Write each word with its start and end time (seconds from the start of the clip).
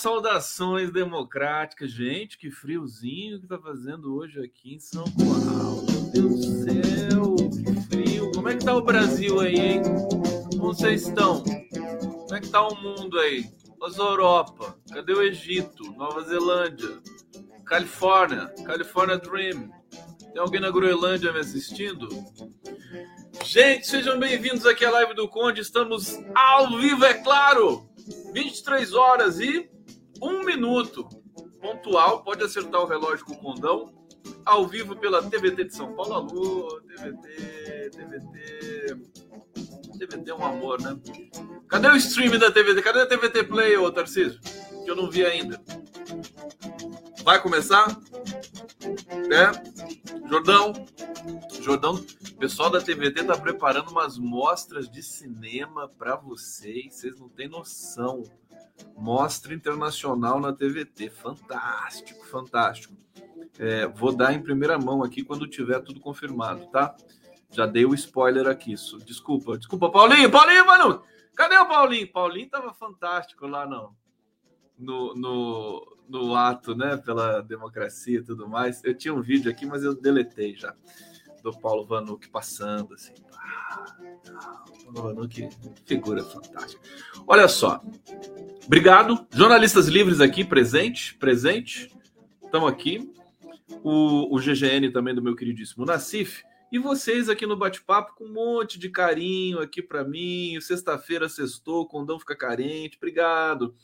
saudações 0.00 0.90
democráticas. 0.90 1.92
Gente, 1.92 2.38
que 2.38 2.50
friozinho 2.50 3.38
que 3.40 3.46
tá 3.46 3.58
fazendo 3.58 4.14
hoje 4.14 4.40
aqui 4.40 4.74
em 4.74 4.80
São 4.80 5.04
Paulo. 5.04 5.84
Meu 5.90 6.10
Deus 6.10 6.46
do 6.46 6.64
céu, 6.64 7.36
que 7.36 7.80
frio. 7.82 8.32
Como 8.32 8.48
é 8.48 8.56
que 8.56 8.64
tá 8.64 8.74
o 8.74 8.82
Brasil 8.82 9.40
aí, 9.40 9.54
hein? 9.54 9.82
Como 10.50 10.74
vocês 10.74 11.06
estão? 11.06 11.44
Como 11.44 12.34
é 12.34 12.40
que 12.40 12.48
tá 12.48 12.66
o 12.66 12.74
mundo 12.74 13.18
aí? 13.18 13.44
As 13.82 13.96
Europa, 13.96 14.76
cadê 14.92 15.12
o 15.12 15.22
Egito? 15.22 15.90
Nova 15.92 16.22
Zelândia, 16.22 16.98
Califórnia, 17.64 18.46
California 18.66 19.18
Dream. 19.18 19.70
Tem 20.32 20.40
alguém 20.40 20.60
na 20.60 20.70
Groenlândia 20.70 21.32
me 21.32 21.40
assistindo? 21.40 22.08
Gente, 23.44 23.86
sejam 23.86 24.18
bem-vindos 24.18 24.66
aqui 24.66 24.84
à 24.84 24.90
live 24.90 25.14
do 25.14 25.28
Conde. 25.28 25.62
Estamos 25.62 26.18
ao 26.34 26.78
vivo, 26.78 27.04
é 27.04 27.14
claro. 27.14 27.88
23 28.32 28.92
horas 28.92 29.40
e 29.40 29.70
1 30.20 30.44
minuto. 30.44 31.08
Pontual, 31.60 32.22
pode 32.22 32.42
acertar 32.42 32.80
o 32.80 32.86
relógio 32.86 33.24
com 33.24 33.34
o 33.34 33.38
condão. 33.38 33.92
Ao 34.44 34.66
vivo 34.66 34.96
pela 34.96 35.22
TVT 35.22 35.64
de 35.64 35.74
São 35.74 35.94
Paulo. 35.94 36.14
Alô, 36.14 36.80
TVT, 36.82 37.90
TVT. 37.90 39.20
TVT 39.98 40.30
é 40.30 40.34
um 40.34 40.44
amor, 40.44 40.80
né? 40.80 40.98
Cadê 41.68 41.88
o 41.88 41.96
stream 41.96 42.38
da 42.38 42.50
TVT? 42.50 42.82
Cadê 42.82 43.00
a 43.00 43.06
TVT 43.06 43.44
Play, 43.44 43.76
ô 43.76 43.90
Tarcísio? 43.92 44.40
Que 44.84 44.90
eu 44.90 44.96
não 44.96 45.10
vi 45.10 45.24
ainda. 45.24 45.62
Vai 47.22 47.40
começar? 47.40 47.86
É? 49.30 50.28
Jordão? 50.28 50.72
Jordão, 51.60 51.94
o 51.94 52.36
pessoal 52.36 52.70
da 52.70 52.80
TVT 52.80 53.24
tá 53.24 53.36
preparando 53.36 53.90
umas 53.90 54.16
mostras 54.16 54.88
de 54.88 55.02
cinema 55.02 55.88
para 55.88 56.16
vocês. 56.16 56.94
Vocês 56.94 57.18
não 57.18 57.28
têm 57.28 57.48
noção. 57.48 58.22
Mostra 58.96 59.54
internacional 59.54 60.40
na 60.40 60.52
TVT. 60.52 61.10
Fantástico, 61.10 62.24
fantástico. 62.26 62.94
É, 63.58 63.86
vou 63.86 64.14
dar 64.14 64.32
em 64.32 64.42
primeira 64.42 64.78
mão 64.78 65.02
aqui 65.02 65.22
quando 65.22 65.46
tiver 65.46 65.80
tudo 65.80 66.00
confirmado, 66.00 66.66
tá? 66.66 66.94
Já 67.50 67.66
dei 67.66 67.84
o 67.84 67.94
spoiler 67.94 68.46
aqui. 68.46 68.74
Desculpa, 69.04 69.58
desculpa, 69.58 69.90
Paulinho. 69.90 70.30
Paulinho, 70.30 70.66
mano! 70.66 71.02
Cadê 71.34 71.56
o 71.56 71.66
Paulinho? 71.66 72.10
Paulinho 72.12 72.48
tava 72.48 72.72
fantástico 72.72 73.46
lá 73.46 73.66
não. 73.66 73.94
No, 74.78 75.14
no, 75.14 75.96
no 76.08 76.34
ato, 76.34 76.74
né, 76.74 76.96
pela 76.96 77.40
democracia 77.40 78.18
e 78.18 78.22
tudo 78.22 78.48
mais. 78.48 78.82
Eu 78.84 78.94
tinha 78.94 79.12
um 79.12 79.20
vídeo 79.20 79.50
aqui, 79.50 79.66
mas 79.66 79.82
eu 79.82 79.94
deletei 79.94 80.54
já 80.54 80.74
do 81.42 81.52
Paulo 81.58 81.84
Vanuc 81.84 82.28
passando 82.28 82.94
assim. 82.94 83.14
Paulo 84.92 85.14
Vanuc, 85.14 85.48
figura 85.86 86.24
fantástica. 86.24 86.82
Olha 87.26 87.48
só. 87.48 87.82
Obrigado. 88.66 89.26
Jornalistas 89.30 89.86
livres 89.86 90.20
aqui, 90.20 90.44
presente, 90.44 91.14
presente. 91.14 91.92
Estamos 92.44 92.70
aqui. 92.70 93.12
O, 93.82 94.34
o 94.34 94.40
GGN 94.40 94.90
também 94.90 95.14
do 95.14 95.22
meu 95.22 95.36
queridíssimo 95.36 95.84
Nassif. 95.84 96.42
E 96.72 96.78
vocês 96.78 97.28
aqui 97.28 97.46
no 97.46 97.56
bate-papo 97.56 98.14
com 98.14 98.24
um 98.24 98.32
monte 98.32 98.78
de 98.78 98.88
carinho 98.90 99.60
aqui 99.60 99.82
para 99.82 100.04
mim. 100.04 100.60
Sexta-feira, 100.60 101.28
sextou, 101.28 101.86
condão 101.86 102.18
fica 102.18 102.36
carente. 102.36 102.96
Obrigado. 102.96 103.74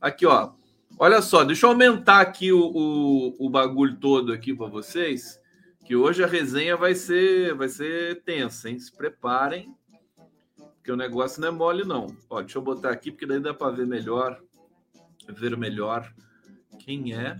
Aqui, 0.00 0.26
ó. 0.26 0.52
Olha 0.98 1.20
só, 1.20 1.44
deixa 1.44 1.66
eu 1.66 1.70
aumentar 1.70 2.20
aqui 2.20 2.52
o, 2.52 2.60
o, 2.60 3.46
o 3.46 3.50
bagulho 3.50 3.96
todo 3.96 4.32
aqui 4.32 4.54
para 4.54 4.68
vocês 4.68 5.40
que 5.86 5.94
hoje 5.94 6.24
a 6.24 6.26
resenha 6.26 6.76
vai 6.76 6.96
ser 6.96 7.54
vai 7.54 7.68
ser 7.68 8.22
tensa, 8.24 8.68
hein? 8.68 8.78
Se 8.78 8.90
preparem, 8.90 9.72
porque 10.76 10.90
o 10.90 10.96
negócio 10.96 11.40
não 11.40 11.48
é 11.48 11.50
mole 11.52 11.84
não. 11.84 12.08
Ó, 12.28 12.40
deixa 12.42 12.58
eu 12.58 12.62
botar 12.62 12.90
aqui 12.90 13.12
porque 13.12 13.24
daí 13.24 13.38
dá 13.38 13.54
para 13.54 13.70
ver 13.70 13.86
melhor, 13.86 14.42
ver 15.28 15.56
melhor 15.56 16.12
quem 16.80 17.14
é 17.14 17.38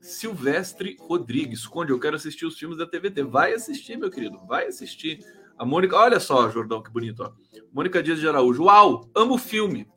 Silvestre 0.00 0.96
Rodrigues. 1.00 1.66
Conde, 1.66 1.92
eu 1.92 2.00
quero 2.00 2.16
assistir 2.16 2.44
os 2.44 2.58
filmes 2.58 2.78
da 2.78 2.86
TVT. 2.86 3.22
Vai 3.22 3.54
assistir, 3.54 3.96
meu 3.96 4.10
querido, 4.10 4.44
vai 4.44 4.66
assistir. 4.66 5.24
A 5.56 5.64
Mônica, 5.64 5.96
olha 5.96 6.18
só, 6.18 6.50
Jordão, 6.50 6.82
que 6.82 6.90
bonito, 6.90 7.22
ó. 7.22 7.32
Mônica 7.72 8.02
Dias 8.02 8.18
de 8.18 8.26
Araújo. 8.26 8.64
Uau, 8.64 9.08
amo 9.14 9.38
filme. 9.38 9.88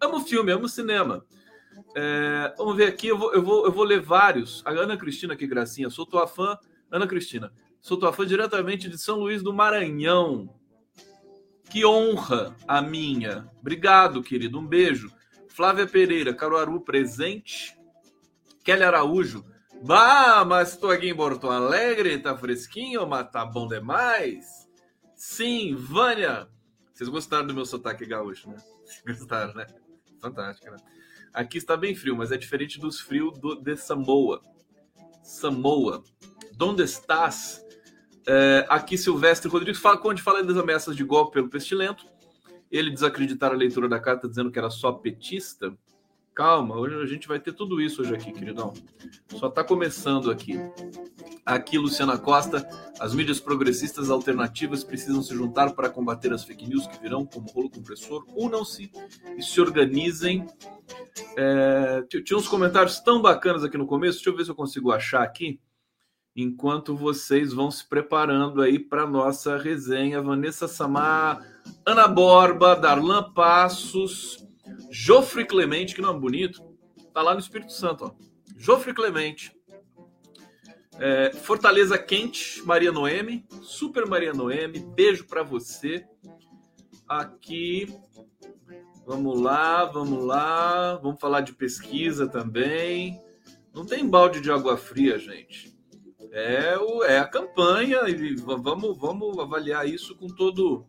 Amo 0.00 0.20
filme, 0.20 0.52
amo 0.52 0.68
cinema. 0.68 1.22
É, 1.94 2.54
vamos 2.56 2.76
ver 2.76 2.86
aqui, 2.86 3.08
eu 3.08 3.18
vou, 3.18 3.34
eu, 3.34 3.42
vou, 3.42 3.66
eu 3.66 3.72
vou 3.72 3.84
ler 3.84 4.00
vários. 4.00 4.62
A 4.64 4.70
Ana 4.70 4.96
Cristina, 4.96 5.36
que 5.36 5.46
gracinha, 5.46 5.90
sou 5.90 6.06
tua 6.06 6.26
fã 6.26 6.58
Ana 6.90 7.06
Cristina, 7.06 7.52
sou 7.80 7.98
tua 7.98 8.12
fã 8.12 8.26
diretamente 8.26 8.88
de 8.88 8.98
São 8.98 9.18
Luís 9.18 9.42
do 9.42 9.52
Maranhão. 9.52 10.54
Que 11.70 11.84
honra 11.84 12.54
a 12.66 12.80
minha. 12.80 13.50
Obrigado, 13.60 14.22
querido. 14.22 14.58
Um 14.58 14.66
beijo. 14.66 15.10
Flávia 15.48 15.86
Pereira, 15.86 16.32
Caruaru 16.32 16.80
presente. 16.80 17.76
Kelly 18.62 18.82
Araújo. 18.82 19.44
Bah, 19.82 20.44
mas 20.44 20.72
estou 20.72 20.90
aqui 20.90 21.08
em 21.08 21.14
Porto 21.14 21.50
Alegre, 21.50 22.18
tá 22.18 22.36
fresquinho, 22.36 23.06
mas 23.06 23.30
tá 23.30 23.44
bom 23.44 23.68
demais. 23.68 24.66
Sim, 25.14 25.74
Vânia. 25.74 26.48
Vocês 26.92 27.08
gostaram 27.08 27.46
do 27.46 27.54
meu 27.54 27.66
sotaque 27.66 28.06
gaúcho, 28.06 28.48
né? 28.48 28.56
Gostaram, 29.06 29.52
né? 29.54 29.66
Fantástico, 30.20 30.70
né? 30.70 30.78
Aqui 31.32 31.58
está 31.58 31.76
bem 31.76 31.94
frio, 31.94 32.16
mas 32.16 32.32
é 32.32 32.38
diferente 32.38 32.80
dos 32.80 33.00
frios 33.00 33.38
do, 33.38 33.54
de 33.56 33.76
Samoa. 33.76 34.40
Samoa. 35.22 36.02
Donde 36.56 36.82
estás? 36.82 37.62
É, 38.26 38.66
aqui 38.68 38.96
Silvestre 38.96 39.48
Rodrigues 39.48 39.80
onde 40.04 40.22
fala 40.22 40.42
das 40.42 40.56
ameaças 40.56 40.96
de 40.96 41.04
golpe 41.04 41.34
pelo 41.34 41.50
pestilento. 41.50 42.06
Ele 42.70 42.90
desacreditar 42.90 43.52
a 43.52 43.54
leitura 43.54 43.88
da 43.88 44.00
carta 44.00 44.26
dizendo 44.26 44.50
que 44.50 44.58
era 44.58 44.70
só 44.70 44.90
petista. 44.90 45.76
Calma, 46.34 46.76
hoje 46.76 46.96
a 46.96 47.06
gente 47.06 47.28
vai 47.28 47.38
ter 47.38 47.52
tudo 47.52 47.80
isso 47.80 48.02
hoje 48.02 48.14
aqui, 48.14 48.32
queridão. 48.32 48.72
Só 49.36 49.48
está 49.48 49.62
começando 49.62 50.30
aqui. 50.30 50.58
Aqui, 51.44 51.78
Luciana 51.78 52.18
Costa, 52.18 52.66
as 52.98 53.14
mídias 53.14 53.38
progressistas 53.38 54.10
alternativas 54.10 54.82
precisam 54.82 55.22
se 55.22 55.34
juntar 55.34 55.74
para 55.74 55.88
combater 55.88 56.32
as 56.32 56.42
fake 56.42 56.66
news 56.66 56.86
que 56.86 57.00
virão 57.00 57.24
como 57.24 57.48
rolo 57.50 57.70
compressor. 57.70 58.24
Unam-se 58.34 58.90
e 59.36 59.42
se 59.42 59.60
organizem. 59.60 60.46
É, 61.36 62.02
tinha 62.24 62.36
uns 62.36 62.48
comentários 62.48 62.98
tão 63.00 63.22
bacanas 63.22 63.62
aqui 63.62 63.78
no 63.78 63.86
começo. 63.86 64.18
Deixa 64.18 64.30
eu 64.30 64.36
ver 64.36 64.44
se 64.44 64.50
eu 64.50 64.54
consigo 64.54 64.90
achar 64.90 65.22
aqui 65.22 65.60
enquanto 66.36 66.94
vocês 66.94 67.54
vão 67.54 67.70
se 67.70 67.88
preparando 67.88 68.60
aí 68.60 68.78
para 68.78 69.06
nossa 69.06 69.56
resenha. 69.56 70.20
Vanessa 70.20 70.68
Samar, 70.68 71.40
Ana 71.84 72.06
Borba, 72.06 72.76
Darlan 72.76 73.32
Passos, 73.32 74.46
Jofre 74.90 75.46
Clemente, 75.46 75.94
que 75.94 76.02
não 76.02 76.14
é 76.14 76.18
bonito, 76.18 76.62
tá 77.14 77.22
lá 77.22 77.32
no 77.32 77.40
Espírito 77.40 77.72
Santo, 77.72 78.04
ó. 78.04 78.10
Jofre 78.54 78.92
Clemente. 78.92 79.56
É, 80.98 81.32
Fortaleza 81.32 81.98
Quente, 81.98 82.62
Maria 82.64 82.92
Noemi, 82.92 83.46
Super 83.62 84.06
Maria 84.06 84.32
Noemi, 84.32 84.78
beijo 84.78 85.26
para 85.26 85.42
você. 85.42 86.06
Aqui, 87.08 87.94
vamos 89.06 89.40
lá, 89.40 89.84
vamos 89.84 90.24
lá, 90.24 90.96
vamos 90.96 91.20
falar 91.20 91.42
de 91.42 91.52
pesquisa 91.52 92.26
também. 92.26 93.20
Não 93.74 93.84
tem 93.84 94.08
balde 94.08 94.40
de 94.40 94.50
água 94.50 94.76
fria, 94.76 95.18
gente 95.18 95.75
é, 96.32 96.78
o, 96.78 97.02
é 97.04 97.18
a 97.18 97.26
campanha 97.26 98.08
e 98.08 98.34
vamos, 98.36 98.96
vamos 98.98 99.38
avaliar 99.38 99.88
isso 99.88 100.14
com 100.16 100.26
todo, 100.26 100.86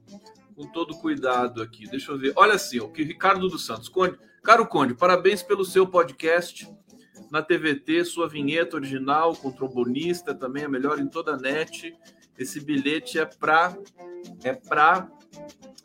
com 0.56 0.68
todo 0.68 0.98
cuidado 0.98 1.62
aqui. 1.62 1.88
Deixa 1.90 2.12
eu 2.12 2.18
ver. 2.18 2.34
Olha 2.36 2.56
assim, 2.56 2.80
o 2.80 2.90
que 2.90 3.04
Ricardo 3.04 3.48
dos 3.48 3.66
Santos. 3.66 3.90
Conde, 3.90 4.18
caro 4.44 4.68
Conde, 4.68 4.94
parabéns 4.94 5.42
pelo 5.44 5.66
seu 5.66 5.88
podcast 5.88 6.68
na 7.32 7.42
TVT, 7.42 8.06
sua 8.06 8.28
vinheta 8.28 8.76
original 8.78 9.36
com 9.36 9.52
trombonista 9.52 10.34
também 10.34 10.64
é 10.64 10.68
melhor 10.68 11.00
em 11.00 11.08
toda 11.08 11.34
a 11.34 11.38
net. 11.38 11.94
Esse 12.38 12.60
bilhete 12.60 13.20
é 13.20 13.26
pra 13.26 13.78
é 14.44 14.54
pra 14.54 15.10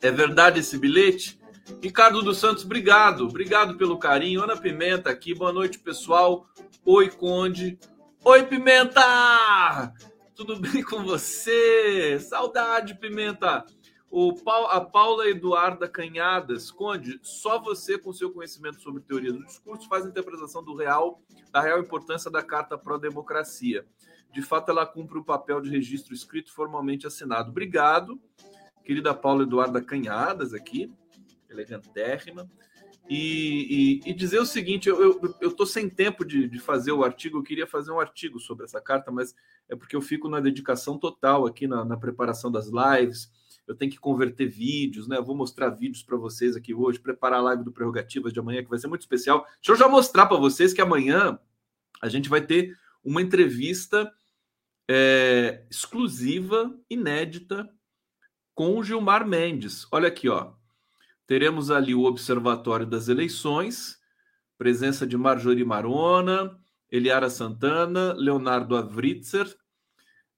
é 0.01 0.11
verdade 0.11 0.61
esse 0.61 0.79
bilhete? 0.79 1.41
Ricardo 1.81 2.23
dos 2.23 2.39
Santos, 2.39 2.65
obrigado. 2.65 3.27
Obrigado 3.27 3.77
pelo 3.77 3.99
carinho. 3.99 4.43
Ana 4.43 4.57
Pimenta 4.57 5.11
aqui. 5.11 5.35
Boa 5.35 5.53
noite, 5.53 5.79
pessoal. 5.79 6.47
Oi, 6.85 7.09
Conde. 7.09 7.79
Oi, 8.25 8.47
Pimenta! 8.47 9.93
Tudo 10.37 10.55
bem 10.55 10.81
com 10.81 11.03
você? 11.03 12.21
Saudade, 12.21 12.95
Pimenta! 12.95 13.67
O 14.09 14.33
pa... 14.35 14.77
A 14.77 14.81
Paula 14.81 15.29
Eduarda 15.29 15.89
Canhadas, 15.89 16.71
Conde, 16.71 17.19
só 17.21 17.61
você, 17.61 17.99
com 17.99 18.13
seu 18.13 18.33
conhecimento 18.33 18.81
sobre 18.81 19.03
teoria 19.03 19.33
do 19.33 19.45
discurso, 19.45 19.89
faz 19.89 20.07
a 20.07 20.09
interpretação 20.09 20.63
do 20.63 20.77
real, 20.77 21.21
da 21.51 21.61
real 21.61 21.81
importância 21.81 22.31
da 22.31 22.45
Carta 22.45 22.79
Pró-Democracia. 22.79 23.85
De 24.33 24.41
fato, 24.41 24.71
ela 24.71 24.87
cumpre 24.87 25.19
o 25.19 25.25
papel 25.25 25.61
de 25.61 25.69
registro 25.69 26.15
escrito 26.15 26.53
formalmente 26.53 27.09
assinado. 27.09 27.51
Obrigado, 27.51 28.21
querida 28.85 29.13
Paula 29.13 29.43
Eduarda 29.43 29.83
Canhadas, 29.83 30.55
aqui, 30.55 30.93
elegantérrima. 31.51 32.49
E, 33.09 34.01
e, 34.05 34.11
e, 34.11 34.15
dizer 34.15 34.39
o 34.39 34.47
seguinte: 34.47 34.89
eu 34.89 35.39
estou 35.43 35.67
sem 35.67 35.89
tempo 35.89 36.25
de, 36.25 36.49
de, 36.49 36.59
fazer 36.59 36.93
o 36.93 37.05
artigo, 37.05 37.39
eu 37.39 37.43
queria 37.43 37.67
fazer 37.67 37.91
um 37.91 38.01
artigo 38.01 38.39
sobre 38.39 38.65
essa 38.65 38.81
carta, 38.81 39.11
mas 39.11 39.35
é 39.69 39.75
porque 39.75 39.97
eu 39.97 40.01
fico 40.01 40.29
na 40.29 40.41
dedicação 40.41 40.99
total 40.99 41.47
aqui 41.47 41.67
na, 41.67 41.85
na 41.85 41.97
preparação 41.97 42.51
das 42.51 42.69
lives, 42.69 43.31
eu 43.67 43.75
tenho 43.75 43.91
que 43.91 43.99
converter 43.99 44.47
vídeos, 44.47 45.09
né? 45.09 45.17
Eu 45.17 45.25
vou 45.25 45.37
mostrar 45.37 45.71
vídeos 45.71 46.03
para 46.03 46.17
vocês 46.17 46.57
aqui 46.57 46.73
hoje, 46.73 47.01
preparar 47.01 47.41
a 47.41 47.43
live 47.43 47.65
do 47.65 47.73
Prerrogativas 47.73 48.33
de 48.33 48.39
amanhã, 48.39 48.63
que 48.63 48.71
vai 48.71 48.79
ser 48.79 48.89
muito 48.89 49.03
especial. 49.03 49.45
Deixa 49.57 49.73
eu 49.73 49.77
já 49.77 49.89
mostrar 49.89 50.27
para 50.27 50.39
vocês 50.39 50.73
que 50.73 50.81
amanhã 50.81 51.39
a 52.01 52.09
gente 52.09 52.29
vai 52.29 52.41
ter 52.41 52.77
uma 53.05 53.21
entrevista 53.21 54.13
é, 54.89 55.65
exclusiva, 55.71 56.77
inédita, 56.89 57.69
com 58.55 58.79
o 58.79 58.85
Gilmar 58.85 59.27
Mendes. 59.27 59.87
Olha 59.91 60.09
aqui, 60.09 60.29
ó. 60.29 60.53
Teremos 61.27 61.71
ali 61.71 61.95
o 61.95 62.05
Observatório 62.05 62.87
das 62.87 63.09
Eleições, 63.09 63.99
presença 64.59 65.07
de 65.07 65.17
Marjorie 65.17 65.65
Marona, 65.65 66.59
Eliara 66.91 67.31
Santana, 67.31 68.13
Leonardo 68.13 68.77
Avritzer. 68.77 69.55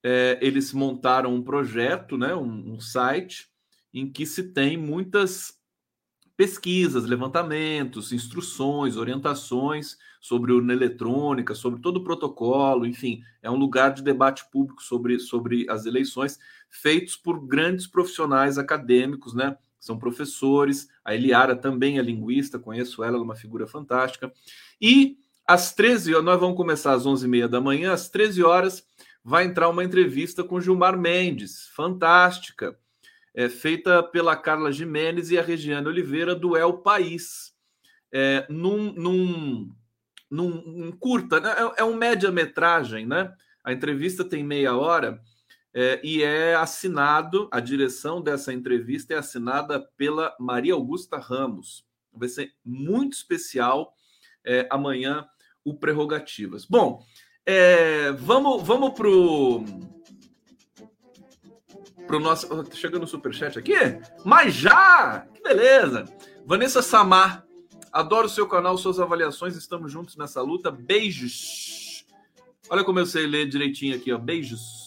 É, 0.03 0.39
eles 0.41 0.73
montaram 0.73 1.35
um 1.35 1.43
projeto, 1.43 2.17
né, 2.17 2.35
um, 2.35 2.75
um 2.75 2.81
site, 2.81 3.49
em 3.93 4.11
que 4.11 4.27
se 4.27 4.53
tem 4.53 4.77
muitas 4.77 5.59
pesquisas, 6.37 7.05
levantamentos, 7.05 8.13
instruções, 8.13 8.97
orientações 8.97 9.97
sobre 10.21 10.53
urna 10.53 10.73
eletrônica, 10.73 11.55
sobre 11.55 11.81
todo 11.81 11.99
o 11.99 12.05
protocolo, 12.05 12.87
enfim, 12.87 13.23
é 13.43 13.51
um 13.51 13.57
lugar 13.57 13.93
de 13.93 14.03
debate 14.03 14.45
público 14.51 14.83
sobre, 14.83 15.19
sobre 15.21 15.67
as 15.71 15.87
eleições, 15.87 16.39
feitos 16.69 17.15
por 17.15 17.47
grandes 17.47 17.87
profissionais 17.87 18.59
acadêmicos, 18.59 19.33
né? 19.33 19.57
São 19.85 19.99
professores, 19.99 20.89
a 21.05 21.15
Eliara 21.15 21.55
também 21.55 21.99
é 21.99 22.03
linguista, 22.03 22.59
conheço 22.59 23.05
ela, 23.05 23.17
ela 23.17 23.23
é 23.23 23.27
uma 23.27 23.37
figura 23.37 23.67
fantástica. 23.67 24.33
E 24.81 25.19
às 25.47 25.75
13 25.75 26.15
horas, 26.15 26.25
nós 26.25 26.41
vamos 26.41 26.57
começar 26.57 26.95
às 26.95 27.05
11h30 27.05 27.49
da 27.49 27.61
manhã, 27.61 27.93
às 27.93 28.09
13 28.09 28.43
horas 28.43 28.83
vai 29.23 29.45
entrar 29.45 29.69
uma 29.69 29.85
entrevista 29.85 30.43
com 30.43 30.59
Gilmar 30.59 30.99
Mendes, 30.99 31.69
fantástica, 31.77 32.79
é, 33.35 33.51
feita 33.51 34.03
pela 34.03 34.35
Carla 34.35 34.73
Jimenez 34.73 35.31
e 35.31 35.39
a 35.39 35.43
Regiane 35.43 35.87
Oliveira 35.87 36.35
do 36.35 36.57
El 36.57 36.79
País, 36.79 37.53
é, 38.11 38.47
num, 38.49 38.91
num, 38.91 39.71
num, 40.31 40.93
curta, 40.93 41.41
né? 41.41 41.55
é, 41.59 41.83
é 41.83 41.85
um 41.85 41.95
média-metragem, 41.95 43.05
né? 43.05 43.31
A 43.63 43.71
entrevista 43.71 44.25
tem 44.25 44.43
meia 44.43 44.75
hora 44.75 45.21
é, 45.75 46.01
e 46.05 46.23
é 46.23 46.55
assinado, 46.55 47.49
a 47.51 47.59
direção 47.59 48.23
dessa 48.23 48.53
entrevista 48.53 49.13
é 49.13 49.17
assinada 49.17 49.81
pela 49.97 50.35
Maria 50.39 50.75
Augusta 50.75 51.19
Ramos. 51.19 51.85
Vai 52.13 52.29
ser 52.29 52.53
muito 52.65 53.15
especial 53.15 53.93
é, 54.45 54.69
amanhã 54.71 55.27
o 55.65 55.75
Prerrogativas. 55.75 56.65
Bom, 56.65 57.05
é, 57.45 58.13
vamos, 58.13 58.63
vamos 58.63 58.95
pro 58.95 59.65
pro 62.07 62.21
nosso. 62.21 62.47
Tá 62.65 62.77
chegando 62.77 63.03
o 63.03 63.09
superchat 63.09 63.59
aqui? 63.59 63.75
Mas 64.25 64.55
já! 64.55 65.27
Que 65.35 65.43
beleza! 65.43 66.05
Vanessa 66.47 66.83
Samar, 66.83 67.45
adoro 67.91 68.29
seu 68.29 68.47
canal, 68.47 68.79
suas 68.79 69.01
avaliações, 69.01 69.57
estamos 69.57 69.91
juntos 69.91 70.17
nessa 70.17 70.41
luta. 70.41 70.71
Beijos! 70.71 72.07
Olha 72.71 72.85
como 72.85 73.01
eu 73.01 73.07
sei 73.07 73.27
ler 73.27 73.49
direitinho 73.49 73.97
aqui, 73.97 74.13
ó. 74.13 74.19
Beijos. 74.19 74.84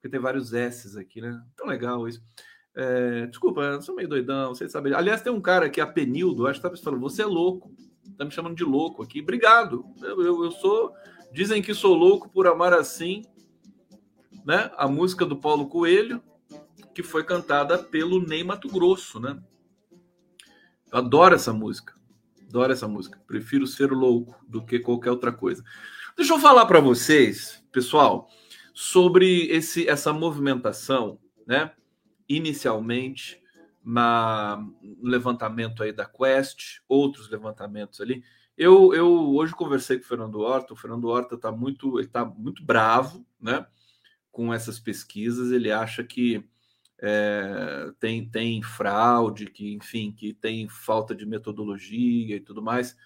Porque 0.00 0.08
tem 0.08 0.20
vários 0.20 0.52
S's 0.52 0.96
aqui, 0.96 1.20
né? 1.20 1.40
Tão 1.54 1.66
legal 1.66 2.08
isso. 2.08 2.22
É, 2.74 3.26
desculpa, 3.26 3.60
eu 3.60 3.82
sou 3.82 3.94
meio 3.94 4.08
doidão, 4.08 4.54
vocês 4.54 4.72
sabem. 4.72 4.94
Aliás, 4.94 5.20
tem 5.20 5.32
um 5.32 5.40
cara 5.40 5.66
aqui, 5.66 5.84
Penildo, 5.86 6.46
acho 6.46 6.60
que 6.60 6.68
tá 6.68 6.76
falando, 6.76 7.00
você 7.00 7.22
é 7.22 7.26
louco. 7.26 7.74
Tá 8.16 8.24
me 8.24 8.30
chamando 8.30 8.56
de 8.56 8.64
louco 8.64 9.02
aqui. 9.02 9.20
Obrigado. 9.20 9.84
Eu, 10.00 10.22
eu, 10.22 10.44
eu 10.44 10.50
sou. 10.50 10.92
Dizem 11.32 11.62
que 11.62 11.74
sou 11.74 11.94
louco 11.94 12.28
por 12.28 12.46
amar 12.46 12.72
assim 12.72 13.22
né? 14.44 14.70
A 14.76 14.88
música 14.88 15.24
do 15.24 15.36
Paulo 15.36 15.68
Coelho, 15.68 16.22
que 16.94 17.02
foi 17.02 17.24
cantada 17.24 17.78
pelo 17.78 18.20
Ney 18.26 18.42
Mato 18.44 18.68
Grosso, 18.68 19.20
né? 19.20 19.40
Eu 20.92 20.98
adoro 20.98 21.34
essa 21.34 21.52
música. 21.52 21.94
Adoro 22.48 22.72
essa 22.72 22.88
música. 22.88 23.20
Prefiro 23.26 23.66
ser 23.66 23.92
louco 23.92 24.34
do 24.48 24.64
que 24.64 24.80
qualquer 24.80 25.10
outra 25.10 25.32
coisa. 25.32 25.62
Deixa 26.16 26.34
eu 26.34 26.38
falar 26.38 26.66
para 26.66 26.80
vocês, 26.80 27.62
pessoal, 27.70 28.28
sobre 28.74 29.46
esse 29.46 29.88
essa 29.88 30.12
movimentação, 30.12 31.18
né? 31.46 31.72
Inicialmente 32.28 33.40
no 33.82 34.74
levantamento 35.02 35.82
aí 35.82 35.92
da 35.92 36.04
Quest, 36.04 36.80
outros 36.88 37.28
levantamentos 37.30 38.00
ali. 38.00 38.22
Eu, 38.56 38.92
eu 38.94 39.34
hoje 39.34 39.54
conversei 39.54 39.96
com 39.96 40.04
o 40.04 40.06
Fernando 40.06 40.40
Horta. 40.40 40.74
O 40.74 40.76
Fernando 40.76 41.08
Horta 41.08 41.34
está 41.34 41.50
muito, 41.50 42.06
tá 42.08 42.24
muito 42.24 42.62
bravo, 42.62 43.26
né? 43.40 43.66
com 44.30 44.52
essas 44.54 44.78
pesquisas, 44.78 45.50
ele 45.50 45.70
acha 45.70 46.04
que 46.04 46.44
é, 46.98 47.92
tem, 47.98 48.28
tem 48.28 48.62
fraude, 48.62 49.46
que, 49.46 49.74
enfim, 49.74 50.12
que 50.12 50.32
tem 50.32 50.68
falta 50.68 51.14
de 51.14 51.26
metodologia 51.26 52.36
e 52.36 52.40
tudo 52.40 52.62
mais. 52.62 52.96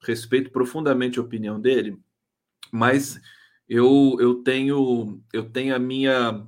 Respeito 0.00 0.50
profundamente 0.50 1.18
a 1.18 1.22
opinião 1.22 1.60
dele, 1.60 1.98
mas 2.70 3.20
eu, 3.72 4.18
eu 4.20 4.34
tenho 4.42 5.22
eu 5.32 5.48
tenho 5.50 5.74
a 5.74 5.78
minha 5.78 6.46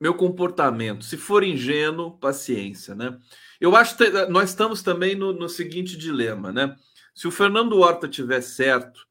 meu 0.00 0.14
comportamento. 0.14 1.04
Se 1.04 1.16
for 1.16 1.44
ingênuo, 1.44 2.18
paciência, 2.18 2.94
né? 2.94 3.18
Eu 3.60 3.76
acho 3.76 3.96
que 3.96 4.10
nós 4.26 4.50
estamos 4.50 4.82
também 4.82 5.14
no, 5.14 5.32
no 5.32 5.48
seguinte 5.48 5.96
dilema, 5.96 6.52
né? 6.52 6.76
Se 7.14 7.28
o 7.28 7.30
Fernando 7.30 7.78
Horta 7.78 8.08
tiver 8.08 8.40
certo 8.42 9.06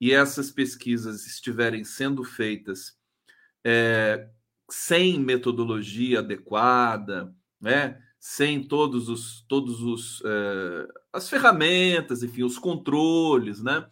e 0.00 0.12
essas 0.12 0.50
pesquisas 0.50 1.26
estiverem 1.26 1.84
sendo 1.84 2.24
feitas 2.24 2.96
é, 3.64 4.28
sem 4.70 5.20
metodologia 5.20 6.20
adequada, 6.20 7.32
né? 7.60 8.02
sem 8.18 8.66
todos 8.66 9.08
os 9.08 9.42
todos 9.46 9.82
os 9.82 10.22
é, 10.24 10.88
as 11.12 11.28
ferramentas, 11.28 12.22
enfim, 12.22 12.42
os 12.42 12.58
controles, 12.58 13.62
né? 13.62 13.86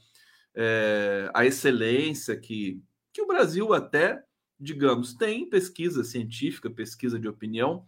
É, 0.54 1.30
a 1.34 1.44
excelência 1.44 2.36
que 2.36 2.82
que 3.12 3.22
o 3.22 3.26
Brasil 3.28 3.72
até, 3.72 4.24
digamos, 4.58 5.14
tem 5.14 5.48
pesquisa 5.48 6.02
científica, 6.02 6.68
pesquisa 6.68 7.16
de 7.16 7.28
opinião, 7.28 7.86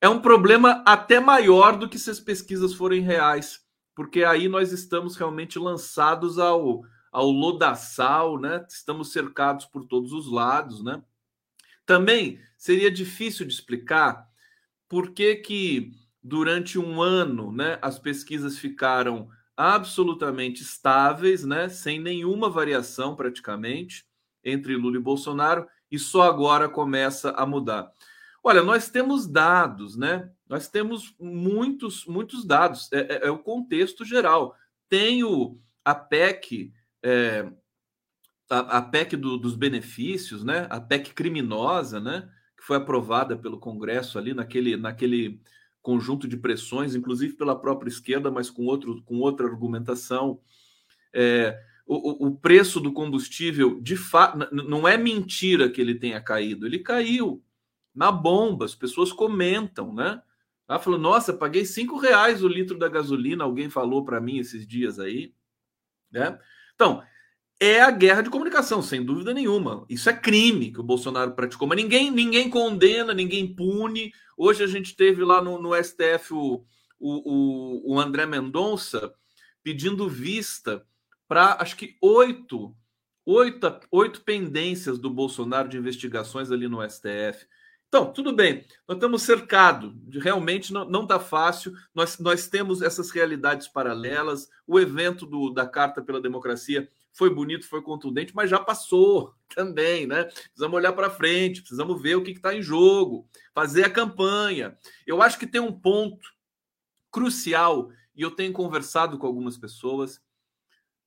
é 0.00 0.08
um 0.08 0.20
problema 0.20 0.80
até 0.86 1.18
maior 1.18 1.76
do 1.76 1.88
que 1.88 1.98
se 1.98 2.08
as 2.08 2.20
pesquisas 2.20 2.72
forem 2.72 3.00
reais, 3.00 3.64
porque 3.96 4.22
aí 4.22 4.48
nós 4.48 4.70
estamos 4.70 5.16
realmente 5.16 5.58
lançados 5.58 6.38
ao 6.38 6.82
ao 7.10 7.30
lodaçal, 7.30 8.40
né? 8.40 8.66
Estamos 8.68 9.12
cercados 9.12 9.66
por 9.66 9.84
todos 9.84 10.12
os 10.12 10.28
lados, 10.30 10.82
né? 10.82 11.00
Também 11.86 12.40
seria 12.58 12.90
difícil 12.90 13.46
de 13.46 13.52
explicar 13.52 14.28
por 14.88 15.12
que 15.12 15.36
que 15.36 15.92
durante 16.20 16.78
um 16.78 17.00
ano, 17.00 17.52
né, 17.52 17.78
as 17.82 17.98
pesquisas 17.98 18.58
ficaram 18.58 19.28
absolutamente 19.56 20.62
estáveis, 20.62 21.44
né, 21.44 21.68
sem 21.68 22.00
nenhuma 22.00 22.48
variação 22.48 23.14
praticamente 23.14 24.04
entre 24.42 24.76
Lula 24.76 24.96
e 24.96 25.00
Bolsonaro, 25.00 25.66
e 25.90 25.98
só 25.98 26.22
agora 26.22 26.68
começa 26.68 27.30
a 27.30 27.46
mudar. 27.46 27.90
Olha, 28.42 28.62
nós 28.62 28.90
temos 28.90 29.26
dados, 29.26 29.96
né? 29.96 30.30
Nós 30.46 30.68
temos 30.68 31.14
muitos, 31.18 32.04
muitos 32.04 32.44
dados. 32.44 32.92
É, 32.92 32.98
é, 32.98 33.26
é 33.28 33.30
o 33.30 33.38
contexto 33.38 34.04
geral. 34.04 34.54
Tem 34.86 35.24
o, 35.24 35.58
a 35.82 35.94
PEC 35.94 36.70
é, 37.02 37.50
a, 38.48 38.78
a 38.78 38.82
PEC 38.82 39.16
do, 39.16 39.36
dos 39.36 39.54
benefícios, 39.54 40.44
né? 40.44 40.66
A 40.70 40.80
PEC 40.80 41.12
criminosa, 41.14 42.00
né? 42.00 42.28
Que 42.56 42.64
foi 42.64 42.76
aprovada 42.76 43.36
pelo 43.36 43.58
Congresso 43.58 44.18
ali 44.18 44.34
naquele, 44.34 44.76
naquele 44.76 45.40
conjunto 45.84 46.26
de 46.26 46.38
pressões, 46.38 46.94
inclusive 46.94 47.34
pela 47.34 47.54
própria 47.54 47.90
esquerda, 47.90 48.30
mas 48.30 48.48
com, 48.48 48.64
outro, 48.64 49.02
com 49.02 49.18
outra 49.18 49.46
argumentação. 49.46 50.40
É, 51.12 51.60
o, 51.86 52.28
o 52.28 52.34
preço 52.34 52.80
do 52.80 52.90
combustível, 52.90 53.78
de 53.82 53.94
fato, 53.94 54.48
não 54.50 54.88
é 54.88 54.96
mentira 54.96 55.68
que 55.68 55.82
ele 55.82 55.94
tenha 55.94 56.22
caído, 56.22 56.66
ele 56.66 56.78
caiu 56.78 57.44
na 57.94 58.10
bomba, 58.10 58.64
as 58.64 58.74
pessoas 58.74 59.12
comentam, 59.12 59.94
né? 59.94 60.22
Ela 60.66 60.78
falou: 60.78 60.98
Nossa, 60.98 61.34
paguei 61.34 61.66
cinco 61.66 61.98
reais 61.98 62.42
o 62.42 62.48
litro 62.48 62.78
da 62.78 62.88
gasolina. 62.88 63.44
Alguém 63.44 63.68
falou 63.68 64.06
para 64.06 64.22
mim 64.22 64.38
esses 64.38 64.66
dias 64.66 64.98
aí, 64.98 65.34
né? 66.10 66.38
Então, 66.74 67.02
é 67.60 67.80
a 67.80 67.90
guerra 67.90 68.22
de 68.22 68.30
comunicação, 68.30 68.82
sem 68.82 69.04
dúvida 69.04 69.32
nenhuma. 69.32 69.84
Isso 69.88 70.10
é 70.10 70.12
crime 70.12 70.72
que 70.72 70.80
o 70.80 70.84
Bolsonaro 70.84 71.32
praticou, 71.32 71.68
mas 71.68 71.76
ninguém, 71.76 72.10
ninguém 72.10 72.50
condena, 72.50 73.14
ninguém 73.14 73.54
pune. 73.54 74.12
Hoje 74.36 74.62
a 74.62 74.66
gente 74.66 74.96
teve 74.96 75.24
lá 75.24 75.40
no, 75.40 75.60
no 75.60 75.74
STF 75.74 76.34
o, 76.34 76.64
o, 76.98 77.94
o 77.94 78.00
André 78.00 78.26
Mendonça 78.26 79.12
pedindo 79.62 80.08
vista 80.08 80.84
para 81.26 81.56
acho 81.60 81.76
que 81.76 81.96
oito, 82.02 82.76
oito, 83.24 83.80
oito 83.90 84.20
pendências 84.22 84.98
do 84.98 85.08
Bolsonaro 85.08 85.68
de 85.68 85.78
investigações 85.78 86.50
ali 86.50 86.68
no 86.68 86.82
STF. 86.88 87.46
Então, 87.88 88.12
tudo 88.12 88.32
bem, 88.32 88.64
nós 88.88 88.96
estamos 88.96 89.22
cercados, 89.22 89.94
realmente 90.20 90.72
não 90.72 91.02
está 91.02 91.20
fácil, 91.20 91.72
nós, 91.94 92.18
nós 92.18 92.48
temos 92.48 92.82
essas 92.82 93.08
realidades 93.10 93.68
paralelas, 93.68 94.48
o 94.66 94.80
evento 94.80 95.24
do, 95.24 95.50
da 95.50 95.64
Carta 95.64 96.02
pela 96.02 96.20
Democracia 96.20 96.88
foi 97.14 97.30
bonito, 97.30 97.66
foi 97.66 97.80
contundente, 97.80 98.34
mas 98.34 98.50
já 98.50 98.58
passou 98.58 99.34
também, 99.54 100.06
né? 100.06 100.24
Precisamos 100.24 100.76
olhar 100.76 100.92
para 100.92 101.08
frente, 101.08 101.60
precisamos 101.62 102.02
ver 102.02 102.16
o 102.16 102.22
que 102.22 102.32
está 102.32 102.54
em 102.54 102.60
jogo, 102.60 103.26
fazer 103.54 103.84
a 103.84 103.90
campanha. 103.90 104.76
Eu 105.06 105.22
acho 105.22 105.38
que 105.38 105.46
tem 105.46 105.60
um 105.60 105.72
ponto 105.72 106.28
crucial, 107.10 107.90
e 108.16 108.22
eu 108.22 108.30
tenho 108.30 108.52
conversado 108.52 109.18
com 109.18 109.26
algumas 109.26 109.56
pessoas 109.56 110.20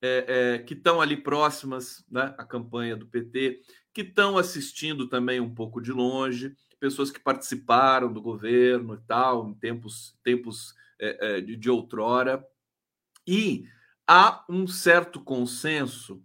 é, 0.01 0.55
é, 0.55 0.59
que 0.59 0.73
estão 0.73 1.01
ali 1.01 1.17
próximas 1.17 2.05
né, 2.09 2.33
à 2.37 2.45
campanha 2.45 2.95
do 2.95 3.07
PT, 3.07 3.61
que 3.93 4.01
estão 4.01 4.37
assistindo 4.37 5.07
também 5.07 5.39
um 5.39 5.53
pouco 5.53 5.81
de 5.81 5.91
longe, 5.91 6.55
pessoas 6.79 7.09
que 7.09 7.19
participaram 7.19 8.11
do 8.11 8.21
governo 8.21 8.95
e 8.95 9.07
tal, 9.07 9.49
em 9.49 9.53
tempos, 9.55 10.15
tempos 10.23 10.73
é, 10.99 11.37
é 11.37 11.41
de, 11.41 11.55
de 11.55 11.69
outrora. 11.69 12.45
E 13.25 13.67
há 14.07 14.45
um 14.49 14.65
certo 14.67 15.19
consenso 15.19 16.23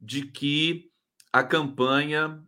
de 0.00 0.22
que 0.22 0.90
a 1.32 1.42
campanha 1.42 2.42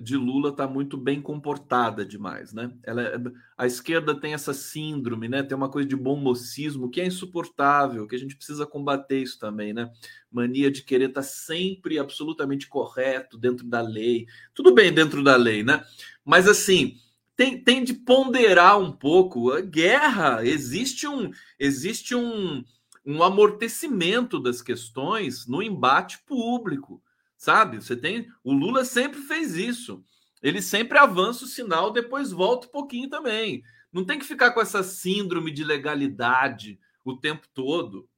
de 0.00 0.16
Lula 0.16 0.50
está 0.50 0.66
muito 0.66 0.96
bem 0.96 1.22
comportada 1.22 2.04
demais, 2.04 2.52
né? 2.52 2.72
Ela, 2.82 3.02
é, 3.02 3.16
a 3.56 3.64
esquerda 3.64 4.18
tem 4.18 4.34
essa 4.34 4.52
síndrome, 4.52 5.28
né? 5.28 5.42
Tem 5.42 5.56
uma 5.56 5.68
coisa 5.68 5.88
de 5.88 5.94
bom 5.94 6.16
mocismo 6.16 6.90
que 6.90 7.00
é 7.00 7.06
insuportável, 7.06 8.06
que 8.06 8.16
a 8.16 8.18
gente 8.18 8.34
precisa 8.34 8.66
combater 8.66 9.22
isso 9.22 9.38
também, 9.38 9.72
né? 9.72 9.90
Mania 10.30 10.70
de 10.70 10.82
querer 10.82 11.10
estar 11.10 11.20
tá 11.20 11.26
sempre 11.26 11.98
absolutamente 11.98 12.66
correto 12.66 13.38
dentro 13.38 13.64
da 13.66 13.80
lei. 13.80 14.26
Tudo 14.52 14.74
bem 14.74 14.92
dentro 14.92 15.22
da 15.22 15.36
lei, 15.36 15.62
né? 15.62 15.84
Mas 16.24 16.48
assim, 16.48 16.96
tem, 17.36 17.62
tem 17.62 17.84
de 17.84 17.94
ponderar 17.94 18.78
um 18.80 18.90
pouco. 18.90 19.52
A 19.52 19.60
guerra 19.60 20.44
existe 20.44 21.06
um 21.06 21.30
existe 21.58 22.16
um 22.16 22.64
um 23.04 23.22
amortecimento 23.22 24.40
das 24.40 24.62
questões 24.62 25.46
no 25.46 25.62
embate 25.62 26.18
público, 26.26 27.02
sabe? 27.36 27.76
Você 27.76 27.96
tem. 27.96 28.28
O 28.42 28.52
Lula 28.52 28.84
sempre 28.84 29.20
fez 29.20 29.54
isso. 29.56 30.04
Ele 30.42 30.60
sempre 30.60 30.98
avança 30.98 31.44
o 31.44 31.48
sinal, 31.48 31.90
depois 31.90 32.30
volta 32.30 32.66
um 32.66 32.70
pouquinho 32.70 33.08
também. 33.08 33.62
Não 33.92 34.04
tem 34.04 34.18
que 34.18 34.24
ficar 34.24 34.52
com 34.52 34.60
essa 34.60 34.82
síndrome 34.82 35.50
de 35.50 35.64
legalidade 35.64 36.78
o 37.04 37.16
tempo 37.16 37.46
todo. 37.52 38.08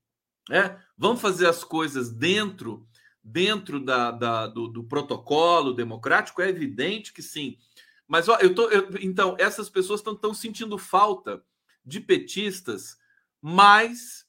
É, 0.51 0.77
vamos 0.97 1.21
fazer 1.21 1.47
as 1.49 1.65
coisas 1.65 2.13
dentro 2.13 2.87
dentro 3.29 3.81
da, 3.81 4.13
da 4.13 4.47
do, 4.47 4.69
do, 4.69 4.85
protocolo 4.85 5.75
democrático, 5.75 6.41
é 6.41 6.49
evidente 6.49 7.13
que 7.13 7.21
sim. 7.21 7.59
Mas 8.07 8.29
ó, 8.29 8.37
eu 8.37 8.55
tô, 8.55 8.69
eu, 8.69 8.89
então, 9.01 9.35
essas 9.37 9.69
pessoas 9.69 10.01
estão 10.01 10.33
sentindo 10.33 10.79
falta 10.79 11.43
de 11.85 11.99
petistas 11.99 12.97
mais 13.43 14.26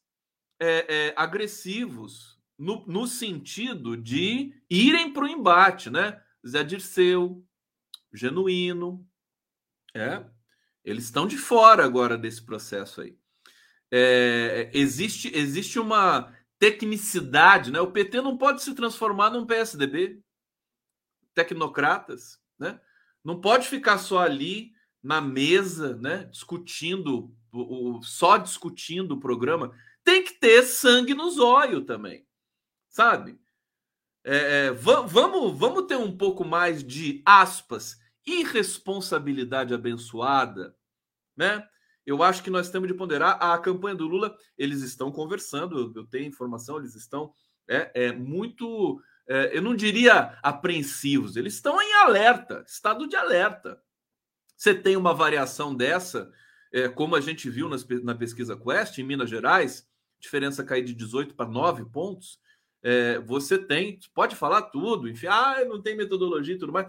é, 0.59 1.07
é, 1.09 1.13
agressivos 1.15 2.39
no, 2.57 2.85
no, 2.87 3.07
sentido 3.07 3.95
de 3.95 4.53
irem 4.69 5.13
para 5.13 5.25
o 5.25 5.27
embate, 5.27 5.89
né? 5.89 6.21
Zé 6.47 6.63
Dirceu, 6.63 7.45
Genuíno, 8.11 9.07
é, 9.93 10.25
eles 10.83 11.05
estão 11.05 11.27
de 11.27 11.37
fora 11.37 11.83
agora 11.83 12.17
desse 12.17 12.41
processo 12.41 13.01
aí. 13.01 13.17
É, 13.91 14.69
existe, 14.73 15.31
existe 15.35 15.79
uma 15.79 16.33
tecnicidade, 16.59 17.71
né? 17.71 17.79
O 17.79 17.91
PT 17.91 18.21
não 18.21 18.37
pode 18.37 18.63
se 18.63 18.73
transformar 18.73 19.29
num 19.29 19.45
PSDB, 19.45 20.21
tecnocratas, 21.33 22.39
né? 22.57 22.79
Não 23.23 23.39
pode 23.39 23.67
ficar 23.67 23.97
só 23.97 24.19
ali 24.19 24.71
na 25.03 25.21
mesa, 25.21 25.95
né? 25.97 26.23
Discutindo, 26.25 27.35
o, 27.51 28.01
só 28.01 28.37
discutindo 28.37 29.13
o 29.13 29.19
programa 29.19 29.73
tem 30.07 30.23
que 30.23 30.35
ter 30.35 30.63
sangue 30.63 31.13
no 31.13 31.29
zóio 31.29 31.81
também, 31.81 32.25
sabe? 32.87 33.37
É, 34.23 34.67
é, 34.67 34.71
vamos, 34.71 35.59
vamos 35.59 35.85
ter 35.85 35.97
um 35.97 36.15
pouco 36.15 36.45
mais 36.45 36.81
de 36.81 37.21
aspas, 37.25 37.99
irresponsabilidade 38.25 39.73
abençoada, 39.73 40.73
né? 41.35 41.67
Eu 42.05 42.23
acho 42.23 42.41
que 42.41 42.49
nós 42.49 42.69
temos 42.69 42.87
de 42.87 42.93
ponderar 42.93 43.37
a 43.43 43.57
campanha 43.57 43.95
do 43.95 44.07
Lula. 44.07 44.33
Eles 44.57 44.81
estão 44.81 45.11
conversando, 45.11 45.77
eu, 45.77 45.93
eu 45.93 46.07
tenho 46.07 46.25
informação, 46.25 46.77
eles 46.77 46.95
estão 46.95 47.33
é, 47.67 47.91
é 47.93 48.11
muito, 48.13 49.01
é, 49.27 49.57
eu 49.57 49.61
não 49.61 49.75
diria 49.75 50.39
apreensivos, 50.41 51.35
eles 51.35 51.55
estão 51.55 51.81
em 51.81 51.93
alerta, 51.95 52.63
estado 52.65 53.09
de 53.09 53.17
alerta. 53.17 53.77
Você 54.55 54.73
tem 54.73 54.95
uma 54.95 55.13
variação 55.13 55.75
dessa, 55.75 56.31
é, 56.71 56.87
como 56.87 57.13
a 57.13 57.19
gente 57.19 57.49
viu 57.49 57.67
nas, 57.67 57.85
na 58.01 58.15
pesquisa 58.15 58.55
Quest 58.55 58.97
em 58.99 59.03
Minas 59.03 59.29
Gerais, 59.29 59.85
diferença 60.19 60.63
cair 60.63 60.83
de 60.83 60.93
18 60.93 61.35
para 61.35 61.49
9 61.49 61.85
pontos, 61.85 62.39
é, 62.83 63.19
você 63.19 63.57
tem, 63.57 63.99
pode 64.13 64.35
falar 64.35 64.63
tudo, 64.63 65.09
enfim, 65.09 65.27
ah, 65.27 65.63
não 65.65 65.81
tem 65.81 65.95
metodologia 65.95 66.55
e 66.55 66.57
tudo 66.57 66.71
mais. 66.71 66.87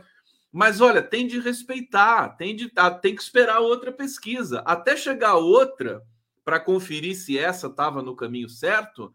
Mas 0.51 0.81
olha, 0.81 1.03
tem 1.03 1.27
de 1.27 1.39
respeitar, 1.39 2.31
tem, 2.31 2.57
de, 2.57 2.71
ah, 2.77 2.91
tem 2.91 3.15
que 3.15 3.23
esperar 3.23 3.61
outra 3.61 3.93
pesquisa. 3.93 4.61
Até 4.61 4.97
chegar 4.97 5.35
outra 5.35 6.03
para 6.45 6.59
conferir 6.59 7.15
se 7.15 7.39
essa 7.39 7.67
estava 7.67 8.03
no 8.03 8.17
caminho 8.17 8.49
certo, 8.49 9.13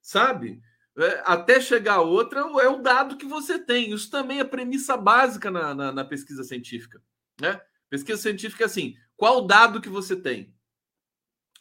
sabe? 0.00 0.60
É, 0.96 1.22
até 1.26 1.60
chegar 1.60 2.00
outra 2.00 2.40
é 2.40 2.68
o 2.68 2.80
dado 2.80 3.16
que 3.16 3.26
você 3.26 3.58
tem. 3.58 3.92
Isso 3.92 4.10
também 4.10 4.38
é 4.40 4.44
premissa 4.44 4.96
básica 4.96 5.50
na, 5.50 5.74
na, 5.74 5.92
na 5.92 6.04
pesquisa 6.04 6.44
científica. 6.44 7.02
Né? 7.40 7.60
Pesquisa 7.90 8.22
científica 8.22 8.64
é 8.64 8.66
assim: 8.66 8.94
qual 9.16 9.46
dado 9.46 9.80
que 9.80 9.88
você 9.88 10.16
tem? 10.16 10.54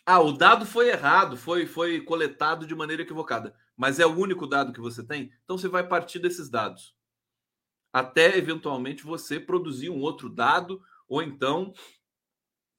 Ah, 0.06 0.20
o 0.22 0.32
dado 0.32 0.66
foi 0.66 0.90
errado, 0.90 1.36
foi, 1.36 1.66
foi 1.66 2.00
coletado 2.02 2.68
de 2.68 2.76
maneira 2.76 3.02
equivocada, 3.02 3.56
mas 3.76 4.00
é 4.00 4.06
o 4.06 4.16
único 4.16 4.46
dado 4.46 4.72
que 4.72 4.80
você 4.80 5.04
tem, 5.04 5.32
então 5.44 5.58
você 5.58 5.68
vai 5.68 5.88
partir 5.88 6.20
desses 6.20 6.48
dados. 6.48 6.94
Até 7.92 8.38
eventualmente 8.38 9.04
você 9.04 9.40
produzir 9.40 9.90
um 9.90 10.02
outro 10.02 10.30
dado, 10.30 10.80
ou 11.08 11.24
então 11.24 11.74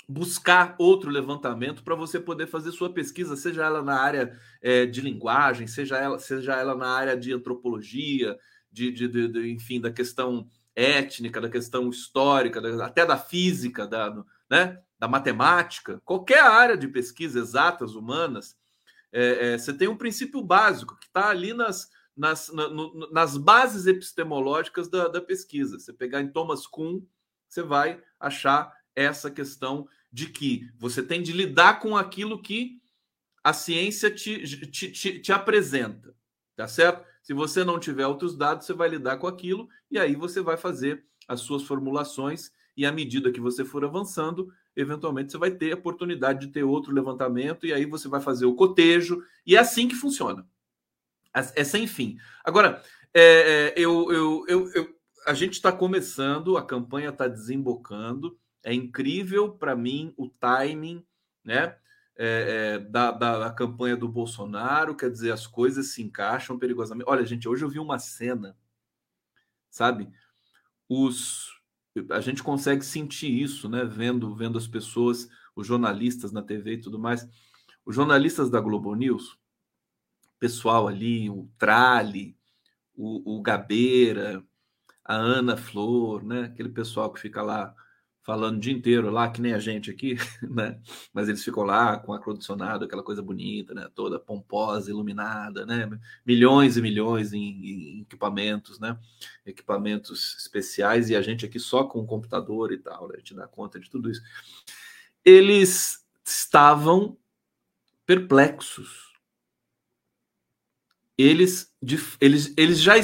buscar 0.09 0.77
outro 0.79 1.11
levantamento 1.11 1.83
para 1.83 1.97
você 1.97 2.21
poder 2.21 2.47
fazer 2.47 2.71
sua 2.71 2.93
pesquisa, 2.93 3.37
seja 3.37 3.65
ela 3.65 3.83
na 3.83 4.01
área 4.01 4.39
é, 4.63 4.87
de 4.87 5.01
linguagem, 5.01 5.67
seja 5.67 5.97
ela, 5.97 6.19
seja 6.19 6.55
ela 6.55 6.77
na 6.77 6.89
área 6.89 7.17
de 7.17 7.33
antropologia, 7.33 8.39
de, 8.71 8.93
de, 8.93 9.09
de, 9.09 9.29
de 9.29 9.51
enfim, 9.51 9.81
da 9.81 9.91
questão 9.91 10.49
étnica, 10.77 11.41
da 11.41 11.49
questão 11.49 11.89
histórica, 11.91 12.61
da, 12.61 12.87
até 12.87 13.05
da 13.05 13.19
física, 13.19 13.87
da, 13.87 14.15
né? 14.49 14.79
Da 14.99 15.07
matemática, 15.07 16.01
qualquer 16.05 16.43
área 16.43 16.77
de 16.77 16.89
pesquisa 16.89 17.39
exatas, 17.39 17.95
humanas, 17.95 18.57
é, 19.13 19.53
é, 19.53 19.59
você 19.59 19.73
tem 19.73 19.89
um 19.89 19.97
princípio 19.97 20.43
básico 20.43 20.99
que 20.99 21.07
está 21.07 21.29
ali 21.29 21.53
nas, 21.53 21.91
nas, 22.17 22.53
na, 22.53 22.69
no, 22.69 23.11
nas 23.11 23.37
bases 23.37 23.87
epistemológicas 23.87 24.89
da, 24.89 25.09
da, 25.09 25.21
pesquisa. 25.21 25.79
Você 25.79 25.93
pegar 25.93 26.21
em 26.21 26.29
Thomas 26.29 26.67
Kuhn, 26.67 27.03
você 27.49 27.63
vai 27.63 28.03
achar 28.19 28.73
essa 28.95 29.31
questão 29.31 29.89
de 30.11 30.29
que 30.29 30.71
você 30.79 31.03
tem 31.03 31.23
de 31.23 31.33
lidar 31.33 31.81
com 31.81 31.97
aquilo 31.97 32.41
que 32.41 32.81
a 33.45 33.53
ciência 33.53 34.11
te, 34.11 34.43
te, 34.71 34.91
te, 34.91 35.21
te 35.21 35.33
apresenta, 35.33 36.15
tá 36.57 36.67
certo? 36.67 37.07
Se 37.23 37.35
você 37.35 37.65
não 37.65 37.79
tiver 37.79 38.07
outros 38.07 38.37
dados, 38.37 38.67
você 38.67 38.73
vai 38.73 38.89
lidar 38.89 39.19
com 39.19 39.27
aquilo 39.27 39.69
e 39.91 39.99
aí 39.99 40.15
você 40.15 40.41
vai 40.41 40.57
fazer 40.57 41.05
as 41.29 41.41
suas 41.41 41.63
formulações 41.63 42.51
e 42.77 42.85
à 42.85 42.93
medida 42.93 43.33
que 43.33 43.41
você 43.41 43.65
for 43.65 43.85
avançando, 43.85 44.53
eventualmente 44.77 45.33
você 45.33 45.39
vai 45.39 45.51
ter 45.51 45.73
a 45.73 45.77
oportunidade 45.77 46.47
de 46.47 46.53
ter 46.53 46.63
outro 46.63 46.93
levantamento 46.93 47.67
e 47.67 47.73
aí 47.73 47.87
você 47.87 48.09
vai 48.09 48.21
fazer 48.21 48.45
o 48.45 48.55
cotejo 48.55 49.25
e 49.47 49.57
é 49.57 49.59
assim 49.59 49.89
que 49.89 49.95
funciona. 49.95 50.47
É, 51.35 51.63
é 51.63 51.65
sem 51.65 51.87
fim. 51.87 52.19
Agora, 52.45 52.83
é, 53.13 53.73
é, 53.75 53.75
eu, 53.77 54.13
eu, 54.13 54.45
eu, 54.47 54.73
eu, 54.75 54.97
a 55.27 55.33
gente 55.33 55.55
está 55.55 55.73
começando, 55.73 56.57
a 56.57 56.65
campanha 56.65 57.09
está 57.09 57.27
desembocando. 57.27 58.39
É 58.63 58.75
incrível 58.75 59.53
para 59.53 59.75
mim 59.75 60.13
o 60.17 60.29
timing, 60.29 61.05
né? 61.43 61.77
É, 62.19 62.77
é, 62.77 62.79
da, 62.79 63.11
da, 63.11 63.39
da, 63.41 63.51
campanha 63.51 63.95
do 63.95 64.09
Bolsonaro, 64.09 64.97
quer 64.97 65.11
dizer, 65.11 65.33
as 65.33 65.47
coisas 65.47 65.89
se 65.89 66.03
encaixam 66.03 66.59
perigosamente. 66.59 67.09
Olha, 67.11 67.27
gente, 67.27 67.47
hoje 67.47 67.63
eu 67.63 67.69
vi 67.69 67.79
uma 67.79 67.99
cena, 67.99 68.57
sabe? 69.69 70.09
Os 70.89 71.61
a 72.11 72.21
gente 72.21 72.43
consegue 72.43 72.85
sentir 72.85 73.31
isso, 73.31 73.69
né? 73.69 73.85
Vendo, 73.85 74.35
vendo 74.35 74.59
as 74.59 74.67
pessoas, 74.67 75.29
os 75.55 75.67
jornalistas 75.67 76.33
na 76.33 76.43
TV 76.43 76.75
e 76.75 76.81
tudo 76.81 76.99
mais. 76.99 77.29
Os 77.85 77.95
jornalistas 77.95 78.51
da 78.51 78.61
Globo 78.61 78.95
News, 78.95 79.39
pessoal 80.39 80.89
ali, 80.89 81.31
o 81.31 81.49
Trali, 81.59 82.37
o, 82.95 83.37
o 83.37 83.43
Gabeira, 83.43 84.45
a 85.05 85.15
Ana 85.15 85.57
Flor, 85.57 86.25
né? 86.25 86.45
Aquele 86.45 86.69
pessoal 86.69 87.13
que 87.13 87.21
fica 87.21 87.43
lá 87.43 87.75
falando 88.27 88.57
o 88.57 88.61
dia 88.61 88.73
inteiro 88.73 89.09
lá, 89.09 89.31
que 89.31 89.41
nem 89.41 89.55
a 89.55 89.59
gente 89.61 89.89
aqui, 89.89 90.17
né? 90.43 90.77
Mas 91.15 91.29
eles 91.29 91.45
ficam 91.45 91.63
lá 91.63 91.97
com 91.97 92.13
ar-condicionado, 92.13 92.85
aquela 92.85 93.05
coisa 93.05 93.23
bonita, 93.23 93.73
né? 93.73 93.89
Toda 93.95 94.19
pomposa, 94.19 94.91
iluminada, 94.91 95.65
né? 95.65 95.89
Milhões 96.27 96.77
e 96.77 96.83
milhões 96.83 97.33
em, 97.33 97.39
em, 97.39 98.01
equipamentos, 98.01 98.81
né? 98.81 98.99
Equipamentos 99.47 100.37
especiais 100.41 101.09
e 101.09 101.15
a 101.15 101.23
gente 101.23 101.47
aqui 101.47 101.61
só 101.61 101.85
com 101.85 102.01
o 102.01 102.07
computador 102.07 102.73
e 102.73 102.79
tal, 102.79 103.07
né? 103.07 103.15
A 103.15 103.19
gente 103.19 103.33
dá 103.33 103.47
conta 103.47 103.79
de 103.79 103.89
tudo 103.89 104.11
isso. 104.11 104.21
Eles 105.25 106.05
estavam 106.25 107.17
perplexos. 108.05 109.07
eles, 111.17 111.73
eles, 112.21 112.53
eles 112.57 112.81
já 112.81 112.97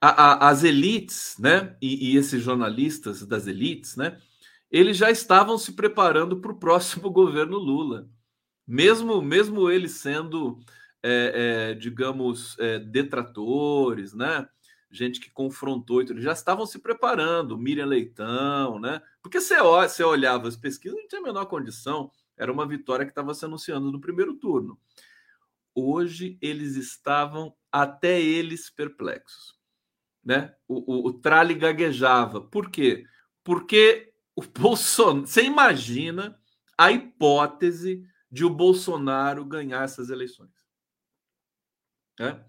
a, 0.00 0.08
a, 0.08 0.48
as 0.50 0.62
elites, 0.62 1.36
né, 1.38 1.74
e, 1.80 2.12
e, 2.12 2.16
esses 2.16 2.42
jornalistas 2.42 3.22
das 3.22 3.46
elites, 3.46 3.96
né, 3.96 4.20
eles 4.70 4.96
já 4.96 5.10
estavam 5.10 5.58
se 5.58 5.72
preparando 5.72 6.40
para 6.40 6.52
o 6.52 6.58
próximo 6.58 7.10
governo 7.10 7.58
Lula, 7.58 8.08
mesmo 8.66 9.22
mesmo 9.22 9.70
eles 9.70 9.92
sendo, 9.92 10.58
é, 11.02 11.70
é, 11.72 11.74
digamos, 11.74 12.58
é, 12.58 12.78
detratores, 12.78 14.12
né, 14.12 14.48
gente 14.90 15.20
que 15.20 15.30
confrontou, 15.30 16.00
eles 16.00 16.22
já 16.22 16.32
estavam 16.32 16.66
se 16.66 16.78
preparando, 16.78 17.58
Miriam 17.58 17.86
Leitão, 17.86 18.78
né, 18.78 19.00
porque 19.22 19.40
você, 19.40 19.60
você 19.60 20.02
olhava 20.02 20.48
as 20.48 20.56
pesquisas, 20.56 20.98
não 20.98 21.08
tinha 21.08 21.20
a 21.20 21.24
menor 21.24 21.46
condição, 21.46 22.10
era 22.36 22.52
uma 22.52 22.66
vitória 22.66 23.04
que 23.04 23.12
estava 23.12 23.34
se 23.34 23.44
anunciando 23.44 23.90
no 23.90 24.00
primeiro 24.00 24.34
turno. 24.34 24.78
Hoje 25.74 26.38
eles 26.40 26.76
estavam 26.76 27.54
até 27.70 28.20
eles 28.20 28.70
perplexos 28.70 29.56
né? 30.26 30.52
O, 30.66 30.92
o, 30.92 31.06
o 31.06 31.12
Trali 31.12 31.54
gaguejava. 31.54 32.40
Por 32.40 32.68
quê? 32.68 33.04
Porque 33.44 34.12
o 34.36 34.42
Bolsonaro. 34.42 35.26
Você 35.26 35.42
imagina 35.42 36.38
a 36.76 36.92
hipótese 36.92 38.06
de 38.30 38.44
o 38.44 38.50
Bolsonaro 38.50 39.44
ganhar 39.44 39.82
essas 39.82 40.10
eleições. 40.10 40.50
Né? 42.20 42.44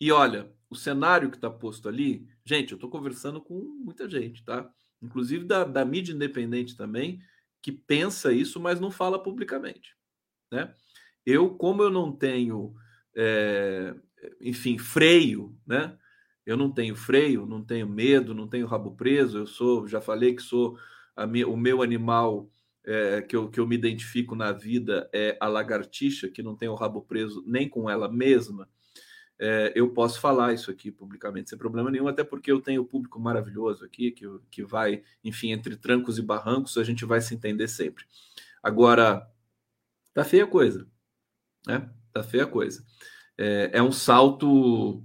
E 0.00 0.12
olha, 0.12 0.52
o 0.70 0.76
cenário 0.76 1.30
que 1.30 1.36
está 1.36 1.50
posto 1.50 1.88
ali, 1.88 2.26
gente, 2.44 2.70
eu 2.70 2.76
estou 2.76 2.88
conversando 2.88 3.40
com 3.40 3.58
muita 3.58 4.08
gente, 4.08 4.44
tá? 4.44 4.70
Inclusive 5.02 5.44
da, 5.44 5.64
da 5.64 5.84
mídia 5.84 6.14
independente 6.14 6.76
também, 6.76 7.20
que 7.60 7.72
pensa 7.72 8.32
isso, 8.32 8.60
mas 8.60 8.80
não 8.80 8.90
fala 8.90 9.22
publicamente. 9.22 9.96
Né? 10.50 10.72
Eu, 11.26 11.50
como 11.50 11.82
eu 11.82 11.90
não 11.90 12.12
tenho, 12.12 12.74
é, 13.14 13.94
enfim, 14.40 14.78
freio, 14.78 15.56
né? 15.66 15.98
Eu 16.44 16.56
não 16.56 16.72
tenho 16.72 16.96
freio, 16.96 17.46
não 17.46 17.64
tenho 17.64 17.88
medo, 17.88 18.34
não 18.34 18.48
tenho 18.48 18.66
rabo 18.66 18.96
preso. 18.96 19.38
Eu 19.38 19.46
sou, 19.46 19.86
já 19.86 20.00
falei 20.00 20.34
que 20.34 20.42
sou 20.42 20.76
o 21.16 21.56
meu 21.56 21.82
animal 21.82 22.48
é, 22.84 23.22
que, 23.22 23.36
eu, 23.36 23.48
que 23.48 23.60
eu 23.60 23.66
me 23.66 23.76
identifico 23.76 24.34
na 24.34 24.52
vida 24.52 25.08
é 25.12 25.36
a 25.40 25.46
lagartixa, 25.46 26.28
que 26.28 26.42
não 26.42 26.56
tem 26.56 26.68
o 26.68 26.74
rabo 26.74 27.02
preso 27.02 27.42
nem 27.46 27.68
com 27.68 27.88
ela 27.88 28.10
mesma. 28.10 28.68
É, 29.38 29.72
eu 29.74 29.90
posso 29.92 30.20
falar 30.20 30.52
isso 30.52 30.70
aqui 30.70 30.90
publicamente 30.90 31.50
sem 31.50 31.58
problema 31.58 31.90
nenhum, 31.90 32.06
até 32.06 32.22
porque 32.22 32.52
eu 32.52 32.60
tenho 32.60 32.82
um 32.82 32.86
público 32.86 33.18
maravilhoso 33.18 33.84
aqui, 33.84 34.12
que, 34.12 34.24
que 34.50 34.64
vai, 34.64 35.02
enfim, 35.24 35.50
entre 35.50 35.76
trancos 35.76 36.18
e 36.18 36.22
barrancos, 36.22 36.78
a 36.78 36.84
gente 36.84 37.04
vai 37.04 37.20
se 37.20 37.34
entender 37.34 37.66
sempre. 37.66 38.04
Agora, 38.62 39.28
tá 40.14 40.24
feia 40.24 40.44
a 40.44 40.46
coisa, 40.46 40.86
né? 41.66 41.90
Tá 42.12 42.22
feia 42.22 42.44
a 42.44 42.46
coisa. 42.46 42.84
É, 43.36 43.70
é 43.72 43.82
um 43.82 43.90
salto 43.90 45.02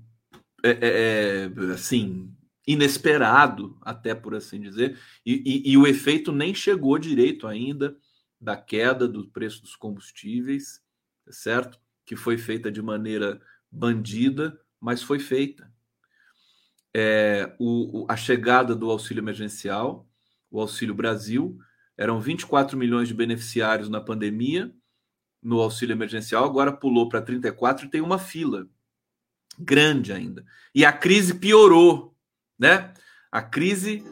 é, 0.63 0.70
é, 0.70 1.46
é, 1.46 1.74
assim 1.74 2.32
inesperado, 2.67 3.77
até 3.82 4.13
por 4.13 4.36
assim 4.36 4.60
dizer, 4.60 4.99
e, 5.25 5.63
e, 5.65 5.71
e, 5.71 5.77
o 5.77 5.88
efeito 5.88 6.34
nem 6.34 6.53
chegou 6.53 6.99
direito 6.99 7.47
ainda 7.47 7.97
da 8.39 8.58
queda 8.58 9.08
do 9.08 9.27
preço 9.30 9.62
dos 9.62 9.75
combustíveis, 9.75 10.82
tá 11.25 11.32
certo? 11.32 11.80
Que 12.06 12.15
foi 12.15 12.38
feita 12.38 12.69
de 12.69 12.82
maneira 12.82 13.41
bandida, 13.71 14.60
mas 14.80 15.01
foi 15.01 15.17
feita. 15.17 15.71
É, 16.93 17.56
o, 17.58 18.01
o, 18.01 18.08
a 18.10 18.17
chegada 18.17 18.75
do 18.75 18.91
auxílio 18.91 19.21
emergencial, 19.21 20.08
o 20.51 20.60
Auxílio 20.60 20.95
Brasil, 20.95 21.58
eram 21.97 22.19
24 22.19 22.77
milhões 22.77 23.08
de 23.08 23.13
beneficiários 23.13 23.89
na 23.89 24.01
pandemia, 24.01 24.73
no 25.41 25.60
auxílio 25.62 25.93
emergencial, 25.93 26.43
agora 26.43 26.71
pulou 26.71 27.08
para 27.08 27.21
34 27.21 27.86
e 27.86 27.89
tem 27.89 28.01
uma 28.01 28.19
fila 28.19 28.67
grande 29.58 30.12
ainda. 30.12 30.45
E 30.73 30.86
a 30.86 30.91
crise 30.91 31.36
piorou, 31.36 32.16
né? 32.58 32.93
A 33.32 33.41
crise, 33.41 34.04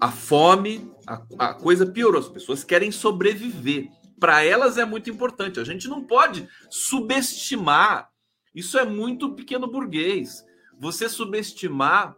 a 0.00 0.10
fome, 0.10 0.92
a, 1.06 1.22
a 1.38 1.54
coisa 1.54 1.86
piorou. 1.86 2.20
As 2.20 2.28
pessoas 2.28 2.64
querem 2.64 2.90
sobreviver. 2.90 3.88
Para 4.18 4.44
elas 4.44 4.78
é 4.78 4.84
muito 4.84 5.10
importante. 5.10 5.60
A 5.60 5.64
gente 5.64 5.88
não 5.88 6.04
pode 6.04 6.48
subestimar. 6.68 8.10
Isso 8.54 8.78
é 8.78 8.84
muito 8.84 9.34
pequeno 9.34 9.66
burguês. 9.66 10.44
Você 10.78 11.08
subestimar 11.08 12.16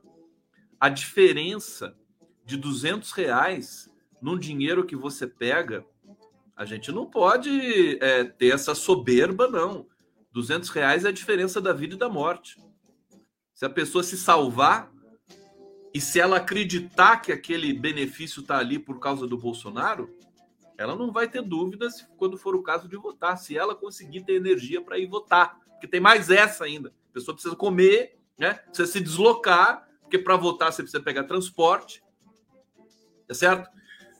a 0.78 0.88
diferença 0.88 1.96
de 2.44 2.56
200 2.56 3.12
reais 3.12 3.90
num 4.20 4.38
dinheiro 4.38 4.84
que 4.84 4.94
você 4.94 5.26
pega, 5.26 5.84
a 6.56 6.64
gente 6.64 6.92
não 6.92 7.06
pode 7.06 7.98
é, 8.00 8.24
ter 8.24 8.54
essa 8.54 8.74
soberba, 8.74 9.48
não. 9.48 9.86
200 10.32 10.68
reais 10.70 11.04
é 11.04 11.08
a 11.08 11.12
diferença 11.12 11.60
da 11.60 11.72
vida 11.72 11.94
e 11.94 11.98
da 11.98 12.08
morte. 12.08 12.56
Se 13.54 13.64
a 13.64 13.70
pessoa 13.70 14.04
se 14.04 14.16
salvar 14.16 14.91
e 15.94 16.00
se 16.00 16.18
ela 16.18 16.38
acreditar 16.38 17.18
que 17.18 17.30
aquele 17.30 17.72
benefício 17.72 18.40
está 18.40 18.58
ali 18.58 18.78
por 18.78 18.98
causa 18.98 19.26
do 19.26 19.36
Bolsonaro, 19.36 20.08
ela 20.78 20.96
não 20.96 21.12
vai 21.12 21.28
ter 21.28 21.42
dúvidas 21.42 22.06
quando 22.16 22.38
for 22.38 22.56
o 22.56 22.62
caso 22.62 22.88
de 22.88 22.96
votar, 22.96 23.36
se 23.36 23.56
ela 23.56 23.74
conseguir 23.74 24.22
ter 24.22 24.34
energia 24.34 24.80
para 24.80 24.98
ir 24.98 25.06
votar. 25.06 25.60
Porque 25.72 25.86
tem 25.86 26.00
mais 26.00 26.30
essa 26.30 26.64
ainda. 26.64 26.94
A 27.10 27.12
pessoa 27.12 27.34
precisa 27.34 27.54
comer, 27.54 28.18
né? 28.38 28.54
precisa 28.54 28.90
se 28.90 29.00
deslocar, 29.00 29.86
porque 30.00 30.18
para 30.18 30.36
votar 30.36 30.72
você 30.72 30.82
precisa 30.82 31.02
pegar 31.02 31.24
transporte. 31.24 32.02
Tá 33.28 33.34
certo? 33.34 33.68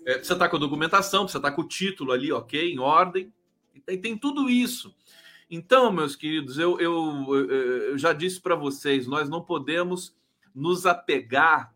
É, 0.05 0.15
precisa 0.15 0.35
estar 0.35 0.45
tá 0.45 0.49
com 0.49 0.57
a 0.57 0.61
documentação, 0.61 1.23
precisa 1.23 1.39
estar 1.39 1.51
tá 1.51 1.57
com 1.57 1.63
o 1.63 1.69
título 1.69 2.13
ali, 2.13 2.31
ok, 2.31 2.73
em 2.73 2.79
ordem. 2.79 3.33
E 3.75 3.81
tem, 3.81 3.99
tem 3.99 4.19
tudo 4.19 4.51
isso. 4.51 4.95
Então, 5.51 5.91
meus 5.91 6.17
queridos, 6.17 6.59
eu, 6.59 6.79
eu, 6.79 7.35
eu 7.47 7.99
já 7.99 8.13
disse 8.13 8.41
para 8.41 8.55
vocês, 8.55 9.07
nós 9.07 9.29
não 9.29 9.43
podemos 9.43 10.15
nos 10.55 10.87
apegar 10.87 11.75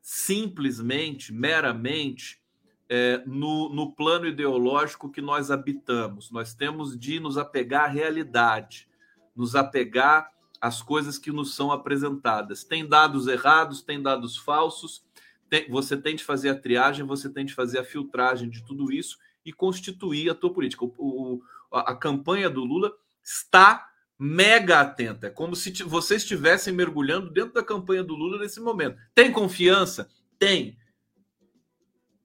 simplesmente, 0.00 1.32
meramente, 1.32 2.40
é, 2.88 3.22
no, 3.26 3.68
no 3.68 3.92
plano 3.92 4.26
ideológico 4.26 5.10
que 5.10 5.20
nós 5.20 5.50
habitamos. 5.50 6.30
Nós 6.30 6.54
temos 6.54 6.98
de 6.98 7.20
nos 7.20 7.36
apegar 7.36 7.84
à 7.84 7.88
realidade, 7.88 8.88
nos 9.36 9.54
apegar 9.54 10.32
às 10.60 10.82
coisas 10.82 11.18
que 11.18 11.30
nos 11.30 11.54
são 11.54 11.70
apresentadas. 11.70 12.64
Tem 12.64 12.88
dados 12.88 13.26
errados, 13.26 13.82
tem 13.82 14.02
dados 14.02 14.36
falsos, 14.36 15.04
tem, 15.48 15.68
você 15.70 15.96
tem 15.96 16.16
de 16.16 16.24
fazer 16.24 16.50
a 16.50 16.58
triagem, 16.58 17.06
você 17.06 17.28
tem 17.28 17.44
de 17.44 17.54
fazer 17.54 17.78
a 17.78 17.84
filtragem 17.84 18.48
de 18.48 18.64
tudo 18.64 18.90
isso 18.90 19.18
e 19.44 19.52
constituir 19.52 20.30
a 20.30 20.34
tua 20.34 20.52
política. 20.52 20.84
O, 20.84 20.94
o, 20.98 21.42
a, 21.70 21.92
a 21.92 21.96
campanha 21.96 22.50
do 22.50 22.64
Lula 22.64 22.92
está 23.22 23.87
mega 24.18 24.80
atenta. 24.80 25.28
É 25.28 25.30
como 25.30 25.54
se 25.54 25.70
vocês 25.84 26.22
estivessem 26.22 26.74
mergulhando 26.74 27.30
dentro 27.30 27.54
da 27.54 27.62
campanha 27.62 28.02
do 28.02 28.14
Lula 28.14 28.38
nesse 28.38 28.60
momento. 28.60 28.98
Tem 29.14 29.30
confiança? 29.30 30.10
Tem. 30.38 30.76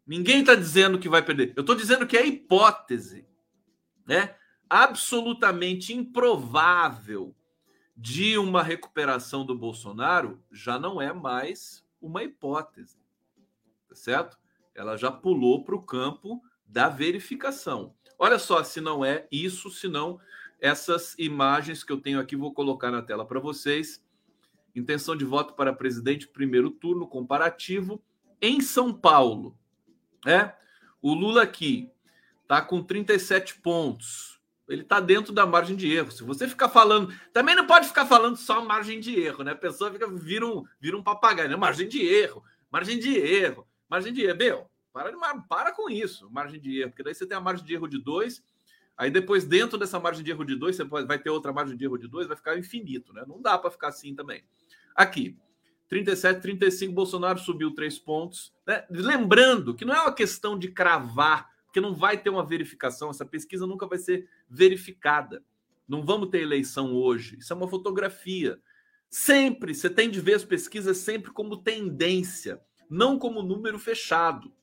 Ninguém 0.06 0.42
está 0.42 0.56
dizendo 0.56 1.00
que 1.00 1.08
vai 1.08 1.24
perder. 1.24 1.54
Eu 1.56 1.62
estou 1.62 1.76
dizendo 1.76 2.08
que 2.08 2.18
é 2.18 2.26
hipótese, 2.26 3.26
né? 4.06 4.36
Absolutamente 4.70 5.94
improvável 5.94 7.36
de 7.96 8.38
uma 8.38 8.64
recuperação 8.64 9.46
do 9.46 9.58
Bolsonaro 9.58 10.44
já 10.52 10.80
não 10.80 11.00
é 11.00 11.14
mais 11.14 11.86
uma 12.02 12.24
hipótese, 12.24 12.98
tá 13.88 13.96
certo? 13.96 14.38
Ela 14.74 14.98
já 14.98 15.12
pulou 15.12 15.64
para 15.64 15.76
o 15.76 15.84
campo 15.84 16.42
da 16.66 16.90
verificação. 16.90 17.94
Olha 18.18 18.40
só 18.40 18.64
se 18.64 18.82
não 18.82 19.06
é 19.06 19.28
isso, 19.32 19.70
se 19.70 19.88
não 19.88 20.20
essas 20.63 21.13
imagens 21.19 21.84
que 21.84 21.91
eu 21.91 21.99
tenho 21.99 22.21
aqui, 22.21 22.38
vou 22.38 22.54
colocar 22.54 22.89
na 22.89 23.02
tela 23.02 23.26
para 23.26 23.38
vocês. 23.38 24.02
Intenção 24.73 25.13
de 25.13 25.26
voto 25.26 25.56
para 25.56 25.73
presidente, 25.73 26.26
primeiro 26.26 26.71
turno, 26.71 27.06
comparativo, 27.06 28.02
em 28.41 28.62
São 28.62 28.93
Paulo. 28.93 29.60
É? 30.26 30.54
O 31.02 31.13
Lula 31.13 31.43
aqui 31.43 31.91
está 32.43 32.62
com 32.62 32.82
37 32.82 33.60
pontos. 33.60 34.39
Ele 34.65 34.84
está 34.84 35.02
dentro 35.02 35.34
da 35.34 35.45
margem 35.45 35.76
de 35.76 35.93
erro. 35.93 36.13
Se 36.13 36.23
você 36.23 36.47
ficar 36.47 36.69
falando. 36.69 37.13
Também 37.34 37.56
não 37.56 37.67
pode 37.67 37.89
ficar 37.89 38.06
falando 38.06 38.38
só 38.38 38.63
margem 38.63 39.02
de 39.02 39.19
erro, 39.19 39.43
né? 39.43 39.52
A 39.52 39.56
pessoa 39.56 39.91
fica, 39.91 40.08
vira, 40.08 40.47
um, 40.47 40.63
vira 40.80 40.95
um 40.97 41.04
papagaio, 41.04 41.49
né? 41.49 41.58
Margem 41.58 41.89
de 41.89 42.02
erro, 42.02 42.41
margem 42.71 42.97
de 42.97 43.17
erro, 43.17 43.67
margem 43.89 44.13
de 44.13 44.23
erro. 44.23 44.38
Meu, 44.38 44.71
para, 44.93 45.12
para 45.41 45.73
com 45.73 45.89
isso, 45.89 46.32
margem 46.32 46.58
de 46.58 46.80
erro, 46.80 46.91
porque 46.91 47.04
daí 47.04 47.13
você 47.13 47.28
tem 47.28 47.36
a 47.36 47.41
margem 47.41 47.65
de 47.65 47.73
erro 47.73 47.89
de 47.89 48.02
2 48.02 48.41
Aí 49.04 49.12
depois, 49.12 49.44
dentro 49.44 49.78
dessa 49.78 50.00
margem 50.00 50.24
de 50.24 50.32
erro 50.32 50.46
de 50.46 50.56
2, 50.56 50.78
você 50.78 50.84
vai 50.86 51.20
ter 51.20 51.30
outra 51.30 51.52
margem 51.52 51.76
de 51.76 51.84
erro 51.84 51.98
de 51.98 52.08
2, 52.08 52.26
vai 52.26 52.38
ficar 52.38 52.58
infinito, 52.58 53.12
né? 53.12 53.26
Não 53.28 53.42
dá 53.42 53.58
para 53.58 53.70
ficar 53.70 53.89
assim 53.89 54.16
também. 54.16 54.46
Aqui, 54.96 55.38
37, 55.89 56.39
35, 56.39 56.94
Bolsonaro 56.94 57.38
subiu 57.38 57.76
3 57.76 58.00
pontos. 58.00 58.54
Né? 58.66 58.86
Lembrando 58.89 59.76
que 59.76 59.84
não 59.84 59.94
é 59.94 60.00
uma 60.00 60.13
questão 60.13 60.58
de 60.58 60.70
cravar, 60.70 61.50
porque 61.66 61.82
não 61.82 61.94
vai 61.94 62.18
ter 62.18 62.30
uma 62.30 62.46
verificação, 62.46 63.10
essa 63.10 63.26
pesquisa 63.26 63.68
nunca 63.68 63.86
vai 63.86 63.98
ser 63.98 64.26
verificada. 64.50 65.44
Não 65.86 66.06
vamos 66.06 66.30
ter 66.30 66.39
eleição 66.42 66.96
hoje. 66.96 67.38
Isso 67.39 67.52
é 67.52 67.56
uma 67.58 67.68
fotografia. 67.68 68.58
Sempre, 69.10 69.76
você 69.76 69.89
tem 69.89 70.10
de 70.10 70.22
ver 70.22 70.36
as 70.36 70.46
pesquisas 70.46 70.96
sempre 70.96 71.30
como 71.30 71.58
tendência, 71.58 72.62
não 72.89 73.20
como 73.20 73.44
número 73.44 73.78
fechado. 73.78 74.54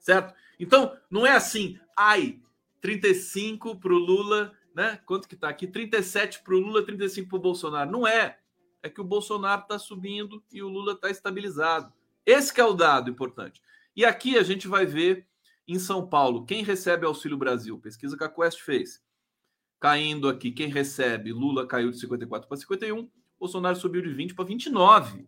Certo? 0.00 0.34
Então, 0.58 0.98
não 1.08 1.24
é 1.24 1.30
assim, 1.30 1.78
ai, 1.96 2.40
35 2.82 3.76
para 3.76 3.94
o 3.94 3.98
Lula, 3.98 4.52
né? 4.74 4.98
Quanto 5.06 5.28
que 5.28 5.34
está 5.34 5.48
aqui? 5.48 5.66
37 5.66 6.42
para 6.42 6.54
o 6.54 6.58
Lula, 6.58 6.84
35 6.84 7.28
para 7.28 7.38
o 7.38 7.40
Bolsonaro. 7.40 7.90
Não 7.90 8.06
é. 8.06 8.38
é 8.82 8.90
que 8.90 9.00
o 9.00 9.04
Bolsonaro 9.04 9.62
está 9.62 9.78
subindo 9.78 10.42
e 10.52 10.62
o 10.62 10.68
Lula 10.68 10.92
está 10.92 11.08
estabilizado. 11.08 11.92
Esse 12.26 12.60
é 12.60 12.64
o 12.64 12.74
dado 12.74 13.08
importante. 13.08 13.62
E 13.94 14.04
aqui 14.04 14.36
a 14.36 14.42
gente 14.42 14.66
vai 14.66 14.84
ver 14.84 15.26
em 15.66 15.78
São 15.78 16.06
Paulo 16.06 16.44
quem 16.44 16.64
recebe 16.64 17.06
Auxílio 17.06 17.38
Brasil. 17.38 17.78
Pesquisa 17.78 18.16
que 18.16 18.24
a 18.24 18.28
Quest 18.28 18.60
fez. 18.60 19.00
Caindo 19.78 20.28
aqui, 20.28 20.50
quem 20.50 20.68
recebe, 20.68 21.32
Lula 21.32 21.66
caiu 21.66 21.90
de 21.90 21.98
54 21.98 22.48
para 22.48 22.56
51, 22.56 23.08
Bolsonaro 23.38 23.76
subiu 23.76 24.02
de 24.02 24.12
20 24.12 24.34
para 24.34 24.44
29. 24.44 25.26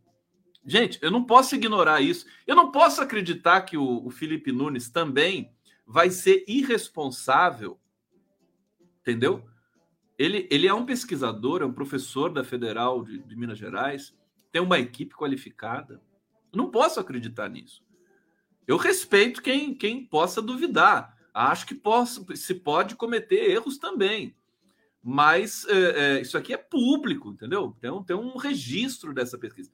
Gente, 0.65 0.99
eu 1.03 1.11
não 1.11 1.25
posso 1.25 1.55
ignorar 1.55 2.01
isso. 2.01 2.27
Eu 2.47 2.57
não 2.57 2.73
posso 2.73 3.01
acreditar 3.01 3.63
que 3.63 3.77
o, 3.77 4.07
o 4.07 4.11
Felipe 4.11 4.51
Nunes 4.51 4.89
também 4.89 5.54
vai 5.87 6.11
ser 6.11 6.45
irresponsável, 6.49 7.79
entendeu? 9.01 9.45
Ele, 10.19 10.49
ele 10.51 10.67
é 10.67 10.75
um 10.75 10.87
pesquisador, 10.87 11.63
é 11.63 11.67
um 11.67 11.73
professor 11.73 12.33
da 12.33 12.45
Federal 12.45 13.05
de, 13.05 13.19
de 13.19 13.37
Minas 13.37 13.59
Gerais, 13.59 14.15
tem 14.53 14.63
uma 14.63 14.79
equipe 14.79 15.15
qualificada. 15.15 16.01
Não 16.55 16.71
posso 16.71 17.01
acreditar 17.01 17.49
nisso. 17.49 17.85
Eu 18.67 18.77
respeito 18.77 19.43
quem, 19.43 19.75
quem 19.75 20.07
possa 20.07 20.41
duvidar. 20.41 21.19
Acho 21.35 21.67
que 21.67 21.75
posso, 21.75 22.25
se 22.37 22.55
pode 22.55 22.95
cometer 22.95 23.51
erros 23.51 23.77
também. 23.77 24.37
Mas 25.03 25.67
é, 25.67 26.17
é, 26.17 26.21
isso 26.21 26.39
aqui 26.39 26.55
é 26.55 26.57
público, 26.57 27.31
entendeu? 27.31 27.77
Um, 27.85 28.03
tem 28.03 28.17
um 28.17 28.37
registro 28.37 29.13
dessa 29.13 29.37
pesquisa. 29.37 29.71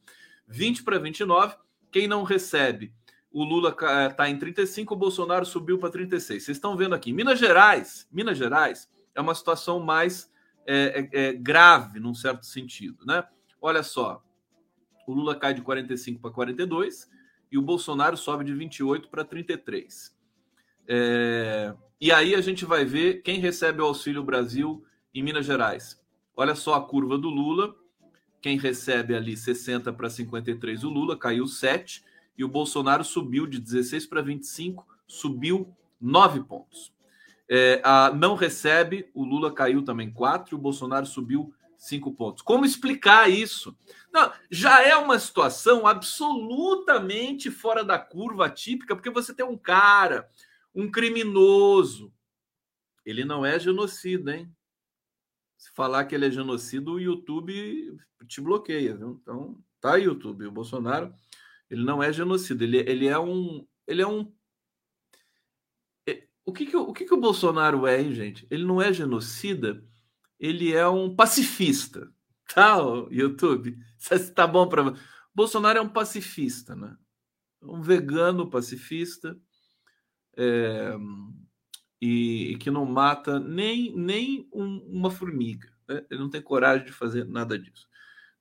20 0.48 0.82
para 0.82 0.98
29, 0.98 1.56
quem 1.92 2.08
não 2.08 2.24
recebe 2.24 2.92
o 3.32 3.44
Lula 3.44 3.76
está 4.10 4.28
em 4.28 4.36
35, 4.38 4.92
o 4.92 4.96
Bolsonaro 4.96 5.46
subiu 5.46 5.78
para 5.78 5.90
36. 5.90 6.42
Vocês 6.42 6.56
estão 6.56 6.76
vendo 6.76 6.94
aqui. 6.94 7.12
Minas 7.12 7.38
Gerais, 7.38 8.08
Minas 8.10 8.36
Gerais 8.36 8.90
é 9.14 9.20
uma 9.20 9.34
situação 9.34 9.78
mais 9.78 10.30
é, 10.66 11.08
é, 11.12 11.28
é, 11.28 11.32
grave, 11.32 12.00
num 12.00 12.14
certo 12.14 12.44
sentido. 12.44 13.04
Né? 13.06 13.22
Olha 13.60 13.82
só, 13.82 14.22
o 15.06 15.12
Lula 15.12 15.36
cai 15.36 15.54
de 15.54 15.62
45 15.62 16.20
para 16.20 16.30
42 16.30 17.08
e 17.52 17.58
o 17.58 17.62
Bolsonaro 17.62 18.16
sobe 18.16 18.44
de 18.44 18.52
28 18.52 19.08
para 19.08 19.24
33. 19.24 20.16
É, 20.88 21.72
e 22.00 22.10
aí 22.10 22.34
a 22.34 22.40
gente 22.40 22.64
vai 22.64 22.84
ver 22.84 23.22
quem 23.22 23.38
recebe 23.38 23.80
o 23.80 23.84
Auxílio 23.84 24.24
Brasil 24.24 24.84
em 25.14 25.22
Minas 25.22 25.46
Gerais. 25.46 26.00
Olha 26.36 26.56
só 26.56 26.74
a 26.74 26.84
curva 26.84 27.16
do 27.16 27.28
Lula. 27.28 27.76
Quem 28.40 28.58
recebe 28.58 29.14
ali 29.14 29.36
60 29.36 29.92
para 29.92 30.08
53, 30.08 30.82
o 30.82 30.88
Lula 30.88 31.16
caiu 31.16 31.46
7 31.46 32.02
e 32.36 32.44
o 32.44 32.48
Bolsonaro 32.48 33.04
subiu 33.04 33.46
de 33.46 33.58
16 33.58 34.06
para 34.06 34.22
25, 34.22 34.86
subiu 35.06 35.74
9 36.00 36.44
pontos. 36.44 36.92
É, 37.48 37.80
a, 37.84 38.12
não 38.12 38.34
recebe, 38.34 39.10
o 39.12 39.24
Lula 39.24 39.52
caiu 39.52 39.84
também 39.84 40.10
4 40.12 40.54
e 40.54 40.56
o 40.56 40.60
Bolsonaro 40.60 41.04
subiu 41.04 41.52
5 41.76 42.12
pontos. 42.12 42.42
Como 42.42 42.64
explicar 42.64 43.28
isso? 43.30 43.76
Não, 44.12 44.32
já 44.50 44.82
é 44.82 44.94
uma 44.96 45.18
situação 45.18 45.86
absolutamente 45.86 47.50
fora 47.50 47.82
da 47.82 47.98
curva 47.98 48.48
típica, 48.48 48.94
porque 48.94 49.10
você 49.10 49.34
tem 49.34 49.44
um 49.44 49.56
cara, 49.56 50.28
um 50.74 50.90
criminoso. 50.90 52.12
Ele 53.04 53.24
não 53.24 53.44
é 53.44 53.58
genocida, 53.58 54.36
hein? 54.36 54.54
Se 55.56 55.70
falar 55.72 56.04
que 56.04 56.14
ele 56.14 56.26
é 56.26 56.30
genocida, 56.30 56.90
o 56.90 57.00
YouTube 57.00 57.98
te 58.26 58.40
bloqueia, 58.40 58.94
viu? 58.94 59.18
Então, 59.20 59.58
tá, 59.80 59.96
YouTube. 59.96 60.46
O 60.46 60.52
Bolsonaro 60.52 61.12
ele 61.70 61.84
não 61.84 62.02
é 62.02 62.12
genocida, 62.12 62.64
ele, 62.64 62.78
ele 62.78 63.06
é 63.06 63.18
um. 63.18 63.66
Ele 63.86 64.02
é 64.02 64.06
um. 64.06 64.32
É, 66.06 66.26
o 66.44 66.52
que, 66.52 66.66
que, 66.66 66.76
o 66.76 66.92
que, 66.92 67.04
que 67.04 67.14
o 67.14 67.20
Bolsonaro 67.20 67.86
é, 67.86 68.02
hein, 68.02 68.12
gente? 68.12 68.46
Ele 68.50 68.64
não 68.64 68.82
é 68.82 68.92
genocida, 68.92 69.82
ele 70.38 70.74
é 70.74 70.86
um 70.88 71.14
pacifista. 71.14 72.10
Tá, 72.52 72.78
YouTube? 73.12 73.78
Isso 73.96 74.34
tá 74.34 74.44
bom 74.44 74.68
para 74.68 74.92
Bolsonaro 75.32 75.78
é 75.78 75.80
um 75.80 75.88
pacifista, 75.88 76.74
né? 76.74 76.96
Um 77.62 77.80
vegano 77.80 78.50
pacifista 78.50 79.38
é, 80.36 80.96
e, 82.00 82.52
e, 82.52 82.58
que 82.58 82.68
não 82.68 82.84
mata 82.84 83.38
nem, 83.38 83.94
nem 83.94 84.48
um, 84.52 84.78
uma 84.78 85.12
formiga. 85.12 85.72
Né? 85.88 86.04
Ele 86.10 86.20
não 86.20 86.28
tem 86.28 86.42
coragem 86.42 86.86
de 86.86 86.92
fazer 86.92 87.24
nada 87.24 87.56
disso. 87.56 87.86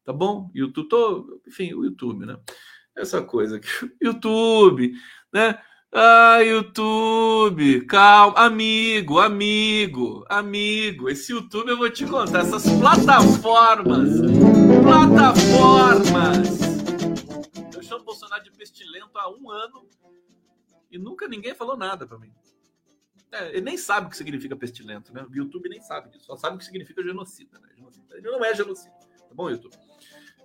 Tá 0.03 0.11
bom? 0.11 0.49
YouTube, 0.55 0.89
tô, 0.89 1.41
enfim, 1.47 1.73
o 1.73 1.83
YouTube, 1.83 2.25
né? 2.25 2.35
Essa 2.95 3.21
coisa 3.21 3.57
aqui. 3.57 3.67
YouTube, 4.01 4.93
né? 5.33 5.59
Ah, 5.91 6.39
YouTube, 6.41 7.81
calma, 7.85 8.37
amigo, 8.37 9.17
amigo, 9.19 10.23
amigo. 10.29 11.09
Esse 11.09 11.31
YouTube 11.31 11.69
eu 11.69 11.77
vou 11.77 11.89
te 11.89 12.05
contar, 12.05 12.41
essas 12.41 12.63
plataformas, 12.77 14.09
plataformas. 14.83 16.59
Eu 17.75 17.81
chamo 17.81 18.03
Bolsonaro 18.03 18.43
de 18.43 18.51
pestilento 18.51 19.17
há 19.17 19.31
um 19.31 19.49
ano 19.49 19.87
e 20.91 20.99
nunca 20.99 21.27
ninguém 21.27 21.55
falou 21.55 21.75
nada 21.75 22.05
para 22.05 22.19
mim. 22.19 22.31
É, 23.31 23.49
ele 23.49 23.61
nem 23.61 23.77
sabe 23.77 24.07
o 24.07 24.09
que 24.11 24.17
significa 24.17 24.55
pestilento, 24.55 25.11
né? 25.11 25.25
O 25.27 25.35
YouTube 25.35 25.69
nem 25.69 25.81
sabe 25.81 26.09
disso, 26.09 26.25
só 26.25 26.35
sabe 26.35 26.55
o 26.55 26.59
que 26.59 26.65
significa 26.65 27.03
genocida, 27.03 27.59
né? 27.59 27.69
Ele 28.11 28.29
não 28.29 28.43
é 28.45 28.53
genocida, 28.53 28.93
tá 29.27 29.33
bom, 29.33 29.49
YouTube? 29.49 29.75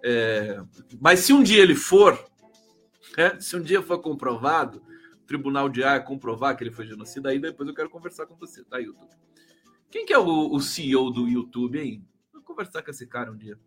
É, 0.03 0.63
mas 1.01 1.21
se 1.21 1.33
um 1.33 1.43
dia 1.43 1.63
ele 1.63 1.75
for, 1.75 2.19
é, 3.17 3.39
se 3.41 3.57
um 3.57 3.63
dia 3.63 3.83
for 3.83 3.99
comprovado, 3.99 4.83
o 5.23 5.27
Tribunal 5.27 5.69
de 5.69 5.83
Haia 5.83 6.01
comprovar 6.01 6.57
que 6.57 6.65
ele 6.65 6.71
foi 6.73 6.87
genocida, 6.87 7.31
aí 7.31 7.39
depois 7.39 7.69
eu 7.69 7.75
quero 7.75 7.91
conversar 7.91 8.27
com 8.27 8.37
você, 8.37 8.65
tá, 8.65 8.79
YouTube? 8.79 9.11
Quem 9.91 10.05
que 10.05 10.13
é 10.13 10.19
o, 10.19 10.53
o 10.53 10.61
CEO 10.61 11.11
do 11.11 11.29
YouTube, 11.29 11.79
hein? 11.79 12.07
Vou 12.33 12.43
conversar 12.43 12.83
com 12.83 12.91
esse 12.91 13.07
cara 13.07 13.31
um 13.31 13.37
dia. 13.37 13.59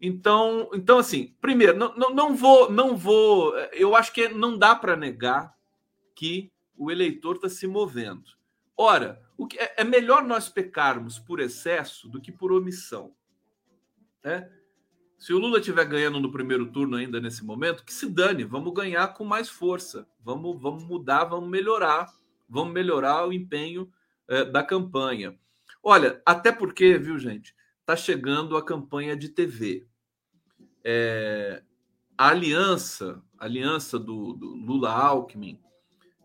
Então, 0.00 0.70
então 0.72 0.98
assim, 0.98 1.34
primeiro, 1.40 1.76
não, 1.76 1.94
não, 1.96 2.14
não 2.14 2.36
vou, 2.36 2.70
não 2.70 2.96
vou. 2.96 3.56
Eu 3.72 3.96
acho 3.96 4.12
que 4.12 4.28
não 4.28 4.56
dá 4.56 4.76
para 4.76 4.96
negar 4.96 5.52
que 6.14 6.52
o 6.76 6.90
eleitor 6.90 7.36
está 7.36 7.48
se 7.48 7.66
movendo. 7.66 8.30
Ora, 8.76 9.20
o 9.36 9.46
que 9.46 9.58
é, 9.58 9.74
é 9.78 9.84
melhor 9.84 10.22
nós 10.22 10.48
pecarmos 10.48 11.18
por 11.18 11.40
excesso 11.40 12.08
do 12.08 12.20
que 12.20 12.30
por 12.30 12.52
omissão. 12.52 13.12
Né? 14.22 14.48
Se 15.18 15.32
o 15.32 15.38
Lula 15.38 15.58
estiver 15.58 15.84
ganhando 15.84 16.20
no 16.20 16.30
primeiro 16.30 16.70
turno 16.70 16.96
ainda 16.96 17.20
nesse 17.20 17.44
momento, 17.44 17.84
que 17.84 17.92
se 17.92 18.08
dane, 18.08 18.44
vamos 18.44 18.72
ganhar 18.72 19.08
com 19.08 19.24
mais 19.24 19.48
força, 19.48 20.06
vamos, 20.22 20.60
vamos 20.62 20.84
mudar, 20.84 21.24
vamos 21.24 21.50
melhorar, 21.50 22.06
vamos 22.48 22.72
melhorar 22.72 23.26
o 23.26 23.32
empenho 23.32 23.90
é, 24.28 24.44
da 24.44 24.62
campanha. 24.62 25.36
Olha, 25.82 26.22
até 26.24 26.52
porque, 26.52 26.96
viu, 26.98 27.18
gente, 27.18 27.52
está 27.80 27.96
chegando 27.96 28.56
a 28.56 28.64
campanha 28.64 29.16
de 29.16 29.28
TV. 29.28 29.88
É, 30.84 31.62
a 32.16 32.28
aliança, 32.28 33.20
a 33.36 33.44
aliança 33.44 33.98
do, 33.98 34.34
do 34.34 34.54
Lula-Alckmin, 34.54 35.60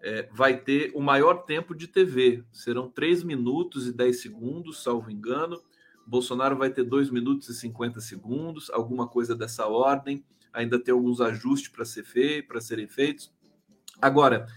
é, 0.03 0.29
vai 0.31 0.57
ter 0.57 0.91
o 0.93 1.01
maior 1.01 1.45
tempo 1.45 1.73
de 1.73 1.87
TV. 1.87 2.43
Serão 2.51 2.89
3 2.89 3.23
minutos 3.23 3.87
e 3.87 3.93
10 3.93 4.21
segundos, 4.21 4.83
salvo 4.83 5.09
engano. 5.09 5.59
Bolsonaro 6.05 6.57
vai 6.57 6.69
ter 6.69 6.83
2 6.83 7.09
minutos 7.09 7.49
e 7.49 7.53
50 7.53 8.01
segundos, 8.01 8.69
alguma 8.69 9.07
coisa 9.07 9.35
dessa 9.35 9.67
ordem. 9.67 10.23
Ainda 10.51 10.77
tem 10.77 10.93
alguns 10.93 11.21
ajustes 11.21 11.69
para 11.69 11.85
ser 11.85 12.03
feito, 12.03 12.47
para 12.47 12.61
serem 12.61 12.87
feitos. 12.87 13.31
Agora, 14.01 14.47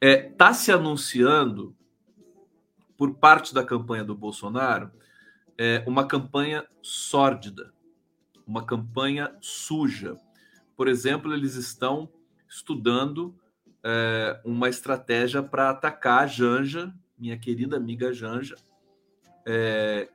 está 0.00 0.50
é, 0.50 0.52
se 0.52 0.70
anunciando 0.72 1.74
por 2.96 3.14
parte 3.14 3.54
da 3.54 3.64
campanha 3.64 4.04
do 4.04 4.14
Bolsonaro 4.14 4.90
é, 5.56 5.82
uma 5.86 6.06
campanha 6.06 6.66
sórdida, 6.80 7.72
uma 8.46 8.64
campanha 8.64 9.36
suja. 9.40 10.16
Por 10.76 10.88
exemplo, 10.88 11.34
eles 11.34 11.54
estão 11.54 12.08
estudando 12.48 13.34
é, 13.82 14.40
uma 14.44 14.68
estratégia 14.68 15.42
para 15.42 15.70
atacar 15.70 16.24
a 16.24 16.26
Janja, 16.26 16.94
minha 17.18 17.36
querida 17.36 17.76
amiga 17.76 18.12
Janja, 18.12 18.54
é, 19.44 20.08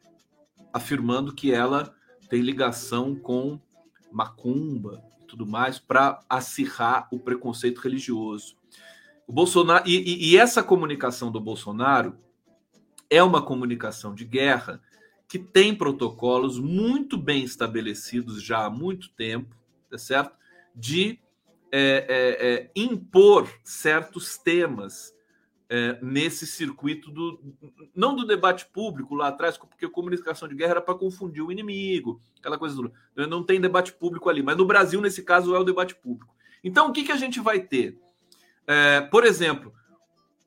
afirmando 0.73 1.33
que 1.33 1.51
ela 1.51 1.95
tem 2.29 2.41
ligação 2.41 3.15
com 3.15 3.59
macumba 4.11 5.03
e 5.21 5.25
tudo 5.25 5.45
mais 5.45 5.79
para 5.79 6.19
acirrar 6.27 7.07
o 7.11 7.19
preconceito 7.19 7.79
religioso. 7.79 8.55
O 9.27 9.31
Bolsonaro 9.31 9.87
e, 9.87 9.97
e, 9.97 10.31
e 10.31 10.37
essa 10.37 10.63
comunicação 10.63 11.31
do 11.31 11.39
Bolsonaro 11.39 12.17
é 13.09 13.21
uma 13.21 13.41
comunicação 13.41 14.13
de 14.13 14.25
guerra 14.25 14.81
que 15.27 15.39
tem 15.39 15.75
protocolos 15.75 16.59
muito 16.59 17.17
bem 17.17 17.43
estabelecidos 17.43 18.41
já 18.41 18.65
há 18.65 18.69
muito 18.69 19.09
tempo, 19.09 19.55
tá 19.89 19.97
certo? 19.97 20.35
De 20.75 21.19
é, 21.71 22.05
é, 22.07 22.53
é, 22.53 22.71
impor 22.75 23.49
certos 23.63 24.37
temas 24.37 25.12
é, 25.73 25.97
nesse 26.03 26.45
circuito 26.45 27.09
do 27.09 27.41
não 27.95 28.15
do 28.15 28.27
debate 28.27 28.67
público 28.67 29.15
lá 29.15 29.29
atrás, 29.29 29.57
porque 29.57 29.89
comunicação 29.89 30.47
de 30.47 30.53
guerra 30.53 30.73
era 30.73 30.81
para 30.81 30.93
confundir 30.93 31.41
o 31.41 31.51
inimigo, 31.51 32.21
aquela 32.37 32.59
coisa 32.59 32.75
do, 32.75 32.93
não 33.27 33.43
tem 33.43 33.59
debate 33.59 33.91
público 33.91 34.29
ali, 34.29 34.43
mas 34.43 34.55
no 34.55 34.67
Brasil 34.67 35.01
nesse 35.01 35.23
caso 35.23 35.55
é 35.55 35.59
o 35.59 35.63
debate 35.63 35.95
público. 35.95 36.31
Então 36.63 36.89
o 36.89 36.93
que, 36.93 37.03
que 37.03 37.11
a 37.11 37.17
gente 37.17 37.39
vai 37.39 37.59
ter? 37.59 37.99
É, 38.67 39.01
por 39.01 39.25
exemplo, 39.25 39.73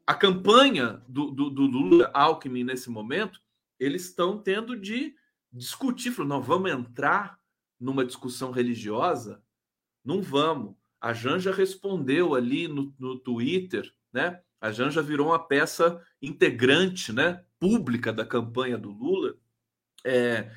a 0.07 0.15
campanha 0.15 1.03
do, 1.09 1.33
do, 1.33 1.51
do 1.51 1.63
Lula 1.63 2.09
Alckmin 2.15 2.63
nesse 2.63 2.89
momento, 2.89 3.43
eles 3.81 4.05
estão 4.05 4.39
tendo 4.39 4.79
de 4.79 5.17
discutir, 5.53 6.13
falando, 6.13 6.31
não, 6.31 6.41
vamos 6.41 6.71
entrar 6.71 7.37
numa 7.81 8.05
discussão 8.05 8.53
religiosa? 8.53 9.43
Não 10.05 10.23
vamos. 10.23 10.77
A 11.01 11.13
Janja 11.13 11.51
respondeu 11.51 12.37
ali 12.37 12.69
no, 12.69 12.95
no 12.97 13.19
Twitter, 13.19 13.93
né? 14.13 14.41
A 14.61 14.73
Janja 14.73 15.03
virou 15.03 15.29
uma 15.29 15.39
peça 15.39 16.03
integrante, 16.21 17.13
né? 17.13 17.45
Pública 17.59 18.13
da 18.13 18.25
campanha 18.25 18.79
do 18.79 18.91
Lula. 18.91 19.35
É, 20.05 20.51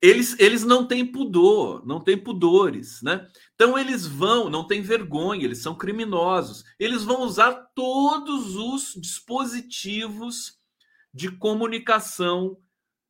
eles, 0.00 0.38
eles 0.38 0.62
não 0.62 0.86
têm 0.86 1.04
pudor, 1.04 1.84
não 1.86 2.00
têm 2.00 2.18
pudores, 2.18 3.00
né? 3.02 3.26
Então 3.54 3.78
eles 3.78 4.06
vão, 4.06 4.50
não 4.50 4.66
têm 4.66 4.82
vergonha, 4.82 5.44
eles 5.44 5.58
são 5.58 5.74
criminosos. 5.74 6.64
Eles 6.78 7.02
vão 7.02 7.22
usar 7.22 7.52
todos 7.74 8.56
os 8.56 8.94
dispositivos 9.00 10.58
de 11.12 11.30
comunicação 11.30 12.58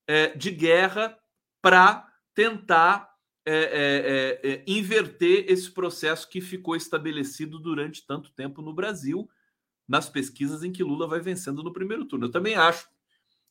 é, 0.06 0.28
de 0.36 0.50
guerra 0.50 1.18
para 1.60 2.06
tentar 2.34 3.10
é, 3.44 3.52
é, 3.52 4.48
é, 4.50 4.52
é, 4.52 4.64
inverter 4.66 5.44
esse 5.48 5.70
processo 5.70 6.28
que 6.28 6.40
ficou 6.40 6.76
estabelecido 6.76 7.58
durante 7.58 8.06
tanto 8.06 8.30
tempo 8.32 8.60
no 8.60 8.72
Brasil, 8.72 9.28
nas 9.86 10.08
pesquisas 10.08 10.62
em 10.62 10.72
que 10.72 10.82
Lula 10.82 11.06
vai 11.06 11.20
vencendo 11.20 11.62
no 11.62 11.72
primeiro 11.72 12.04
turno. 12.04 12.26
Eu 12.26 12.30
também 12.30 12.54
acho, 12.54 12.88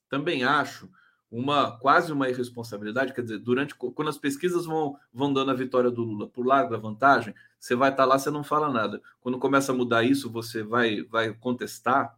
também 0.09 0.43
acho 0.43 0.89
uma 1.31 1.77
quase 1.79 2.11
uma 2.11 2.29
irresponsabilidade, 2.29 3.13
quer 3.13 3.21
dizer, 3.21 3.39
durante 3.39 3.75
quando 3.75 4.07
as 4.07 4.17
pesquisas 4.17 4.65
vão, 4.65 4.97
vão 5.13 5.33
dando 5.33 5.51
a 5.51 5.55
vitória 5.55 5.91
do 5.91 6.03
Lula 6.03 6.27
por 6.27 6.45
larga 6.45 6.77
vantagem, 6.77 7.33
você 7.59 7.75
vai 7.75 7.89
estar 7.89 8.03
tá 8.03 8.09
lá, 8.09 8.19
você 8.19 8.29
não 8.29 8.43
fala 8.43 8.71
nada. 8.71 9.01
Quando 9.19 9.39
começa 9.39 9.71
a 9.71 9.75
mudar 9.75 10.03
isso, 10.03 10.29
você 10.29 10.63
vai 10.63 11.03
vai 11.03 11.33
contestar. 11.33 12.17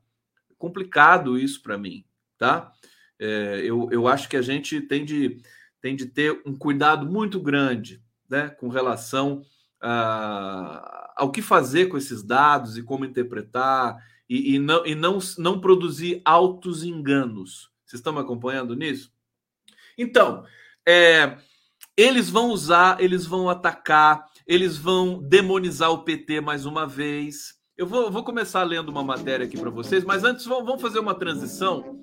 É 0.52 0.54
complicado 0.58 1.38
isso 1.38 1.62
para 1.64 1.78
mim, 1.78 2.06
tá? 2.38 2.72
É, 3.20 3.62
eu, 3.64 3.90
eu 3.92 4.08
acho 4.08 4.30
que 4.30 4.38
a 4.38 4.42
gente 4.42 4.82
tem 4.82 5.04
de, 5.04 5.42
tem 5.82 5.96
de 5.96 6.06
ter 6.06 6.42
um 6.46 6.56
cuidado 6.56 7.06
muito 7.06 7.40
grande 7.40 8.04
né, 8.30 8.50
com 8.50 8.68
relação 8.68 9.42
a, 9.82 11.07
ao 11.18 11.32
que 11.32 11.42
fazer 11.42 11.88
com 11.88 11.98
esses 11.98 12.24
dados 12.24 12.78
e 12.78 12.84
como 12.84 13.06
interpretar, 13.06 13.98
e, 14.30 14.56
e, 14.56 14.60
não, 14.60 14.86
e 14.86 14.94
não, 14.94 15.20
não 15.38 15.60
produzir 15.60 16.22
altos 16.24 16.84
enganos. 16.84 17.72
Vocês 17.86 18.00
estão 18.00 18.14
me 18.14 18.20
acompanhando 18.20 18.76
nisso? 18.76 19.12
Então, 19.98 20.46
é, 20.88 21.38
eles 21.96 22.30
vão 22.30 22.50
usar, 22.50 23.02
eles 23.02 23.26
vão 23.26 23.50
atacar, 23.50 24.26
eles 24.46 24.78
vão 24.78 25.22
demonizar 25.22 25.92
o 25.92 26.04
PT 26.04 26.42
mais 26.42 26.66
uma 26.66 26.86
vez. 26.86 27.56
Eu 27.78 27.88
vou, 27.88 28.12
vou 28.12 28.24
começar 28.24 28.64
lendo 28.64 28.90
uma 28.90 29.04
matéria 29.04 29.46
aqui 29.46 29.58
para 29.58 29.70
vocês, 29.70 30.04
mas 30.04 30.24
antes 30.24 30.46
vamos 30.46 30.82
fazer 30.82 31.00
uma 31.00 31.16
transição, 31.16 32.00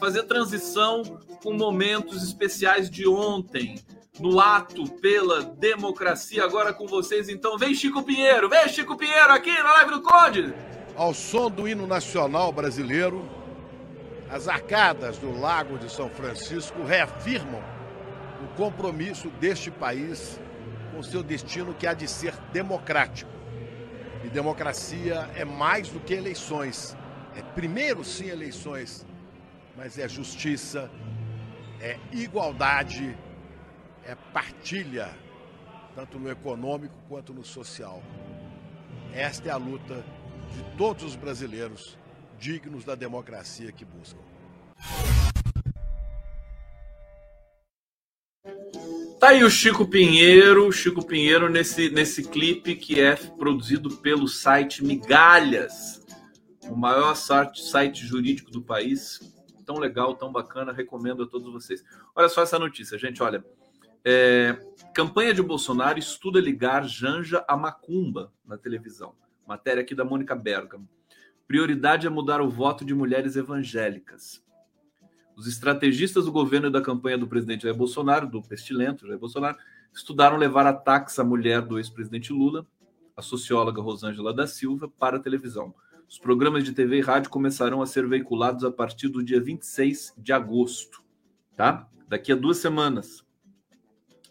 fazer 0.00 0.24
transição 0.24 1.02
com 1.42 1.52
momentos 1.52 2.22
especiais 2.22 2.90
de 2.90 3.06
ontem, 3.06 3.80
no 4.20 4.40
ato 4.40 4.90
pela 5.00 5.42
democracia. 5.42 6.44
Agora 6.44 6.72
com 6.72 6.86
vocês, 6.86 7.28
então, 7.28 7.56
vem 7.56 7.74
Chico 7.74 8.02
Pinheiro, 8.02 8.48
vem 8.48 8.68
Chico 8.68 8.96
Pinheiro 8.96 9.32
aqui 9.32 9.52
na 9.52 9.72
live 9.74 9.90
do 9.92 10.02
Conde. 10.02 10.54
Ao 10.96 11.14
som 11.14 11.50
do 11.50 11.68
hino 11.68 11.86
nacional 11.86 12.52
brasileiro, 12.52 13.28
as 14.30 14.48
arcadas 14.48 15.18
do 15.18 15.38
Lago 15.38 15.78
de 15.78 15.90
São 15.90 16.08
Francisco 16.10 16.82
reafirmam 16.82 17.62
o 18.42 18.56
compromisso 18.56 19.28
deste 19.40 19.70
país 19.70 20.38
com 20.92 21.02
seu 21.02 21.22
destino 21.22 21.74
que 21.74 21.86
há 21.86 21.94
de 21.94 22.08
ser 22.08 22.34
democrático 22.52 23.38
e 24.24 24.28
democracia 24.28 25.30
é 25.34 25.44
mais 25.44 25.88
do 25.88 26.00
que 26.00 26.12
eleições. 26.12 26.96
É 27.36 27.42
primeiro 27.42 28.04
sim 28.04 28.28
eleições, 28.28 29.06
mas 29.76 29.98
é 29.98 30.08
justiça, 30.08 30.90
é 31.80 31.96
igualdade, 32.12 33.16
é 34.08 34.14
partilha, 34.32 35.14
tanto 35.94 36.18
no 36.18 36.30
econômico 36.30 36.94
quanto 37.10 37.34
no 37.34 37.44
social. 37.44 38.02
Esta 39.12 39.50
é 39.50 39.52
a 39.52 39.58
luta 39.58 40.02
de 40.50 40.78
todos 40.78 41.04
os 41.04 41.14
brasileiros 41.14 41.98
dignos 42.38 42.84
da 42.84 42.94
democracia 42.94 43.70
que 43.70 43.84
buscam. 43.84 44.18
Tá 49.20 49.28
aí 49.28 49.44
o 49.44 49.50
Chico 49.50 49.86
Pinheiro, 49.86 50.72
Chico 50.72 51.04
Pinheiro 51.04 51.50
nesse, 51.50 51.90
nesse 51.90 52.26
clipe 52.26 52.76
que 52.76 52.98
é 52.98 53.14
produzido 53.14 53.94
pelo 53.98 54.26
site 54.26 54.82
Migalhas, 54.82 56.02
o 56.62 56.74
maior 56.74 57.14
site, 57.14 58.06
jurídico 58.06 58.50
do 58.50 58.62
país. 58.62 59.20
Tão 59.66 59.76
legal, 59.76 60.14
tão 60.14 60.32
bacana, 60.32 60.72
recomendo 60.72 61.24
a 61.24 61.26
todos 61.26 61.52
vocês. 61.52 61.84
Olha 62.16 62.30
só 62.30 62.42
essa 62.42 62.58
notícia, 62.58 62.96
gente, 62.96 63.22
olha. 63.22 63.44
É, 64.10 64.58
campanha 64.94 65.34
de 65.34 65.42
Bolsonaro 65.42 65.98
estuda 65.98 66.40
ligar 66.40 66.82
Janja 66.88 67.44
a 67.46 67.54
Macumba 67.54 68.32
na 68.42 68.56
televisão. 68.56 69.14
Matéria 69.46 69.82
aqui 69.82 69.94
da 69.94 70.02
Mônica 70.02 70.34
Bergamo. 70.34 70.88
Prioridade 71.46 72.06
é 72.06 72.10
mudar 72.10 72.40
o 72.40 72.48
voto 72.48 72.86
de 72.86 72.94
mulheres 72.94 73.36
evangélicas. 73.36 74.42
Os 75.36 75.46
estrategistas 75.46 76.24
do 76.24 76.32
governo 76.32 76.68
e 76.68 76.72
da 76.72 76.80
campanha 76.80 77.18
do 77.18 77.28
presidente 77.28 77.64
Jair 77.64 77.76
Bolsonaro, 77.76 78.26
do 78.26 78.40
pestilento 78.40 79.06
Jair 79.06 79.18
Bolsonaro, 79.18 79.58
estudaram 79.92 80.38
levar 80.38 80.66
ataques 80.66 81.18
à 81.18 81.24
mulher 81.24 81.60
do 81.60 81.78
ex-presidente 81.78 82.32
Lula, 82.32 82.66
a 83.14 83.20
socióloga 83.20 83.82
Rosângela 83.82 84.32
da 84.32 84.46
Silva, 84.46 84.88
para 84.88 85.18
a 85.18 85.20
televisão. 85.20 85.74
Os 86.08 86.18
programas 86.18 86.64
de 86.64 86.72
TV 86.72 86.96
e 86.96 87.02
rádio 87.02 87.28
começarão 87.28 87.82
a 87.82 87.86
ser 87.86 88.08
veiculados 88.08 88.64
a 88.64 88.70
partir 88.70 89.08
do 89.08 89.22
dia 89.22 89.38
26 89.38 90.14
de 90.16 90.32
agosto, 90.32 91.02
tá? 91.54 91.86
Daqui 92.08 92.32
a 92.32 92.36
duas 92.36 92.56
semanas. 92.56 93.27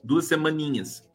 Duas 0.08 0.24
semaninhas. 0.24 1.06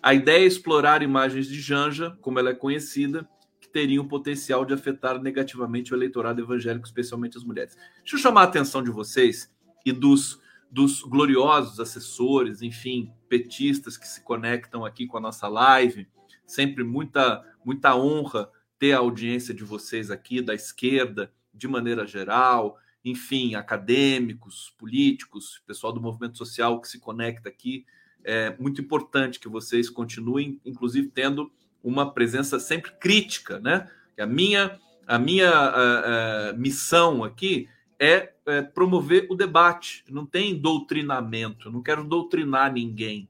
A 0.00 0.14
ideia 0.14 0.44
é 0.44 0.46
explorar 0.46 1.02
imagens 1.02 1.48
de 1.48 1.60
Janja, 1.60 2.16
como 2.20 2.38
ela 2.38 2.50
é 2.50 2.54
conhecida, 2.54 3.28
teriam 3.72 4.04
o 4.04 4.08
potencial 4.08 4.64
de 4.64 4.72
afetar 4.72 5.20
negativamente 5.20 5.92
o 5.92 5.96
eleitorado 5.96 6.40
evangélico, 6.40 6.86
especialmente 6.86 7.36
as 7.36 7.42
mulheres. 7.42 7.76
Deixa 7.98 8.14
eu 8.14 8.20
chamar 8.20 8.42
a 8.42 8.44
atenção 8.44 8.84
de 8.84 8.90
vocês 8.90 9.52
e 9.84 9.90
dos, 9.90 10.40
dos 10.70 11.02
gloriosos 11.02 11.80
assessores, 11.80 12.62
enfim, 12.62 13.12
petistas 13.28 13.98
que 13.98 14.06
se 14.06 14.22
conectam 14.22 14.84
aqui 14.84 15.08
com 15.08 15.18
a 15.18 15.20
nossa 15.20 15.48
live. 15.48 16.06
Sempre 16.46 16.84
muita, 16.84 17.44
muita 17.64 17.96
honra 17.96 18.48
ter 18.78 18.92
a 18.92 18.98
audiência 18.98 19.52
de 19.52 19.64
vocês 19.64 20.08
aqui, 20.08 20.40
da 20.40 20.54
esquerda, 20.54 21.32
de 21.52 21.66
maneira 21.66 22.06
geral, 22.06 22.78
enfim, 23.04 23.56
acadêmicos, 23.56 24.72
políticos, 24.78 25.62
pessoal 25.66 25.92
do 25.92 26.00
movimento 26.00 26.38
social 26.38 26.80
que 26.80 26.86
se 26.86 27.00
conecta 27.00 27.48
aqui. 27.48 27.84
É 28.28 28.56
muito 28.58 28.80
importante 28.80 29.38
que 29.38 29.48
vocês 29.48 29.88
continuem, 29.88 30.60
inclusive, 30.64 31.06
tendo 31.06 31.48
uma 31.82 32.12
presença 32.12 32.58
sempre 32.58 32.90
crítica, 32.98 33.60
né? 33.60 33.88
A 34.18 34.26
minha, 34.26 34.80
a 35.06 35.16
minha 35.16 35.48
a, 35.48 36.48
a 36.50 36.52
missão 36.54 37.22
aqui 37.22 37.68
é, 38.00 38.32
é, 38.44 38.62
promover 38.62 39.28
o 39.30 39.36
debate. 39.36 40.04
Não 40.10 40.26
tem 40.26 40.58
doutrinamento. 40.58 41.70
Não 41.70 41.80
quero 41.80 42.02
doutrinar 42.02 42.72
ninguém. 42.72 43.28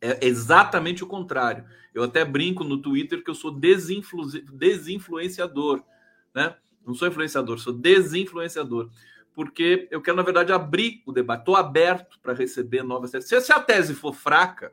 É 0.00 0.26
exatamente 0.26 1.04
o 1.04 1.06
contrário. 1.06 1.66
Eu 1.92 2.02
até 2.02 2.24
brinco 2.24 2.64
no 2.64 2.78
Twitter 2.78 3.22
que 3.22 3.28
eu 3.28 3.34
sou 3.34 3.50
desinflu, 3.50 4.26
desinfluenciador, 4.54 5.82
né? 6.34 6.56
Não 6.86 6.94
sou 6.94 7.06
influenciador, 7.06 7.58
sou 7.58 7.74
desinfluenciador. 7.74 8.88
Porque 9.40 9.88
eu 9.90 10.02
quero, 10.02 10.18
na 10.18 10.22
verdade, 10.22 10.52
abrir 10.52 11.02
o 11.06 11.12
debate. 11.12 11.40
Estou 11.40 11.56
aberto 11.56 12.20
para 12.20 12.34
receber 12.34 12.82
novas 12.82 13.10
teses. 13.10 13.26
Se 13.26 13.52
a 13.54 13.58
tese 13.58 13.94
for 13.94 14.12
fraca, 14.12 14.70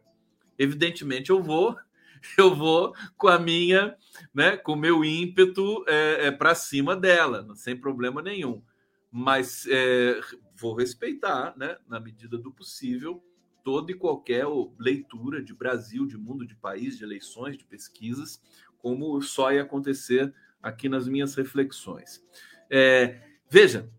evidentemente 0.60 1.30
eu 1.30 1.41
vou 1.41 1.73
eu 2.38 2.53
vou 2.53 2.93
com 3.15 3.30
a 3.30 3.39
minha, 3.39 3.95
né, 4.34 4.58
com 4.58 4.73
o 4.73 4.75
meu 4.75 5.06
ímpeto 5.06 5.86
é, 5.88 6.27
é 6.27 6.32
para 6.32 6.53
cima 6.53 6.97
dela, 6.97 7.47
sem 7.56 7.77
problema 7.77 8.21
nenhum. 8.21 8.62
Mas 9.10 9.65
é, 9.69 10.19
vou 10.53 10.75
respeitar, 10.75 11.53
né, 11.56 11.77
na 11.88 11.97
medida 11.97 12.38
do 12.38 12.51
possível, 12.51 13.23
toda 13.63 13.93
e 13.93 13.95
qualquer 13.95 14.47
leitura 14.77 15.41
de 15.41 15.53
Brasil, 15.53 16.06
de 16.06 16.17
mundo, 16.17 16.45
de 16.45 16.58
país, 16.58 16.97
de 16.97 17.06
eleições, 17.06 17.56
de 17.56 17.63
pesquisas, 17.63 18.41
como 18.80 19.21
só 19.21 19.49
ia 19.49 19.62
acontecer 19.62 20.36
aqui 20.62 20.89
nas 20.89 21.08
minhas 21.08 21.36
reflexões. 21.36 22.21
É, 22.69 23.21
veja, 23.49 23.89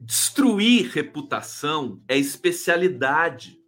destruir 0.00 0.90
reputação 0.90 2.00
é 2.06 2.16
especialidade 2.16 3.60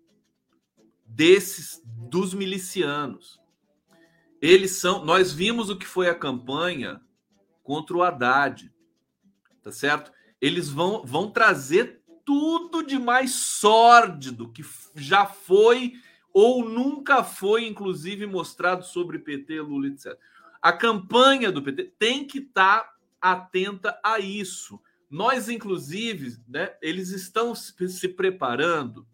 desses 1.04 1.82
dos 1.84 2.32
milicianos. 2.32 3.40
Eles 4.40 4.72
são. 4.76 5.04
Nós 5.04 5.32
vimos 5.32 5.68
o 5.68 5.76
que 5.76 5.86
foi 5.86 6.08
a 6.08 6.14
campanha 6.14 7.00
contra 7.62 7.96
o 7.96 8.02
Haddad, 8.02 8.72
tá 9.62 9.70
certo? 9.70 10.12
Eles 10.40 10.68
vão, 10.68 11.04
vão 11.04 11.30
trazer 11.30 12.00
tudo 12.24 12.82
de 12.82 12.98
mais 12.98 13.32
sórdido 13.32 14.50
que 14.50 14.64
já 14.94 15.26
foi 15.26 15.94
ou 16.32 16.68
nunca 16.68 17.24
foi, 17.24 17.66
inclusive, 17.66 18.24
mostrado 18.24 18.84
sobre 18.84 19.18
PT, 19.18 19.60
Lula, 19.60 19.88
etc. 19.88 20.16
A 20.62 20.72
campanha 20.72 21.50
do 21.50 21.62
PT 21.62 21.92
tem 21.98 22.24
que 22.24 22.38
estar 22.38 22.80
tá 22.84 22.94
atenta 23.20 23.98
a 24.02 24.18
isso. 24.18 24.80
Nós, 25.10 25.48
inclusive, 25.48 26.38
né, 26.48 26.74
eles 26.80 27.10
estão 27.10 27.54
se 27.54 28.08
preparando 28.08 29.06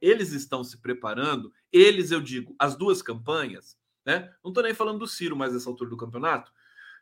eles 0.00 0.32
estão 0.32 0.64
se 0.64 0.78
preparando, 0.78 1.52
eles, 1.70 2.10
eu 2.10 2.20
digo, 2.20 2.54
as 2.58 2.74
duas 2.74 3.02
campanhas, 3.02 3.76
né? 4.04 4.32
Não 4.42 4.50
estou 4.50 4.64
nem 4.64 4.74
falando 4.74 5.00
do 5.00 5.06
Ciro 5.06 5.36
mais 5.36 5.52
nessa 5.52 5.68
altura 5.68 5.90
do 5.90 5.96
campeonato, 5.96 6.50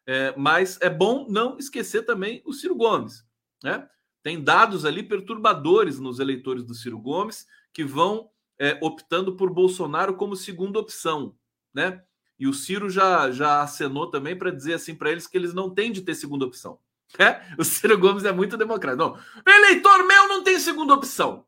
é, 0.05 0.35
mas 0.37 0.79
é 0.81 0.91
bom 0.91 1.27
não 1.29 1.59
esquecer 1.59 2.03
também 2.03 2.43
o 2.45 2.53
Ciro 2.53 2.75
Gomes, 2.75 3.25
né? 3.63 3.89
Tem 4.23 4.43
dados 4.43 4.85
ali 4.85 5.03
perturbadores 5.03 5.99
nos 5.99 6.19
eleitores 6.19 6.65
do 6.65 6.75
Ciro 6.75 6.99
Gomes 6.99 7.47
que 7.73 7.85
vão 7.85 8.31
é, 8.59 8.77
optando 8.83 9.37
por 9.37 9.53
Bolsonaro 9.53 10.17
como 10.17 10.35
segunda 10.35 10.79
opção, 10.79 11.37
né? 11.73 12.03
E 12.39 12.47
o 12.47 12.55
Ciro 12.55 12.91
já, 12.91 13.31
já 13.31 13.63
acenou 13.63 14.11
também 14.11 14.37
para 14.37 14.51
dizer 14.51 14.75
assim 14.75 14.95
para 14.95 15.11
eles 15.11 15.27
que 15.27 15.37
eles 15.37 15.55
não 15.55 15.71
têm 15.71 15.93
de 15.93 16.03
ter 16.03 16.15
segunda 16.15 16.45
opção. 16.45 16.79
É? 17.19 17.41
O 17.59 17.65
Ciro 17.65 17.97
Gomes 17.97 18.25
é 18.25 18.33
muito 18.33 18.57
democrático. 18.57 19.03
Não, 19.03 19.55
eleitor 19.55 20.05
meu 20.07 20.29
não 20.29 20.43
tem 20.43 20.59
segunda 20.59 20.95
opção. 20.95 21.47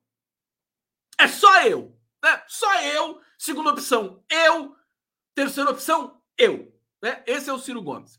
É 1.18 1.28
só 1.28 1.62
eu. 1.62 1.98
Né? 2.22 2.42
Só 2.46 2.82
eu. 2.82 3.20
Segunda 3.38 3.70
opção, 3.70 4.24
eu. 4.30 4.74
Terceira 5.34 5.70
opção, 5.70 6.22
eu. 6.38 6.72
Né? 7.02 7.22
Esse 7.26 7.50
é 7.50 7.52
o 7.52 7.58
Ciro 7.58 7.82
Gomes. 7.82 8.18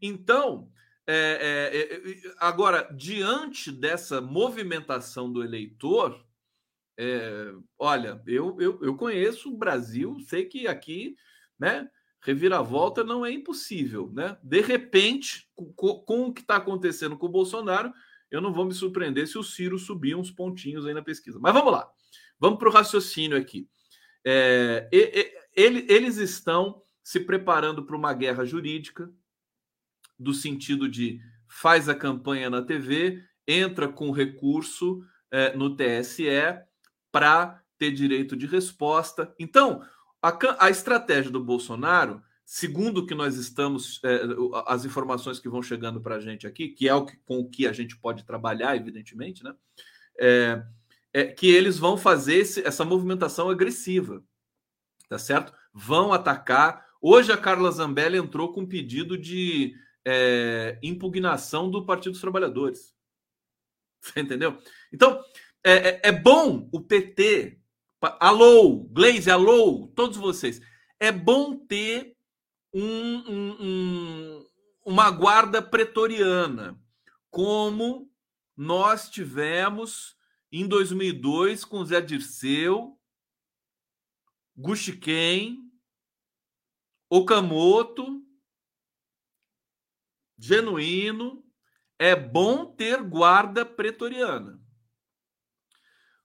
Então, 0.00 0.70
é, 1.06 1.72
é, 1.72 2.10
é, 2.10 2.34
agora, 2.38 2.88
diante 2.94 3.70
dessa 3.70 4.20
movimentação 4.20 5.32
do 5.32 5.42
eleitor, 5.42 6.24
é, 6.98 7.52
olha, 7.78 8.22
eu, 8.26 8.60
eu, 8.60 8.78
eu 8.82 8.96
conheço 8.96 9.52
o 9.52 9.56
Brasil, 9.56 10.18
sei 10.20 10.46
que 10.46 10.66
aqui, 10.66 11.16
né? 11.58 11.88
Reviravolta 12.26 13.04
não 13.04 13.24
é 13.24 13.30
impossível, 13.30 14.10
né? 14.12 14.36
De 14.42 14.60
repente, 14.60 15.48
com, 15.54 16.00
com 16.00 16.26
o 16.26 16.32
que 16.32 16.40
está 16.40 16.56
acontecendo 16.56 17.16
com 17.16 17.26
o 17.26 17.30
Bolsonaro, 17.30 17.92
eu 18.28 18.40
não 18.40 18.52
vou 18.52 18.64
me 18.64 18.74
surpreender 18.74 19.28
se 19.28 19.38
o 19.38 19.44
Ciro 19.44 19.78
subir 19.78 20.16
uns 20.16 20.28
pontinhos 20.28 20.84
aí 20.84 20.92
na 20.92 21.02
pesquisa. 21.02 21.38
Mas 21.40 21.54
vamos 21.54 21.70
lá, 21.70 21.88
vamos 22.36 22.58
para 22.58 22.68
o 22.68 22.72
raciocínio 22.72 23.38
aqui. 23.38 23.68
É, 24.24 24.88
ele, 25.54 25.86
eles 25.88 26.16
estão 26.16 26.82
se 27.00 27.20
preparando 27.20 27.86
para 27.86 27.94
uma 27.94 28.12
guerra 28.12 28.44
jurídica, 28.44 29.08
do 30.18 30.34
sentido 30.34 30.88
de 30.88 31.20
faz 31.48 31.88
a 31.88 31.94
campanha 31.94 32.50
na 32.50 32.60
TV, 32.60 33.22
entra 33.46 33.86
com 33.86 34.10
recurso 34.10 35.00
é, 35.30 35.56
no 35.56 35.76
TSE 35.76 36.26
para 37.12 37.62
ter 37.78 37.92
direito 37.92 38.36
de 38.36 38.46
resposta. 38.46 39.32
Então, 39.38 39.80
a, 40.28 40.66
a, 40.66 40.70
estratégia 40.70 41.30
do 41.30 41.42
Bolsonaro, 41.42 42.22
segundo 42.44 42.98
o 42.98 43.06
que 43.06 43.14
nós 43.14 43.36
estamos, 43.36 44.00
é, 44.04 44.20
as 44.66 44.84
informações 44.84 45.38
que 45.38 45.48
vão 45.48 45.62
chegando 45.62 46.00
para 46.00 46.16
a 46.16 46.20
gente 46.20 46.46
aqui, 46.46 46.68
que 46.68 46.88
é 46.88 46.94
o 46.94 47.04
que, 47.04 47.16
com 47.18 47.38
o 47.38 47.48
que 47.48 47.66
a 47.66 47.72
gente 47.72 47.96
pode 47.96 48.24
trabalhar, 48.24 48.76
evidentemente, 48.76 49.44
né? 49.44 49.54
É, 50.18 50.62
é 51.12 51.24
que 51.24 51.46
eles 51.46 51.78
vão 51.78 51.96
fazer 51.96 52.36
esse, 52.36 52.66
essa 52.66 52.84
movimentação 52.84 53.48
agressiva, 53.48 54.22
tá 55.08 55.18
certo? 55.18 55.52
Vão 55.72 56.12
atacar. 56.12 56.86
Hoje 57.00 57.32
a 57.32 57.36
Carla 57.36 57.70
Zambelli 57.70 58.18
entrou 58.18 58.52
com 58.52 58.62
um 58.62 58.66
pedido 58.66 59.16
de 59.16 59.74
é, 60.04 60.78
impugnação 60.82 61.70
do 61.70 61.84
Partido 61.84 62.12
dos 62.12 62.20
Trabalhadores. 62.20 62.94
Você 64.00 64.20
entendeu? 64.20 64.58
Então, 64.92 65.22
é, 65.64 65.72
é, 65.72 66.00
é 66.04 66.12
bom 66.12 66.68
o 66.72 66.80
PT, 66.80 67.58
alô, 68.00 68.84
Glaze, 68.90 69.30
alô, 69.30 69.88
todos 69.94 70.16
vocês, 70.16 70.60
é 71.00 71.10
bom 71.10 71.56
ter 71.56 72.16
um, 72.72 72.82
um, 72.82 73.56
um, 73.60 74.46
uma 74.84 75.10
guarda 75.10 75.62
pretoriana, 75.62 76.78
como 77.30 78.10
nós 78.56 79.10
tivemos 79.10 80.16
em 80.50 80.66
2002 80.66 81.64
com 81.64 81.84
Zé 81.84 82.00
Dirceu, 82.00 82.98
Guxiquem, 84.56 85.70
Okamoto, 87.10 88.24
genuíno, 90.38 91.44
é 91.98 92.14
bom 92.14 92.66
ter 92.74 93.02
guarda 93.02 93.64
pretoriana. 93.64 94.60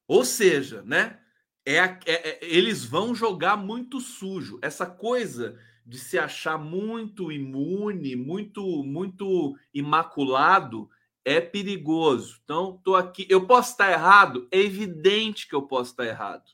Ou 0.07 0.25
seja, 0.25 0.81
né? 0.83 1.20
É, 1.65 1.77
é, 1.77 1.99
é, 2.05 2.39
eles 2.41 2.83
vão 2.83 3.13
jogar 3.13 3.55
muito 3.55 3.99
sujo. 3.99 4.59
Essa 4.61 4.85
coisa 4.85 5.59
de 5.85 5.99
se 5.99 6.17
achar 6.17 6.57
muito 6.57 7.31
imune, 7.31 8.15
muito, 8.15 8.83
muito 8.83 9.55
imaculado, 9.73 10.89
é 11.23 11.39
perigoso. 11.39 12.39
Então, 12.43 12.79
tô 12.83 12.95
aqui. 12.95 13.27
Eu 13.29 13.45
posso 13.45 13.71
estar 13.71 13.91
errado? 13.91 14.47
É 14.51 14.59
evidente 14.59 15.47
que 15.47 15.55
eu 15.55 15.61
posso 15.61 15.91
estar 15.91 16.05
errado. 16.05 16.49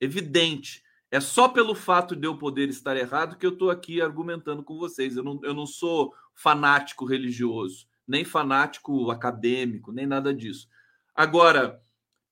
Evidente. 0.00 0.82
É 1.10 1.20
só 1.20 1.48
pelo 1.48 1.74
fato 1.74 2.14
de 2.14 2.26
eu 2.26 2.38
poder 2.38 2.68
estar 2.68 2.96
errado 2.96 3.36
que 3.36 3.44
eu 3.44 3.52
estou 3.52 3.68
aqui 3.70 4.00
argumentando 4.00 4.62
com 4.62 4.78
vocês. 4.78 5.16
Eu 5.16 5.24
não, 5.24 5.40
eu 5.42 5.52
não 5.52 5.66
sou 5.66 6.14
fanático 6.34 7.04
religioso, 7.04 7.86
nem 8.06 8.24
fanático 8.24 9.10
acadêmico, 9.10 9.92
nem 9.92 10.06
nada 10.06 10.32
disso. 10.32 10.68
Agora, 11.14 11.82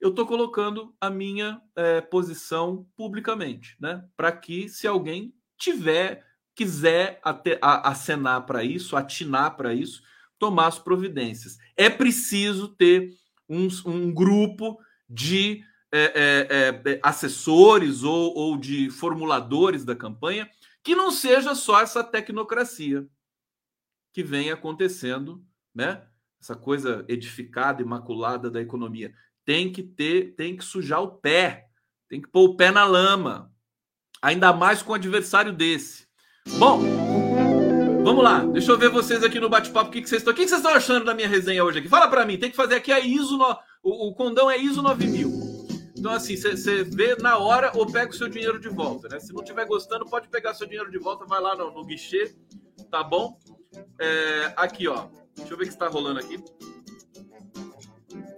eu 0.01 0.11
estou 0.11 0.27
colocando 0.27 0.95
a 1.01 1.11
minha 1.11 1.61
é, 1.75 2.01
posição 2.01 2.87
publicamente, 2.97 3.77
né? 3.81 4.05
Para 4.17 4.31
que, 4.33 4.69
se 4.69 4.87
alguém 4.87 5.35
tiver, 5.57 6.25
quiser 6.55 7.21
até, 7.23 7.59
a, 7.61 7.89
acenar 7.91 8.47
para 8.47 8.63
isso, 8.63 8.97
atinar 8.97 9.57
para 9.57 9.75
isso, 9.75 10.03
tomar 10.39 10.69
as 10.69 10.79
providências. 10.79 11.59
É 11.77 11.91
preciso 11.91 12.69
ter 12.69 13.13
um, 13.49 13.69
um 13.87 14.13
grupo 14.13 14.79
de 15.09 15.65
é, 15.91 16.03
é, 16.05 16.93
é, 16.93 17.01
assessores 17.03 18.03
ou, 18.03 18.35
ou 18.37 18.57
de 18.57 18.91
formuladores 18.91 19.85
da 19.85 19.97
campanha 19.97 20.49
que 20.83 20.95
não 20.95 21.11
seja 21.11 21.55
só 21.55 21.81
essa 21.81 22.05
tecnocracia 22.05 23.07
que 24.13 24.23
vem 24.23 24.51
acontecendo, 24.51 25.45
né? 25.75 26.07
Essa 26.41 26.55
coisa 26.55 27.05
edificada, 27.09 27.83
imaculada 27.83 28.51
da 28.51 28.61
economia. 28.61 29.13
Tem 29.49 29.73
que 29.73 29.83
ter, 29.83 30.35
tem 30.35 30.55
que 30.55 30.63
sujar 30.63 31.01
o 31.01 31.09
pé, 31.09 31.69
tem 32.07 32.21
que 32.21 32.29
pôr 32.29 32.51
o 32.51 32.55
pé 32.55 32.71
na 32.71 32.85
lama, 32.85 33.51
ainda 34.21 34.53
mais 34.53 34.83
com 34.83 34.93
um 34.93 34.95
adversário 34.95 35.55
desse. 35.55 36.07
Bom, 36.59 36.83
vamos 38.05 38.23
lá. 38.23 38.45
Deixa 38.45 38.71
eu 38.71 38.77
ver 38.77 38.91
vocês 38.91 39.25
aqui 39.25 39.41
no 39.41 39.49
bate-papo. 39.49 39.89
O 39.89 39.91
que, 39.91 40.07
vocês 40.07 40.21
estão? 40.21 40.35
O 40.35 40.37
que, 40.37 40.43
que 40.43 40.51
vocês 40.51 40.61
estão 40.61 40.77
achando 40.77 41.07
da 41.07 41.15
minha 41.15 41.27
resenha 41.27 41.65
hoje 41.65 41.79
aqui? 41.79 41.89
Fala 41.89 42.09
para 42.09 42.27
mim. 42.27 42.37
Tem 42.37 42.51
que 42.51 42.57
fazer 42.59 42.75
aqui 42.75 42.93
a 42.93 43.01
ISO. 43.01 43.39
No... 43.39 43.57
O, 43.83 44.09
o 44.09 44.15
condão 44.15 44.51
é 44.51 44.59
ISO 44.59 44.83
9000. 44.83 45.31
Então, 45.97 46.13
assim, 46.13 46.37
você 46.37 46.85
vê 46.85 47.17
na 47.17 47.39
hora 47.39 47.73
ou 47.75 47.91
pega 47.91 48.11
o 48.11 48.15
seu 48.15 48.29
dinheiro 48.29 48.61
de 48.61 48.69
volta, 48.69 49.09
né? 49.09 49.19
Se 49.19 49.33
não 49.33 49.41
estiver 49.41 49.65
gostando, 49.65 50.05
pode 50.05 50.29
pegar 50.29 50.53
seu 50.53 50.67
dinheiro 50.67 50.91
de 50.91 50.99
volta, 50.99 51.25
vai 51.25 51.41
lá 51.41 51.57
no, 51.57 51.73
no 51.73 51.87
guichê, 51.87 52.37
tá 52.91 53.03
bom? 53.03 53.39
É, 53.99 54.53
aqui, 54.59 54.87
ó. 54.89 55.07
Deixa 55.35 55.55
eu 55.55 55.57
ver 55.57 55.65
o 55.65 55.67
que 55.69 55.73
está 55.73 55.89
rolando 55.89 56.21
aqui. 56.21 56.37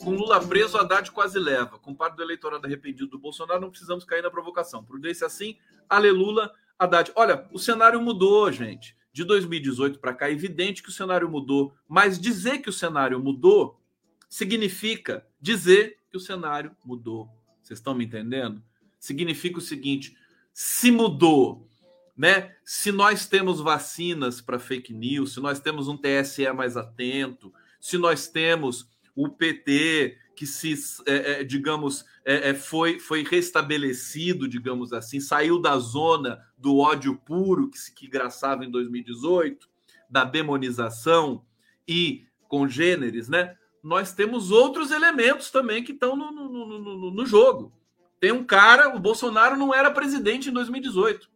Com 0.03 0.12
Lula 0.12 0.40
preso, 0.40 0.78
Haddad 0.78 1.11
quase 1.11 1.38
leva. 1.38 1.78
Com 1.78 1.94
parte 1.94 2.16
do 2.16 2.22
eleitorado 2.22 2.66
arrependido 2.66 3.07
do 3.11 3.18
Bolsonaro, 3.18 3.61
não 3.61 3.70
precisamos 3.70 4.03
cair 4.03 4.22
na 4.22 4.30
provocação. 4.30 4.82
Prudência 4.82 5.26
assim, 5.26 5.59
aleluia, 5.88 6.51
Haddad. 6.78 7.12
Olha, 7.14 7.46
o 7.53 7.59
cenário 7.59 8.01
mudou, 8.01 8.51
gente. 8.51 8.96
De 9.12 9.24
2018 9.24 9.98
para 9.98 10.14
cá, 10.14 10.28
é 10.28 10.32
evidente 10.32 10.82
que 10.82 10.88
o 10.88 10.92
cenário 10.92 11.28
mudou. 11.28 11.74
Mas 11.86 12.18
dizer 12.18 12.59
que 12.59 12.70
o 12.70 12.72
cenário 12.72 13.20
mudou 13.20 13.78
significa 14.26 15.26
dizer 15.38 15.98
que 16.11 16.16
o 16.16 16.20
cenário 16.20 16.74
mudou. 16.82 17.28
Vocês 17.61 17.78
estão 17.78 17.94
me 17.94 18.05
entendendo? 18.07 18.62
Significa 18.98 19.59
o 19.59 19.62
seguinte: 19.62 20.16
se 20.51 20.90
mudou, 20.90 21.68
né? 22.16 22.57
Se 22.64 22.90
nós 22.90 23.26
temos 23.26 23.61
vacinas 23.61 24.40
para 24.40 24.59
fake 24.59 24.94
news, 24.94 25.34
se 25.34 25.40
nós 25.40 25.61
temos 25.61 25.88
um 25.88 25.96
TSE 25.96 26.51
mais 26.53 26.76
atento, 26.76 27.53
se 27.78 27.98
nós 27.98 28.28
temos 28.28 28.88
o 29.15 29.29
PT 29.29 30.19
que 30.35 30.47
se, 30.47 30.75
é, 31.07 31.41
é, 31.41 31.45
digamos, 31.45 32.05
é, 32.25 32.51
é, 32.51 32.55
foi, 32.55 32.99
foi 32.99 33.23
restabelecido, 33.23 34.49
digamos 34.49 34.93
assim, 34.93 35.21
saiu 35.21 35.61
da 35.61 35.79
zona 35.79 36.41
do 36.57 36.79
ódio 36.79 37.15
puro 37.15 37.69
que 37.69 37.79
se 37.79 37.95
que 37.95 38.09
graçava 38.09 38.65
em 38.65 38.71
2018, 38.71 39.69
da 40.09 40.25
demonização 40.25 41.45
e 41.87 42.27
congêneres, 42.49 43.29
né? 43.29 43.57
nós 43.83 44.13
temos 44.13 44.51
outros 44.51 44.91
elementos 44.91 45.51
também 45.51 45.83
que 45.83 45.93
estão 45.93 46.15
no, 46.15 46.31
no, 46.31 46.79
no, 46.79 47.11
no, 47.11 47.27
jogo. 47.27 47.73
Tem 48.19 48.33
um 48.33 48.45
cara, 48.45 48.95
o 48.95 48.99
Bolsonaro 48.99 49.57
não 49.57 49.75
era 49.75 49.91
presidente 49.91 50.51
em 50.51 50.53
2018. 50.53 51.31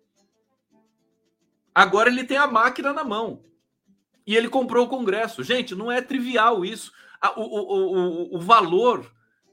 Agora 1.75 2.11
ele 2.11 2.25
tem 2.25 2.37
a 2.37 2.47
máquina 2.47 2.93
na 2.93 3.03
mão. 3.03 3.43
E 4.27 4.37
ele 4.37 4.49
comprou 4.49 4.87
o 4.87 4.89
Congresso. 4.89 5.43
Gente, 5.43 5.75
não 5.75 5.91
é 5.91 6.01
trivial 6.01 6.64
isso. 6.64 6.93
O, 7.36 7.40
o, 7.40 8.34
o, 8.34 8.36
o 8.36 8.40
valor 8.40 9.10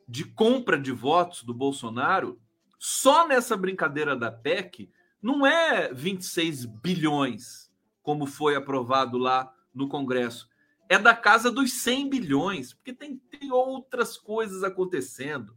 de 0.07 0.26
compra 0.26 0.78
de 0.80 0.91
votos 0.91 1.43
do 1.43 1.53
Bolsonaro, 1.53 2.39
só 2.78 3.28
nessa 3.28 3.55
brincadeira 3.55 4.16
da 4.16 4.32
PEC, 4.32 4.91
não 5.22 5.45
é 5.45 5.93
26 5.93 6.66
bilhões, 6.66 7.72
como 8.01 8.26
foi 8.26 8.55
aprovado 8.55 9.18
lá 9.18 9.53
no 9.74 9.88
Congresso 9.88 10.51
é 10.91 10.99
da 10.99 11.16
casa 11.16 11.49
dos 11.49 11.72
100 11.72 12.09
bilhões, 12.09 12.74
porque 12.74 12.91
tem, 12.91 13.16
tem 13.16 13.49
outras 13.49 14.18
coisas 14.18 14.62
acontecendo. 14.62 15.55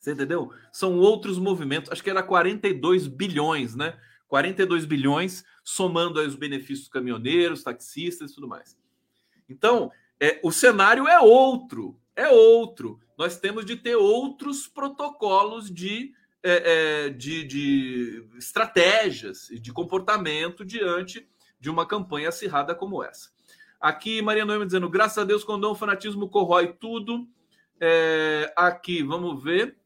Você 0.00 0.10
entendeu? 0.10 0.52
São 0.72 0.98
outros 0.98 1.38
movimentos. 1.38 1.92
Acho 1.92 2.02
que 2.02 2.10
era 2.10 2.24
42 2.24 3.06
bilhões, 3.06 3.76
né? 3.76 3.96
42 4.26 4.84
bilhões, 4.84 5.44
somando 5.62 6.18
aí 6.18 6.26
os 6.26 6.34
benefícios 6.34 6.88
caminhoneiros, 6.88 7.62
taxistas 7.62 8.32
e 8.32 8.34
tudo 8.34 8.48
mais. 8.48 8.76
Então, 9.48 9.92
é, 10.20 10.40
o 10.42 10.50
cenário 10.50 11.06
é 11.06 11.20
outro, 11.20 11.98
é 12.14 12.28
outro. 12.28 13.00
Nós 13.16 13.38
temos 13.38 13.64
de 13.64 13.76
ter 13.76 13.96
outros 13.96 14.66
protocolos 14.66 15.72
de, 15.72 16.12
é, 16.42 17.06
é, 17.06 17.08
de, 17.10 17.44
de 17.44 18.28
estratégias 18.36 19.50
e 19.50 19.58
de 19.58 19.72
comportamento 19.72 20.64
diante 20.64 21.28
de 21.60 21.70
uma 21.70 21.86
campanha 21.86 22.28
acirrada 22.28 22.74
como 22.74 23.02
essa. 23.02 23.30
Aqui, 23.80 24.20
Maria 24.22 24.44
Noemi 24.44 24.66
dizendo: 24.66 24.88
graças 24.88 25.18
a 25.18 25.24
Deus, 25.24 25.44
quando 25.44 25.64
o 25.64 25.74
fanatismo 25.74 26.28
corrói 26.28 26.72
tudo. 26.72 27.28
É, 27.80 28.52
aqui, 28.56 29.04
vamos 29.04 29.40
ver 29.40 29.78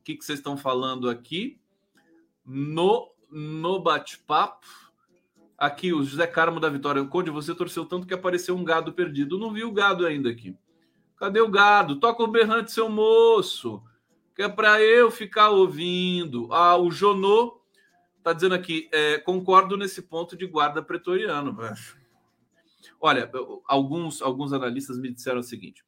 o 0.00 0.02
que, 0.02 0.16
que 0.16 0.24
vocês 0.24 0.40
estão 0.40 0.56
falando 0.56 1.08
aqui. 1.08 1.60
No, 2.44 3.12
no 3.30 3.80
bate-papo. 3.80 4.66
Aqui, 5.58 5.92
o 5.92 6.02
José 6.02 6.26
Carmo 6.26 6.60
da 6.60 6.68
Vitória. 6.68 7.04
Conde, 7.04 7.30
você 7.30 7.54
torceu 7.54 7.86
tanto 7.86 8.06
que 8.06 8.12
apareceu 8.12 8.54
um 8.54 8.64
gado 8.64 8.92
perdido. 8.92 9.38
Não 9.38 9.52
vi 9.52 9.64
o 9.64 9.72
gado 9.72 10.06
ainda 10.06 10.28
aqui. 10.28 10.56
Cadê 11.16 11.40
o 11.40 11.48
gado? 11.48 11.98
Toca 11.98 12.22
o 12.22 12.26
berrante, 12.26 12.72
seu 12.72 12.90
moço. 12.90 13.82
Que 14.34 14.42
é 14.42 14.48
para 14.48 14.82
eu 14.82 15.10
ficar 15.10 15.48
ouvindo. 15.48 16.52
Ah, 16.52 16.76
o 16.76 16.90
Jonô 16.90 17.62
tá 18.22 18.34
dizendo 18.34 18.54
aqui. 18.54 18.88
É, 18.92 19.16
concordo 19.18 19.78
nesse 19.78 20.02
ponto 20.02 20.36
de 20.36 20.46
guarda 20.46 20.82
pretoriano. 20.82 21.56
Olha, 23.00 23.30
alguns, 23.66 24.20
alguns 24.20 24.52
analistas 24.52 24.98
me 24.98 25.10
disseram 25.10 25.40
o 25.40 25.42
seguinte. 25.42 25.82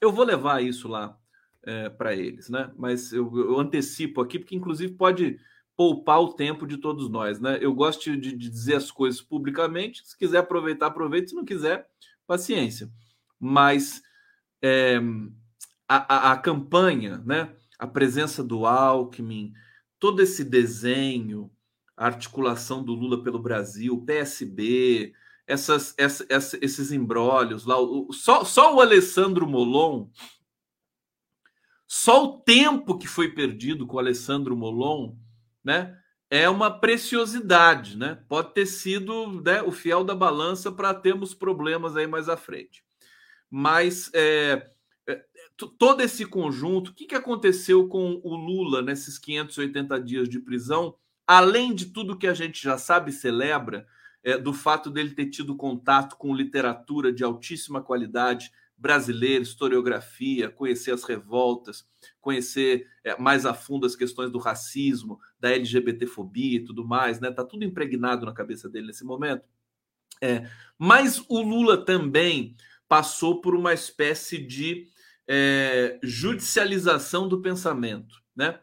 Eu 0.00 0.10
vou 0.10 0.24
levar 0.24 0.62
isso 0.62 0.88
lá 0.88 1.18
é, 1.62 1.90
para 1.90 2.14
eles, 2.14 2.48
né? 2.48 2.72
Mas 2.76 3.12
eu, 3.12 3.30
eu 3.36 3.60
antecipo 3.60 4.20
aqui, 4.20 4.38
porque 4.38 4.56
inclusive 4.56 4.94
pode 4.94 5.38
poupar 5.82 6.20
o 6.20 6.32
tempo 6.32 6.64
de 6.64 6.76
todos 6.76 7.10
nós, 7.10 7.40
né? 7.40 7.58
Eu 7.60 7.74
gosto 7.74 8.16
de, 8.16 8.32
de 8.32 8.48
dizer 8.48 8.76
as 8.76 8.88
coisas 8.88 9.20
publicamente. 9.20 10.06
Se 10.06 10.16
quiser 10.16 10.38
aproveitar, 10.38 10.86
aproveite. 10.86 11.30
Se 11.30 11.34
não 11.34 11.44
quiser, 11.44 11.88
paciência. 12.24 12.88
Mas 13.40 14.00
é, 14.62 15.00
a, 15.88 16.28
a, 16.28 16.32
a, 16.32 16.36
campanha, 16.36 17.18
né? 17.26 17.52
A 17.80 17.86
presença 17.88 18.44
do 18.44 18.64
Alckmin, 18.64 19.52
todo 19.98 20.22
esse 20.22 20.44
desenho, 20.44 21.50
a 21.96 22.06
articulação 22.06 22.84
do 22.84 22.94
Lula 22.94 23.20
pelo 23.20 23.40
Brasil, 23.40 24.04
PSB, 24.06 25.12
essas, 25.44 25.92
essa, 25.98 26.24
essa, 26.28 26.58
esses 26.62 26.92
embrólios 26.92 27.66
lá, 27.66 27.76
o, 27.80 28.12
só, 28.12 28.44
só 28.44 28.72
o 28.76 28.80
Alessandro 28.80 29.48
Molon, 29.48 30.06
só 31.88 32.24
o 32.24 32.38
tempo 32.38 32.96
que 32.96 33.08
foi 33.08 33.30
perdido 33.32 33.84
com 33.84 33.96
o 33.96 33.98
Alessandro 33.98 34.56
Molon 34.56 35.16
né? 35.64 35.98
É 36.30 36.48
uma 36.48 36.70
preciosidade, 36.70 37.96
né? 37.96 38.18
Pode 38.28 38.54
ter 38.54 38.66
sido 38.66 39.42
né, 39.42 39.62
o 39.62 39.70
fiel 39.70 40.02
da 40.02 40.14
balança 40.14 40.72
para 40.72 40.94
termos 40.94 41.34
problemas 41.34 41.96
aí 41.96 42.06
mais 42.06 42.28
à 42.28 42.36
frente. 42.36 42.82
Mas 43.50 44.10
é, 44.14 44.70
é, 45.06 45.24
todo 45.78 46.00
esse 46.00 46.24
conjunto, 46.24 46.90
o 46.90 46.94
que, 46.94 47.06
que 47.06 47.14
aconteceu 47.14 47.86
com 47.86 48.18
o 48.24 48.34
Lula 48.34 48.80
nesses 48.80 49.18
580 49.18 50.00
dias 50.00 50.28
de 50.28 50.40
prisão, 50.40 50.96
além 51.26 51.74
de 51.74 51.86
tudo 51.86 52.16
que 52.16 52.26
a 52.26 52.34
gente 52.34 52.62
já 52.62 52.78
sabe 52.78 53.10
e 53.10 53.14
celebra, 53.14 53.86
é, 54.24 54.38
do 54.38 54.54
fato 54.54 54.88
dele 54.90 55.10
ter 55.10 55.26
tido 55.26 55.56
contato 55.56 56.16
com 56.16 56.34
literatura 56.34 57.12
de 57.12 57.24
altíssima 57.24 57.82
qualidade, 57.82 58.52
brasileira, 58.82 59.44
historiografia, 59.44 60.50
conhecer 60.50 60.90
as 60.90 61.04
revoltas, 61.04 61.86
conhecer 62.20 62.88
é, 63.04 63.16
mais 63.16 63.46
a 63.46 63.54
fundo 63.54 63.86
as 63.86 63.94
questões 63.94 64.28
do 64.32 64.38
racismo, 64.38 65.20
da 65.38 65.52
LGBTfobia 65.52 66.56
e 66.56 66.64
tudo 66.64 66.84
mais, 66.84 67.20
né? 67.20 67.30
Tá 67.30 67.44
tudo 67.44 67.64
impregnado 67.64 68.26
na 68.26 68.34
cabeça 68.34 68.68
dele 68.68 68.88
nesse 68.88 69.04
momento. 69.04 69.44
É, 70.20 70.50
mas 70.76 71.24
o 71.28 71.40
Lula 71.40 71.84
também 71.84 72.56
passou 72.88 73.40
por 73.40 73.54
uma 73.54 73.72
espécie 73.72 74.36
de 74.36 74.88
é, 75.28 76.00
judicialização 76.02 77.28
do 77.28 77.40
pensamento, 77.40 78.20
né? 78.34 78.58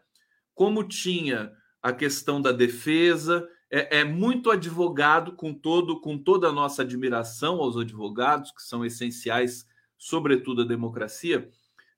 Como 0.54 0.84
tinha 0.84 1.50
a 1.80 1.94
questão 1.94 2.42
da 2.42 2.52
defesa, 2.52 3.48
é, 3.70 4.00
é, 4.00 4.04
muito 4.04 4.50
advogado 4.50 5.32
com 5.32 5.54
todo 5.54 5.98
com 5.98 6.18
toda 6.18 6.48
a 6.48 6.52
nossa 6.52 6.82
admiração 6.82 7.56
aos 7.56 7.78
advogados 7.78 8.52
que 8.52 8.62
são 8.62 8.84
essenciais 8.84 9.66
sobretudo 10.00 10.62
a 10.62 10.66
democracia, 10.66 11.48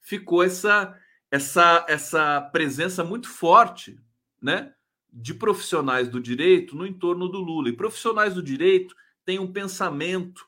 ficou 0.01 0.43
essa 0.43 0.99
essa 1.31 1.87
essa 1.89 2.41
presença 2.53 3.03
muito 3.03 3.29
forte, 3.29 3.99
né, 4.41 4.75
de 5.11 5.33
profissionais 5.33 6.09
do 6.09 6.21
direito 6.21 6.77
no 6.77 6.87
entorno 6.87 7.29
do 7.29 7.39
Lula. 7.39 7.69
E 7.69 7.77
profissionais 7.77 8.35
do 8.35 8.43
direito 8.43 8.95
têm 9.25 9.39
um 9.39 9.51
pensamento 9.51 10.45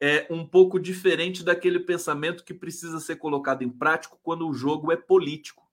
é 0.00 0.26
um 0.30 0.46
pouco 0.46 0.78
diferente 0.78 1.42
daquele 1.42 1.80
pensamento 1.80 2.44
que 2.44 2.54
precisa 2.54 3.00
ser 3.00 3.16
colocado 3.16 3.62
em 3.62 3.68
prática 3.68 4.16
quando 4.22 4.48
o 4.48 4.54
jogo 4.54 4.92
é 4.92 4.96
político. 4.96 5.66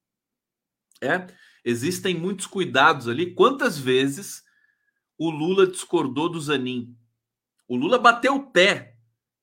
É, 0.99 1.27
existem 1.63 2.15
muitos 2.15 2.47
cuidados 2.47 3.07
ali. 3.07 3.35
Quantas 3.35 3.77
vezes 3.77 4.43
o 5.17 5.29
Lula 5.29 5.67
discordou 5.67 6.27
do 6.27 6.41
Zanin? 6.41 6.95
O 7.67 7.75
Lula 7.75 7.99
bateu 7.99 8.35
o 8.35 8.51
pé 8.51 8.95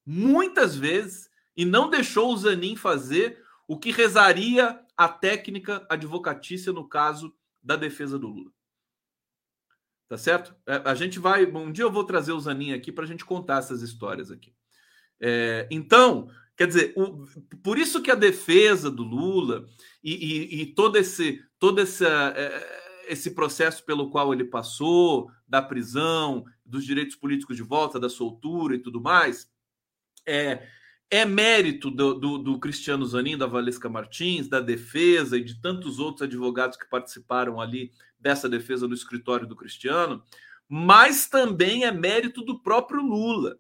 muitas 0.04 0.74
vezes 0.74 1.30
e 1.56 1.64
não 1.64 1.90
deixou 1.90 2.32
o 2.32 2.36
Zanin 2.36 2.76
fazer 2.76 3.42
o 3.66 3.78
que 3.78 3.90
rezaria 3.90 4.80
a 4.96 5.08
técnica 5.08 5.86
advocatícia 5.88 6.72
no 6.72 6.88
caso 6.88 7.34
da 7.62 7.76
defesa 7.76 8.18
do 8.18 8.28
Lula. 8.28 8.50
Tá 10.08 10.18
certo? 10.18 10.54
É, 10.66 10.82
a 10.84 10.94
gente 10.94 11.18
vai. 11.18 11.46
Um 11.46 11.72
dia 11.72 11.84
eu 11.84 11.92
vou 11.92 12.04
trazer 12.04 12.32
o 12.32 12.40
Zanin 12.40 12.72
aqui 12.72 12.92
para 12.92 13.04
a 13.04 13.06
gente 13.06 13.24
contar 13.24 13.58
essas 13.58 13.80
histórias 13.80 14.30
aqui. 14.30 14.54
É, 15.18 15.66
então, 15.70 16.28
quer 16.56 16.66
dizer, 16.66 16.92
o, 16.96 17.24
por 17.62 17.78
isso 17.78 18.02
que 18.02 18.10
a 18.10 18.16
defesa 18.16 18.90
do 18.90 19.02
Lula 19.02 19.66
e, 20.02 20.12
e, 20.12 20.62
e 20.62 20.66
todo 20.74 20.96
esse 20.96 21.42
todo 21.58 21.80
esse, 21.80 22.04
é, 22.04 22.82
esse 23.08 23.30
processo 23.30 23.84
pelo 23.84 24.10
qual 24.10 24.32
ele 24.34 24.44
passou, 24.44 25.30
da 25.46 25.62
prisão, 25.62 26.44
dos 26.64 26.84
direitos 26.84 27.16
políticos 27.16 27.56
de 27.56 27.62
volta, 27.62 27.98
da 28.00 28.08
soltura 28.08 28.74
e 28.74 28.78
tudo 28.80 29.00
mais, 29.00 29.50
é, 30.26 30.66
é 31.12 31.26
mérito 31.26 31.90
do, 31.90 32.14
do, 32.14 32.38
do, 32.38 32.58
Cristiano 32.58 33.04
Zanin, 33.04 33.36
da 33.36 33.44
Valesca 33.44 33.86
Martins, 33.86 34.48
da 34.48 34.60
defesa 34.60 35.36
e 35.36 35.44
de 35.44 35.60
tantos 35.60 35.98
outros 35.98 36.22
advogados 36.22 36.78
que 36.78 36.88
participaram 36.88 37.60
ali 37.60 37.92
dessa 38.18 38.48
defesa 38.48 38.88
no 38.88 38.94
escritório 38.94 39.46
do 39.46 39.54
Cristiano, 39.54 40.24
mas 40.66 41.28
também 41.28 41.84
é 41.84 41.92
mérito 41.92 42.42
do 42.42 42.62
próprio 42.62 43.02
Lula, 43.02 43.58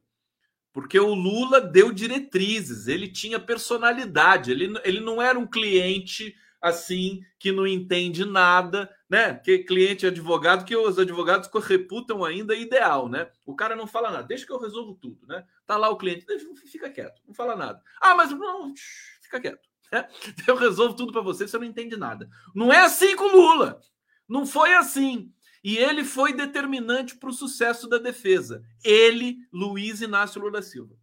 porque 0.72 0.98
o 0.98 1.12
Lula 1.12 1.60
deu 1.60 1.92
diretrizes, 1.92 2.88
ele 2.88 3.06
tinha 3.06 3.38
personalidade, 3.38 4.50
ele, 4.50 4.72
ele 4.82 5.00
não 5.00 5.20
era 5.20 5.38
um 5.38 5.46
cliente 5.46 6.34
assim 6.58 7.20
que 7.38 7.52
não 7.52 7.66
entende 7.66 8.24
nada, 8.24 8.88
né? 9.10 9.34
Que 9.34 9.58
cliente 9.58 10.06
advogado 10.06 10.64
que 10.64 10.74
os 10.74 10.98
advogados 10.98 11.50
reputam 11.66 12.24
ainda 12.24 12.54
ideal, 12.54 13.10
né? 13.10 13.28
O 13.44 13.54
cara 13.54 13.76
não 13.76 13.86
fala 13.86 14.10
nada, 14.10 14.26
deixa 14.26 14.46
que 14.46 14.52
eu 14.52 14.60
resolvo 14.60 14.94
tudo, 14.94 15.26
né? 15.26 15.44
Tá 15.72 15.78
lá 15.78 15.88
o 15.88 15.96
cliente, 15.96 16.26
fica 16.70 16.90
quieto, 16.90 17.22
não 17.26 17.32
fala 17.32 17.56
nada. 17.56 17.82
Ah, 17.98 18.14
mas 18.14 18.30
não, 18.30 18.74
fica 19.22 19.40
quieto. 19.40 19.66
Né? 19.90 20.06
Eu 20.46 20.54
resolvo 20.54 20.94
tudo 20.94 21.10
para 21.10 21.22
você, 21.22 21.48
você 21.48 21.56
não 21.56 21.64
entende 21.64 21.96
nada. 21.96 22.28
Não 22.54 22.70
é 22.70 22.82
assim 22.82 23.16
com 23.16 23.34
Lula. 23.34 23.80
Não 24.28 24.44
foi 24.44 24.74
assim. 24.74 25.32
E 25.64 25.78
ele 25.78 26.04
foi 26.04 26.34
determinante 26.34 27.16
para 27.16 27.30
o 27.30 27.32
sucesso 27.32 27.88
da 27.88 27.96
defesa. 27.96 28.62
Ele, 28.84 29.38
Luiz 29.50 30.02
Inácio 30.02 30.42
Lula 30.42 30.60
Silva. 30.60 30.94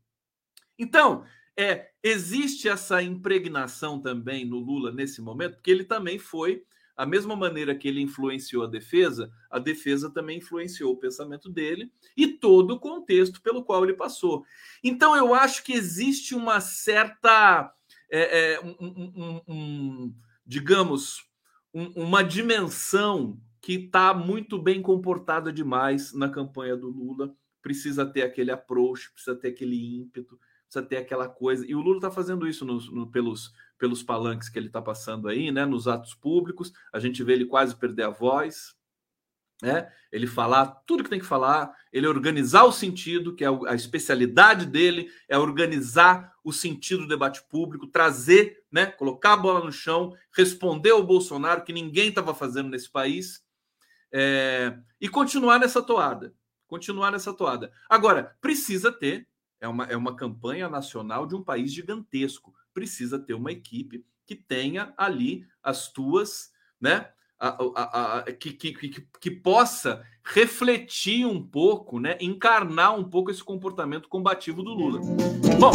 Então, 0.78 1.26
é, 1.58 1.90
existe 2.04 2.70
essa 2.70 3.02
impregnação 3.02 4.00
também 4.00 4.46
no 4.46 4.60
Lula 4.60 4.92
nesse 4.92 5.20
momento, 5.20 5.56
porque 5.56 5.72
ele 5.72 5.84
também 5.84 6.20
foi, 6.20 6.64
a 7.00 7.06
mesma 7.06 7.34
maneira 7.34 7.74
que 7.74 7.88
ele 7.88 8.02
influenciou 8.02 8.66
a 8.66 8.68
defesa, 8.68 9.32
a 9.50 9.58
defesa 9.58 10.12
também 10.12 10.40
influenciou 10.40 10.92
o 10.92 10.98
pensamento 10.98 11.50
dele 11.50 11.90
e 12.16 12.28
todo 12.28 12.72
o 12.72 12.80
contexto 12.80 13.42
pelo 13.42 13.64
qual 13.64 13.86
ele 13.86 13.94
passou. 13.94 14.44
Então, 14.84 15.16
eu 15.16 15.34
acho 15.34 15.64
que 15.64 15.72
existe 15.72 16.36
uma 16.36 16.60
certa, 16.60 17.74
é, 18.12 18.56
é, 18.56 18.60
um, 18.60 18.76
um, 18.82 19.42
um, 19.48 20.16
digamos, 20.46 21.26
uma 21.74 22.22
dimensão 22.22 23.40
que 23.62 23.76
está 23.76 24.14
muito 24.14 24.62
bem 24.62 24.82
comportada 24.82 25.54
demais 25.54 26.14
na 26.14 26.28
campanha 26.28 26.76
do 26.76 26.90
Lula. 26.90 27.34
Precisa 27.62 28.06
ter 28.06 28.24
aquele 28.24 28.52
approach, 28.52 29.10
precisa 29.14 29.38
ter 29.38 29.48
aquele 29.48 29.96
ímpeto, 29.96 30.38
precisa 30.66 30.86
ter 30.86 30.98
aquela 30.98 31.30
coisa. 31.30 31.66
E 31.66 31.74
o 31.74 31.80
Lula 31.80 32.00
está 32.00 32.12
fazendo 32.12 32.46
isso 32.46 32.66
no, 32.66 32.78
no, 32.92 33.10
pelos, 33.10 33.54
pelos 33.80 34.04
palanques 34.04 34.50
que 34.50 34.60
ele 34.60 34.68
está 34.68 34.82
passando 34.82 35.28
aí, 35.28 35.52
né? 35.52 35.66
Nos 35.66 35.88
atos 35.88 36.14
públicos. 36.14 36.72
A 36.94 37.00
gente 37.00 37.24
vê 37.24 37.34
ele 37.34 37.46
quase 37.46 37.76
perder 37.76 38.04
a 38.04 38.10
voz. 38.10 38.76
né? 39.62 39.92
Ele 40.12 40.28
falar 40.28 40.68
tudo 40.86 41.04
que 41.04 41.10
tem 41.10 41.20
que 41.20 41.26
falar, 41.26 41.74
ele 41.92 42.08
organizar 42.08 42.64
o 42.66 42.72
sentido, 42.72 43.36
que 43.36 43.44
é 43.44 43.48
a 43.68 43.76
especialidade 43.76 44.66
dele, 44.66 45.10
é 45.28 45.38
organizar 45.38 46.34
o 46.44 46.54
sentido 46.54 47.04
do 47.04 47.08
debate 47.08 47.42
público, 47.50 47.88
trazer, 47.88 48.64
né, 48.72 48.86
colocar 48.86 49.34
a 49.34 49.38
bola 49.38 49.64
no 49.64 49.72
chão, 49.72 50.16
responder 50.34 50.92
ao 50.92 51.04
Bolsonaro 51.04 51.64
que 51.64 51.74
ninguém 51.74 52.10
estava 52.10 52.34
fazendo 52.34 52.70
nesse 52.70 52.90
país, 52.90 53.44
é, 54.12 54.78
e 55.00 55.08
continuar 55.08 55.60
nessa 55.60 55.82
toada, 55.82 56.34
continuar 56.68 57.12
nessa 57.12 57.34
toada. 57.34 57.72
Agora 57.90 58.36
precisa 58.42 58.92
ter 58.92 59.28
é 59.62 59.68
uma, 59.68 59.86
é 59.86 59.98
uma 59.98 60.16
campanha 60.16 60.70
nacional 60.70 61.28
de 61.28 61.36
um 61.36 61.44
país 61.44 61.74
gigantesco, 61.74 62.54
precisa 62.80 63.20
ter 63.20 63.34
uma 63.34 63.52
equipe 63.52 64.06
que 64.26 64.36
tenha 64.36 64.94
ali 64.98 65.46
as 65.62 65.92
tuas, 65.92 66.52
né? 66.80 67.10
a, 67.38 67.58
a, 67.76 68.18
a, 68.20 68.24
que, 68.34 68.52
que, 68.52 68.74
que, 68.74 69.08
que, 69.20 69.32
possa 69.32 70.06
refletir 70.24 71.26
um 71.26 71.42
pouco, 71.42 71.98
né, 71.98 72.18
encarnar 72.20 72.98
um 72.98 73.04
pouco 73.04 73.32
esse 73.32 73.42
comportamento 73.42 74.10
combativo 74.10 74.62
do 74.62 74.74
Lula. 74.74 75.00
Bom, 75.58 75.72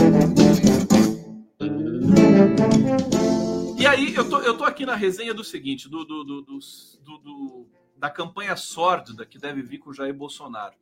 e 3.78 3.86
aí 3.86 4.14
eu 4.14 4.28
tô, 4.28 4.40
eu 4.40 4.58
tô 4.58 4.64
aqui 4.64 4.84
na 4.84 4.94
resenha 4.94 5.32
do 5.32 5.42
seguinte, 5.42 5.88
do, 5.88 6.04
do, 6.04 6.24
do, 6.24 6.42
do, 6.42 7.66
da 7.96 8.10
campanha 8.10 8.56
sórdida 8.56 9.24
que 9.24 9.38
deve 9.38 9.62
vir 9.62 9.78
com 9.78 9.92
Jair 9.92 10.14
Bolsonaro. 10.14 10.74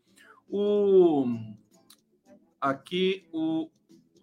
O, 0.48 1.26
aqui 2.60 3.24
o 3.32 3.70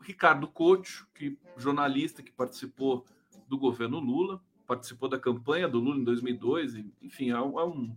Ricardo 0.10 0.48
Couto, 0.48 1.08
que 1.14 1.38
jornalista 1.56 2.24
que 2.24 2.32
participou 2.32 3.06
do 3.48 3.60
governo 3.60 4.00
Lula, 4.00 4.42
participou 4.66 5.08
da 5.08 5.20
campanha 5.20 5.68
do 5.68 5.80
Lula 5.80 5.98
em 5.98 6.04
2002, 6.04 6.74
e, 6.74 6.92
enfim, 7.00 7.30
é 7.30 7.40
um, 7.40 7.60
é 7.60 7.64
um, 7.64 7.96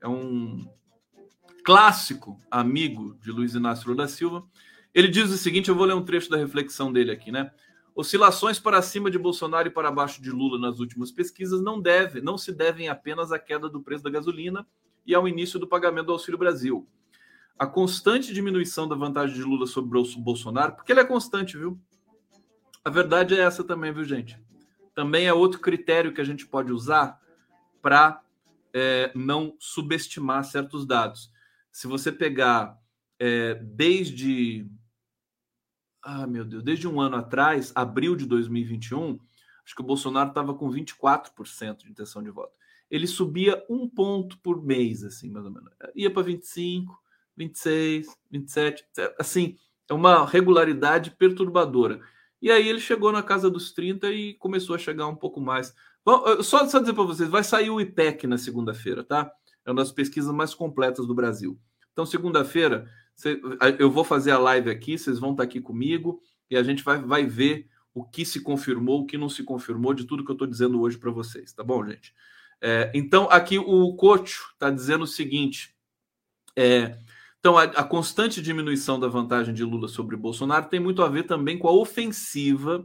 é 0.00 0.08
um 0.08 0.66
clássico 1.62 2.40
amigo 2.50 3.18
de 3.20 3.30
Luiz 3.30 3.54
Inácio 3.54 3.86
Lula 3.86 4.04
da 4.04 4.08
Silva. 4.08 4.46
Ele 4.94 5.08
diz 5.08 5.30
o 5.30 5.36
seguinte: 5.36 5.68
eu 5.68 5.74
vou 5.74 5.84
ler 5.84 5.94
um 5.94 6.04
trecho 6.04 6.30
da 6.30 6.38
reflexão 6.38 6.90
dele 6.90 7.12
aqui, 7.12 7.30
né? 7.30 7.52
Oscilações 7.94 8.58
para 8.58 8.80
cima 8.80 9.10
de 9.10 9.18
Bolsonaro 9.18 9.68
e 9.68 9.70
para 9.70 9.90
baixo 9.90 10.22
de 10.22 10.30
Lula 10.30 10.58
nas 10.58 10.80
últimas 10.80 11.10
pesquisas 11.12 11.60
não 11.60 11.78
deve, 11.78 12.22
não 12.22 12.38
se 12.38 12.50
devem 12.50 12.88
apenas 12.88 13.30
à 13.30 13.38
queda 13.38 13.68
do 13.68 13.82
preço 13.82 14.02
da 14.02 14.10
gasolina 14.10 14.66
e 15.06 15.14
ao 15.14 15.28
início 15.28 15.58
do 15.58 15.66
pagamento 15.66 16.06
do 16.06 16.12
Auxílio 16.12 16.38
Brasil. 16.38 16.88
A 17.58 17.66
constante 17.66 18.34
diminuição 18.34 18.86
da 18.86 18.94
vantagem 18.94 19.34
de 19.34 19.42
Lula 19.42 19.66
sobre 19.66 19.98
o 19.98 20.04
Bolsonaro, 20.18 20.74
porque 20.74 20.92
ele 20.92 21.00
é 21.00 21.04
constante, 21.04 21.56
viu? 21.56 21.80
A 22.84 22.90
verdade 22.90 23.34
é 23.34 23.40
essa 23.40 23.64
também, 23.64 23.92
viu, 23.92 24.04
gente? 24.04 24.38
também 24.96 25.26
é 25.26 25.32
outro 25.34 25.60
critério 25.60 26.14
que 26.14 26.22
a 26.22 26.24
gente 26.24 26.46
pode 26.46 26.72
usar 26.72 27.20
para 27.82 28.22
é, 28.72 29.12
não 29.14 29.54
subestimar 29.60 30.42
certos 30.42 30.86
dados. 30.86 31.30
Se 31.70 31.86
você 31.86 32.10
pegar 32.10 32.80
é, 33.18 33.54
desde. 33.56 34.66
Ah, 36.02 36.26
meu 36.26 36.46
Deus, 36.46 36.62
desde 36.62 36.88
um 36.88 36.98
ano 36.98 37.16
atrás, 37.16 37.72
abril 37.74 38.16
de 38.16 38.24
2021, 38.24 39.18
acho 39.62 39.74
que 39.74 39.82
o 39.82 39.86
Bolsonaro 39.86 40.30
estava 40.30 40.54
com 40.54 40.70
24% 40.70 41.84
de 41.84 41.90
intenção 41.90 42.22
de 42.22 42.30
voto. 42.30 42.54
Ele 42.90 43.06
subia 43.06 43.62
um 43.68 43.86
ponto 43.86 44.38
por 44.38 44.64
mês, 44.64 45.04
assim, 45.04 45.28
mais 45.28 45.44
ou 45.44 45.50
menos. 45.50 45.70
Ia 45.94 46.10
para 46.10 46.22
25, 46.22 46.96
26, 47.36 48.06
27, 48.30 48.84
assim, 49.18 49.56
é 49.88 49.94
uma 49.94 50.26
regularidade 50.26 51.10
perturbadora. 51.12 52.00
E 52.40 52.50
aí 52.50 52.68
ele 52.68 52.80
chegou 52.80 53.12
na 53.12 53.22
casa 53.22 53.50
dos 53.50 53.72
30 53.72 54.10
e 54.10 54.34
começou 54.34 54.74
a 54.74 54.78
chegar 54.78 55.06
um 55.06 55.16
pouco 55.16 55.40
mais. 55.40 55.74
Bom, 56.04 56.42
só, 56.42 56.66
só 56.68 56.78
dizer 56.78 56.92
para 56.92 57.04
vocês, 57.04 57.28
vai 57.28 57.42
sair 57.42 57.70
o 57.70 57.80
IPEC 57.80 58.26
na 58.26 58.38
segunda-feira, 58.38 59.02
tá? 59.02 59.30
É 59.64 59.70
uma 59.70 59.82
das 59.82 59.90
pesquisas 59.90 60.32
mais 60.32 60.54
completas 60.54 61.06
do 61.06 61.14
Brasil. 61.14 61.58
Então, 61.92 62.06
segunda-feira, 62.06 62.88
eu 63.78 63.90
vou 63.90 64.04
fazer 64.04 64.30
a 64.30 64.38
live 64.38 64.70
aqui, 64.70 64.98
vocês 64.98 65.18
vão 65.18 65.32
estar 65.32 65.42
aqui 65.42 65.60
comigo 65.60 66.20
e 66.50 66.56
a 66.56 66.62
gente 66.62 66.84
vai, 66.84 66.98
vai 66.98 67.24
ver 67.24 67.68
o 67.94 68.04
que 68.04 68.24
se 68.24 68.40
confirmou, 68.40 69.00
o 69.00 69.06
que 69.06 69.16
não 69.16 69.28
se 69.28 69.42
confirmou 69.42 69.94
de 69.94 70.04
tudo 70.04 70.24
que 70.24 70.30
eu 70.30 70.34
estou 70.34 70.46
dizendo 70.46 70.80
hoje 70.80 70.98
para 70.98 71.10
vocês, 71.10 71.52
tá 71.52 71.64
bom, 71.64 71.84
gente? 71.86 72.14
É, 72.60 72.90
então, 72.94 73.28
aqui 73.30 73.58
o 73.58 73.94
Cocho 73.94 74.50
está 74.52 74.70
dizendo 74.70 75.04
o 75.04 75.06
seguinte: 75.06 75.74
é, 76.54 76.98
então, 77.46 77.56
a, 77.56 77.62
a, 77.62 77.84
constante 77.84 78.42
diminuição 78.42 78.98
da 78.98 79.06
vantagem 79.06 79.54
de 79.54 79.62
Lula 79.62 79.86
sobre 79.86 80.16
Bolsonaro 80.16 80.66
tem 80.66 80.80
muito 80.80 81.00
a 81.00 81.08
ver 81.08 81.28
também 81.28 81.56
com 81.56 81.68
a 81.68 81.72
ofensiva 81.72 82.84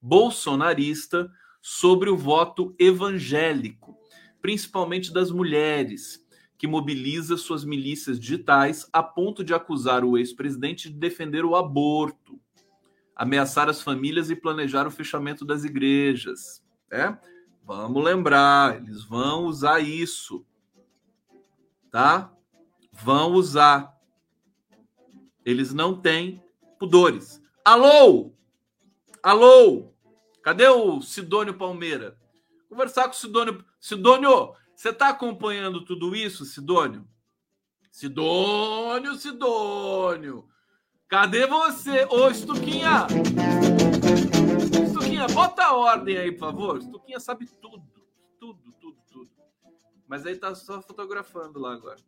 bolsonarista 0.00 1.28
sobre 1.60 2.08
o 2.08 2.16
voto 2.16 2.72
evangélico, 2.78 3.98
principalmente 4.40 5.12
das 5.12 5.32
mulheres, 5.32 6.24
que 6.56 6.68
mobiliza 6.68 7.36
suas 7.36 7.64
milícias 7.64 8.20
digitais 8.20 8.88
a 8.92 9.02
ponto 9.02 9.42
de 9.42 9.52
acusar 9.52 10.04
o 10.04 10.16
ex-presidente 10.16 10.88
de 10.88 10.96
defender 10.96 11.44
o 11.44 11.56
aborto, 11.56 12.38
ameaçar 13.16 13.68
as 13.68 13.82
famílias 13.82 14.30
e 14.30 14.36
planejar 14.36 14.86
o 14.86 14.90
fechamento 14.92 15.44
das 15.44 15.64
igrejas. 15.64 16.64
É? 16.92 17.12
Vamos 17.64 18.04
lembrar, 18.04 18.76
eles 18.76 19.02
vão 19.02 19.46
usar 19.46 19.80
isso, 19.80 20.46
tá? 21.90 22.32
Vão 22.92 23.32
usar. 23.32 23.95
Eles 25.46 25.72
não 25.72 25.98
têm 25.98 26.42
pudores. 26.76 27.40
Alô? 27.64 28.32
Alô? 29.22 29.92
Cadê 30.42 30.66
o 30.66 31.00
Sidônio 31.00 31.54
Palmeira? 31.54 32.18
Conversar 32.68 33.04
com 33.04 33.10
o 33.10 33.14
Sidônio. 33.14 33.64
Sidônio, 33.78 34.54
você 34.74 34.88
está 34.88 35.08
acompanhando 35.08 35.84
tudo 35.84 36.16
isso, 36.16 36.44
Sidônio? 36.44 37.06
Sidônio, 37.92 39.14
Sidônio. 39.14 40.48
Cadê 41.08 41.46
você? 41.46 42.04
Ô, 42.06 42.28
Estuquinha! 42.28 43.06
Estuquinha, 44.84 45.28
bota 45.28 45.62
a 45.62 45.76
ordem 45.76 46.18
aí, 46.18 46.32
por 46.32 46.40
favor. 46.40 46.78
Estuquinha 46.78 47.20
sabe 47.20 47.46
tudo. 47.46 47.86
Tudo, 48.40 48.72
tudo, 48.80 48.98
tudo. 49.12 49.30
Mas 50.08 50.26
aí 50.26 50.34
tá 50.34 50.56
só 50.56 50.82
fotografando 50.82 51.60
lá 51.60 51.74
agora. 51.74 51.98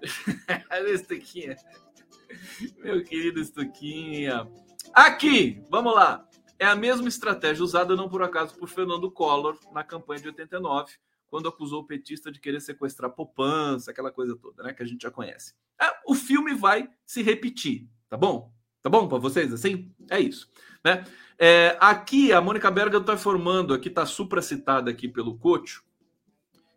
Olha, 0.72 0.88
Estuquinha. 0.90 1.54
Meu 2.78 3.02
querido 3.04 3.40
Estuquinha. 3.40 4.48
Aqui, 4.92 5.62
vamos 5.70 5.94
lá. 5.94 6.26
É 6.58 6.66
a 6.66 6.74
mesma 6.74 7.08
estratégia 7.08 7.62
usada, 7.62 7.94
não 7.94 8.08
por 8.08 8.22
acaso, 8.22 8.56
por 8.56 8.68
Fernando 8.68 9.10
Collor 9.10 9.58
na 9.72 9.84
campanha 9.84 10.20
de 10.20 10.28
89, 10.28 10.92
quando 11.28 11.48
acusou 11.48 11.82
o 11.82 11.86
petista 11.86 12.32
de 12.32 12.40
querer 12.40 12.60
sequestrar 12.60 13.10
poupança, 13.10 13.90
aquela 13.90 14.10
coisa 14.10 14.36
toda, 14.36 14.62
né? 14.62 14.72
Que 14.72 14.82
a 14.82 14.86
gente 14.86 15.02
já 15.02 15.10
conhece. 15.10 15.54
É, 15.80 15.86
o 16.06 16.14
filme 16.14 16.54
vai 16.54 16.88
se 17.06 17.22
repetir, 17.22 17.88
tá 18.08 18.16
bom? 18.16 18.52
Tá 18.82 18.90
bom 18.90 19.06
para 19.06 19.18
vocês 19.18 19.52
assim? 19.52 19.94
É 20.10 20.18
isso, 20.18 20.50
né? 20.84 21.04
É, 21.38 21.76
aqui 21.80 22.32
a 22.32 22.40
Mônica 22.40 22.70
Berger 22.70 23.00
está 23.00 23.16
formando, 23.16 23.74
aqui 23.74 23.88
está 23.88 24.04
supracitada 24.04 24.90
aqui 24.90 25.08
pelo 25.08 25.38
Coach, 25.38 25.80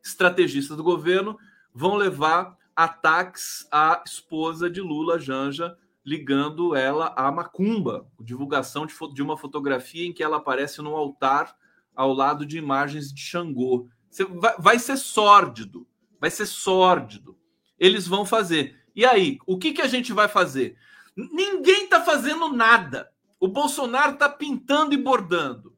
estrategistas 0.03 0.77
do 0.77 0.83
governo 0.83 1.37
vão 1.73 1.95
levar 1.95 2.57
ataques 2.75 3.67
à 3.71 4.03
esposa 4.05 4.69
de 4.69 4.81
Lula, 4.81 5.19
Janja, 5.19 5.77
ligando 6.05 6.75
ela 6.75 7.13
à 7.15 7.31
macumba, 7.31 8.07
divulgação 8.19 8.85
de, 8.85 8.93
de 9.13 9.21
uma 9.21 9.37
fotografia 9.37 10.05
em 10.05 10.13
que 10.13 10.23
ela 10.23 10.37
aparece 10.37 10.81
no 10.81 10.95
altar 10.95 11.55
ao 11.95 12.13
lado 12.13 12.45
de 12.45 12.57
imagens 12.57 13.13
de 13.13 13.21
Xangô. 13.21 13.87
Você 14.09 14.25
vai, 14.25 14.55
vai 14.57 14.79
ser 14.79 14.97
sórdido, 14.97 15.87
vai 16.19 16.31
ser 16.31 16.45
sórdido. 16.45 17.37
Eles 17.77 18.07
vão 18.07 18.25
fazer. 18.25 18.79
E 18.95 19.05
aí, 19.05 19.37
o 19.45 19.57
que, 19.57 19.73
que 19.73 19.81
a 19.81 19.87
gente 19.87 20.11
vai 20.11 20.27
fazer? 20.27 20.77
Ninguém 21.15 21.85
está 21.85 22.01
fazendo 22.01 22.49
nada. 22.49 23.11
O 23.39 23.47
Bolsonaro 23.47 24.13
está 24.13 24.29
pintando 24.29 24.93
e 24.93 24.97
bordando. 24.97 25.75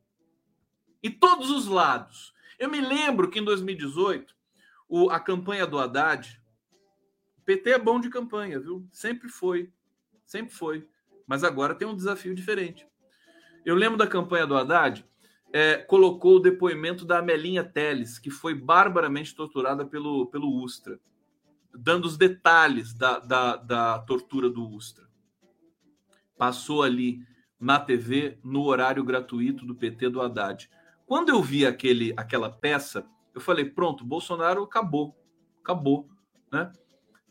E 1.02 1.10
todos 1.10 1.50
os 1.50 1.68
lados. 1.68 2.34
Eu 2.58 2.70
me 2.70 2.80
lembro 2.80 3.30
que 3.30 3.40
em 3.40 3.44
2018, 3.44 4.34
o, 4.88 5.10
a 5.10 5.20
campanha 5.20 5.66
do 5.68 5.80
Haddad, 5.80 6.42
PT 7.46 7.72
é 7.72 7.80
bom 7.80 8.00
de 8.00 8.10
campanha, 8.10 8.60
viu? 8.60 8.88
Sempre 8.92 9.30
foi. 9.30 9.72
Sempre 10.26 10.54
foi. 10.54 10.88
Mas 11.28 11.44
agora 11.44 11.76
tem 11.76 11.88
um 11.88 11.96
desafio 11.96 12.34
diferente. 12.36 12.88
Eu 13.66 13.76
lembro 13.76 13.98
da 13.98 14.08
campanha 14.08 14.46
do 14.46 14.58
Haddad, 14.58 15.06
é, 15.54 15.78
colocou 15.78 16.38
o 16.38 16.40
depoimento 16.40 17.06
da 17.06 17.20
Amelinha 17.20 17.64
Teles, 17.64 18.18
que 18.18 18.30
foi 18.30 18.54
barbaramente 18.54 19.36
torturada 19.36 19.86
pelo, 19.86 20.26
pelo 20.28 20.52
Ustra, 20.62 21.00
dando 21.74 22.06
os 22.06 22.18
detalhes 22.18 22.94
da, 22.94 23.20
da, 23.20 23.56
da 23.56 24.00
tortura 24.00 24.50
do 24.50 24.68
Ustra. 24.68 25.08
Passou 26.38 26.84
ali 26.84 27.26
na 27.60 27.80
TV, 27.80 28.38
no 28.44 28.64
horário 28.64 29.04
gratuito 29.04 29.66
do 29.66 29.76
PT 29.76 30.10
do 30.10 30.22
Haddad. 30.22 30.70
Quando 31.06 31.30
eu 31.30 31.42
vi 31.42 31.66
aquele, 31.66 32.14
aquela 32.18 32.50
peça, 32.50 33.06
eu 33.34 33.40
falei: 33.40 33.66
pronto, 33.66 34.04
Bolsonaro 34.04 34.64
acabou. 34.64 35.16
Acabou. 35.62 36.10
Né? 36.52 36.72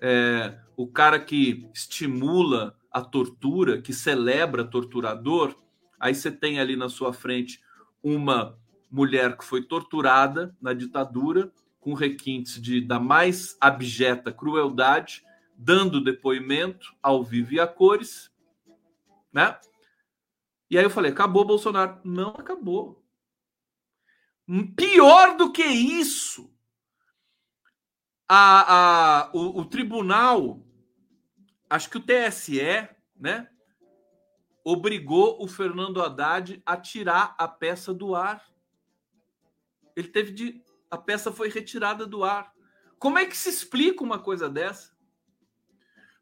É, 0.02 0.58
o 0.76 0.84
cara 0.88 1.20
que 1.20 1.70
estimula 1.72 2.76
a 2.90 3.00
tortura, 3.00 3.80
que 3.80 3.92
celebra 3.92 4.64
torturador, 4.64 5.54
aí 5.98 6.12
você 6.12 6.30
tem 6.30 6.58
ali 6.58 6.74
na 6.74 6.88
sua 6.88 7.12
frente 7.12 7.62
uma 8.02 8.58
mulher 8.90 9.38
que 9.38 9.44
foi 9.44 9.62
torturada 9.62 10.54
na 10.60 10.72
ditadura 10.74 11.52
com 11.78 11.94
requintes 11.94 12.60
de, 12.60 12.80
da 12.80 12.98
mais 12.98 13.56
abjeta 13.60 14.32
crueldade, 14.32 15.24
dando 15.56 16.02
depoimento 16.02 16.92
ao 17.00 17.22
vivo 17.22 17.54
e 17.54 17.60
a 17.60 17.66
cores, 17.66 18.28
né? 19.32 19.56
E 20.68 20.76
aí 20.76 20.84
eu 20.84 20.90
falei, 20.90 21.12
acabou 21.12 21.44
Bolsonaro. 21.44 22.00
Não 22.02 22.30
acabou. 22.30 23.04
Pior 24.74 25.36
do 25.36 25.52
que 25.52 25.62
isso, 25.62 26.51
a, 28.28 29.24
a, 29.24 29.30
o, 29.32 29.60
o 29.60 29.64
tribunal, 29.64 30.60
acho 31.68 31.90
que 31.90 31.98
o 31.98 32.02
TSE, 32.02 32.88
né, 33.18 33.48
obrigou 34.64 35.42
o 35.42 35.48
Fernando 35.48 36.02
Haddad 36.02 36.62
a 36.64 36.76
tirar 36.76 37.34
a 37.38 37.48
peça 37.48 37.92
do 37.92 38.14
ar. 38.14 38.44
Ele 39.96 40.08
teve 40.08 40.32
de. 40.32 40.62
A 40.90 40.98
peça 40.98 41.32
foi 41.32 41.48
retirada 41.48 42.06
do 42.06 42.22
ar. 42.22 42.52
Como 42.98 43.18
é 43.18 43.26
que 43.26 43.36
se 43.36 43.48
explica 43.48 44.04
uma 44.04 44.18
coisa 44.18 44.48
dessa? 44.48 44.92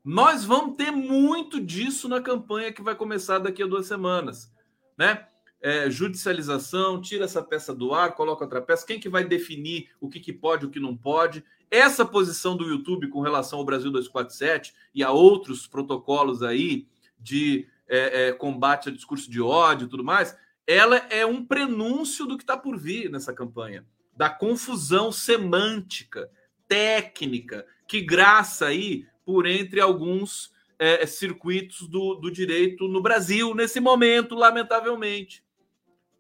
Nós 0.03 0.45
vamos 0.45 0.77
ter 0.77 0.91
muito 0.91 1.61
disso 1.61 2.09
na 2.09 2.23
campanha 2.23 2.73
que 2.73 2.83
vai 2.83 2.95
começar 2.95 3.39
daqui 3.39 3.63
a 3.63 3.67
duas 3.67 3.87
semanas, 3.87 4.53
né? 4.97 5.27
É, 5.63 5.91
judicialização, 5.91 7.03
tira 7.03 7.27
essa 7.27 7.43
peça 7.43 7.75
do 7.75 7.93
ar, 7.93 8.15
coloca 8.15 8.45
outra 8.45 8.63
peça. 8.63 8.87
Quem 8.87 8.99
que 8.99 9.11
vai 9.11 9.25
definir 9.25 9.91
o 10.01 10.09
que, 10.09 10.19
que 10.19 10.33
pode, 10.33 10.65
o 10.65 10.71
que 10.71 10.81
não 10.81 10.97
pode? 10.97 11.45
Essa 11.71 12.05
posição 12.05 12.57
do 12.57 12.65
YouTube 12.65 13.09
com 13.09 13.21
relação 13.21 13.61
ao 13.61 13.65
Brasil 13.65 13.91
247 13.91 14.75
e 14.95 15.05
a 15.05 15.13
outros 15.13 15.67
protocolos 15.67 16.43
aí 16.43 16.89
de 17.19 17.69
é, 17.87 18.29
é, 18.29 18.33
combate 18.33 18.89
a 18.89 18.93
discurso 18.93 19.31
de 19.31 19.41
ódio 19.41 19.87
e 19.87 19.89
tudo 19.89 20.03
mais, 20.03 20.37
ela 20.67 20.97
é 21.11 21.25
um 21.25 21.45
prenúncio 21.45 22.27
do 22.27 22.37
que 22.37 22.43
está 22.43 22.57
por 22.57 22.77
vir 22.77 23.11
nessa 23.11 23.33
campanha, 23.33 23.85
da 24.17 24.29
confusão 24.31 25.13
semântica, 25.13 26.31
técnica, 26.67 27.67
que 27.87 28.01
graça 28.01 28.67
aí 28.67 29.07
por 29.25 29.47
entre 29.47 29.81
alguns 29.81 30.53
é, 30.79 31.05
circuitos 31.07 31.87
do, 31.87 32.15
do 32.15 32.31
direito 32.31 32.89
no 32.89 33.03
Brasil, 33.03 33.55
nesse 33.55 33.81
momento, 33.81 34.35
lamentavelmente. 34.35 35.45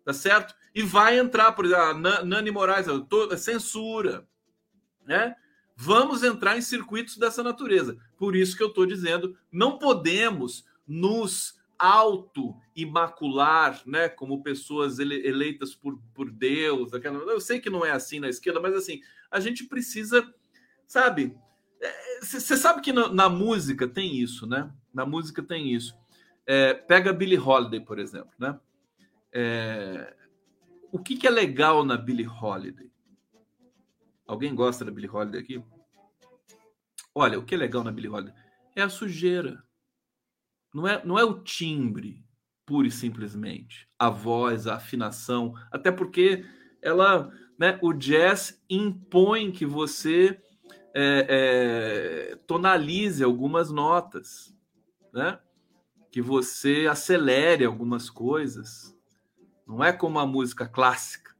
Tá 0.05 0.12
certo? 0.12 0.55
E 0.74 0.82
vai 0.82 1.18
entrar, 1.18 1.53
por 1.53 1.64
exemplo, 1.64 1.84
a 1.84 2.24
Nani 2.24 2.51
Moraes, 2.51 2.86
toda 3.09 3.36
censura, 3.36 4.26
né? 5.07 5.34
Vamos 5.76 6.22
entrar 6.22 6.59
em 6.59 6.62
circuitos 6.62 7.16
dessa 7.16 7.42
natureza. 7.42 7.96
Por 8.18 8.36
isso 8.36 8.57
que 8.57 8.62
eu 8.62 8.68
estou 8.68 8.84
dizendo, 8.84 9.36
não 9.51 9.78
podemos 9.78 10.66
nos 10.86 11.59
auto-imacular, 11.78 13.80
né, 13.86 14.11
como 14.11 14.42
pessoas 14.42 14.98
ele, 14.98 15.26
eleitas 15.26 15.74
por, 15.74 15.98
por 16.12 16.30
Deus. 16.30 16.92
Aquela, 16.92 17.18
eu 17.32 17.40
sei 17.40 17.59
que 17.59 17.70
não 17.70 17.86
é 17.86 17.92
assim 17.92 18.20
na 18.20 18.28
esquerda, 18.28 18.61
mas 18.61 18.74
assim, 18.74 19.01
a 19.30 19.40
gente 19.40 19.64
precisa, 19.64 20.30
sabe, 20.86 21.34
você 22.20 22.57
sabe 22.57 22.82
que 22.82 22.92
na, 22.92 23.11
na, 23.11 23.28
música 23.30 23.88
tem 23.88 24.16
isso, 24.16 24.46
né? 24.46 24.70
Na 24.92 25.07
música 25.07 25.42
tem 25.42 25.72
isso. 25.72 25.96
É, 26.46 26.74
pega 26.74 27.12
Billie 27.12 27.38
Holiday, 27.38 27.80
por 27.80 27.98
exemplo, 27.98 28.32
né? 28.38 28.59
É, 29.32 30.14
o 30.92 30.98
que, 30.98 31.16
que 31.16 31.26
é 31.26 31.30
legal 31.30 31.84
na 31.84 31.96
Billie 31.96 32.28
Holiday? 32.28 32.89
Alguém 34.31 34.55
gosta 34.55 34.85
da 34.85 34.93
Billie 34.93 35.11
Holiday 35.11 35.41
aqui? 35.41 35.64
Olha, 37.12 37.37
o 37.37 37.45
que 37.45 37.53
é 37.53 37.59
legal 37.59 37.83
na 37.83 37.91
Billie 37.91 38.09
Holiday 38.09 38.33
é 38.76 38.83
a 38.83 38.89
sujeira. 38.89 39.61
Não 40.72 40.87
é, 40.87 41.05
não 41.05 41.18
é 41.18 41.24
o 41.24 41.43
timbre, 41.43 42.24
pura 42.64 42.87
e 42.87 42.93
simplesmente. 42.93 43.89
A 43.99 44.09
voz, 44.09 44.68
a 44.68 44.76
afinação. 44.76 45.53
Até 45.72 45.91
porque 45.91 46.45
ela, 46.81 47.28
né, 47.59 47.76
o 47.83 47.93
jazz 47.93 48.62
impõe 48.70 49.51
que 49.51 49.66
você 49.66 50.41
é, 50.95 52.31
é, 52.33 52.37
tonalize 52.47 53.24
algumas 53.24 53.72
notas, 53.72 54.57
né? 55.12 55.41
Que 56.12 56.22
você 56.22 56.87
acelere 56.89 57.64
algumas 57.64 58.09
coisas. 58.09 58.97
Não 59.66 59.83
é 59.83 59.93
como 59.93 60.20
a 60.20 60.26
música 60.26 60.68
clássica. 60.68 61.35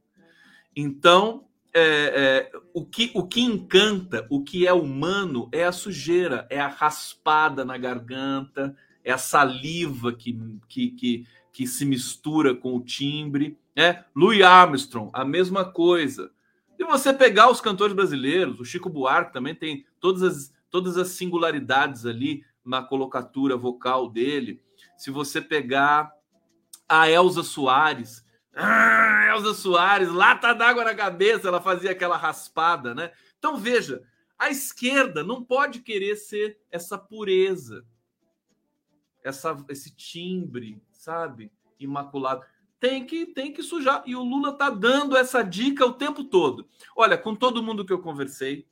Então, 0.75 1.49
é, 1.73 1.81
é, 1.83 2.51
o, 2.73 2.85
que, 2.85 3.11
o 3.13 3.25
que 3.25 3.41
encanta, 3.41 4.25
o 4.29 4.43
que 4.43 4.67
é 4.67 4.73
humano, 4.73 5.49
é 5.51 5.63
a 5.63 5.71
sujeira, 5.71 6.45
é 6.49 6.59
a 6.59 6.67
raspada 6.67 7.63
na 7.63 7.77
garganta, 7.77 8.75
é 9.03 9.11
a 9.11 9.17
saliva 9.17 10.13
que, 10.13 10.39
que, 10.67 10.91
que, 10.91 11.27
que 11.51 11.67
se 11.67 11.85
mistura 11.85 12.55
com 12.55 12.75
o 12.75 12.81
timbre. 12.81 13.57
Né? 13.75 14.03
Louis 14.15 14.41
Armstrong, 14.41 15.09
a 15.13 15.23
mesma 15.23 15.65
coisa. 15.65 16.31
E 16.77 16.83
você 16.83 17.13
pegar 17.13 17.49
os 17.49 17.61
cantores 17.61 17.95
brasileiros, 17.95 18.59
o 18.59 18.65
Chico 18.65 18.89
Buarque 18.89 19.33
também 19.33 19.55
tem 19.55 19.85
todas 19.99 20.23
as, 20.23 20.53
todas 20.69 20.97
as 20.97 21.09
singularidades 21.09 22.05
ali 22.05 22.43
na 22.65 22.81
colocatura 22.81 23.55
vocal 23.55 24.09
dele. 24.09 24.61
Se 24.97 25.09
você 25.09 25.41
pegar 25.41 26.11
a 26.87 27.09
Elza 27.09 27.43
Soares, 27.43 28.25
ah, 28.53 29.27
Elza 29.29 29.53
Soares, 29.53 30.09
lata 30.09 30.53
d'água 30.53 30.83
na 30.83 30.95
cabeça, 30.95 31.47
ela 31.47 31.61
fazia 31.61 31.91
aquela 31.91 32.17
raspada, 32.17 32.93
né? 32.93 33.11
Então 33.37 33.57
veja, 33.57 34.03
a 34.37 34.49
esquerda 34.49 35.23
não 35.23 35.43
pode 35.43 35.79
querer 35.79 36.15
ser 36.15 36.59
essa 36.69 36.97
pureza, 36.97 37.85
essa, 39.23 39.57
esse 39.69 39.95
timbre, 39.95 40.81
sabe? 40.91 41.51
Imaculado 41.79 42.43
tem 42.81 43.05
que 43.05 43.27
tem 43.27 43.53
que 43.53 43.61
sujar. 43.61 44.01
E 44.07 44.15
o 44.15 44.23
Lula 44.23 44.53
tá 44.53 44.71
dando 44.71 45.15
essa 45.15 45.43
dica 45.43 45.85
o 45.85 45.93
tempo 45.93 46.23
todo. 46.23 46.67
Olha, 46.95 47.15
com 47.15 47.35
todo 47.35 47.61
mundo 47.61 47.85
que 47.85 47.93
eu 47.93 47.99
conversei 48.01 48.67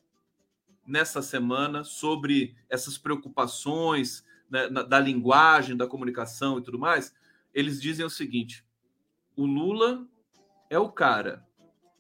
nessa 0.86 1.21
semana 1.21 1.84
sobre 1.84 2.55
essas 2.67 2.97
preocupações 2.97 4.25
né, 4.49 4.67
da 4.67 4.99
linguagem, 4.99 5.77
da 5.77 5.86
comunicação 5.86 6.57
e 6.57 6.63
tudo 6.63 6.80
mais, 6.80 7.13
eles 7.53 7.80
dizem 7.80 8.03
o 8.03 8.09
seguinte: 8.09 8.65
o 9.39 9.45
Lula 9.45 10.05
é 10.69 10.77
o 10.77 10.91
cara. 10.91 11.47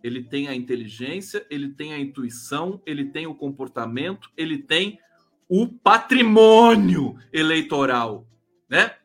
Ele 0.03 0.21
tem 0.21 0.49
a 0.49 0.55
inteligência, 0.55 1.47
ele 1.49 1.69
tem 1.69 1.93
a 1.93 1.99
intuição, 1.99 2.81
ele 2.85 3.05
tem 3.05 3.27
o 3.27 3.35
comportamento, 3.35 4.29
ele 4.35 4.57
tem 4.57 4.99
o 5.47 5.65
patrimônio 5.65 7.17
eleitoral, 7.31 8.27
né? 8.69 8.97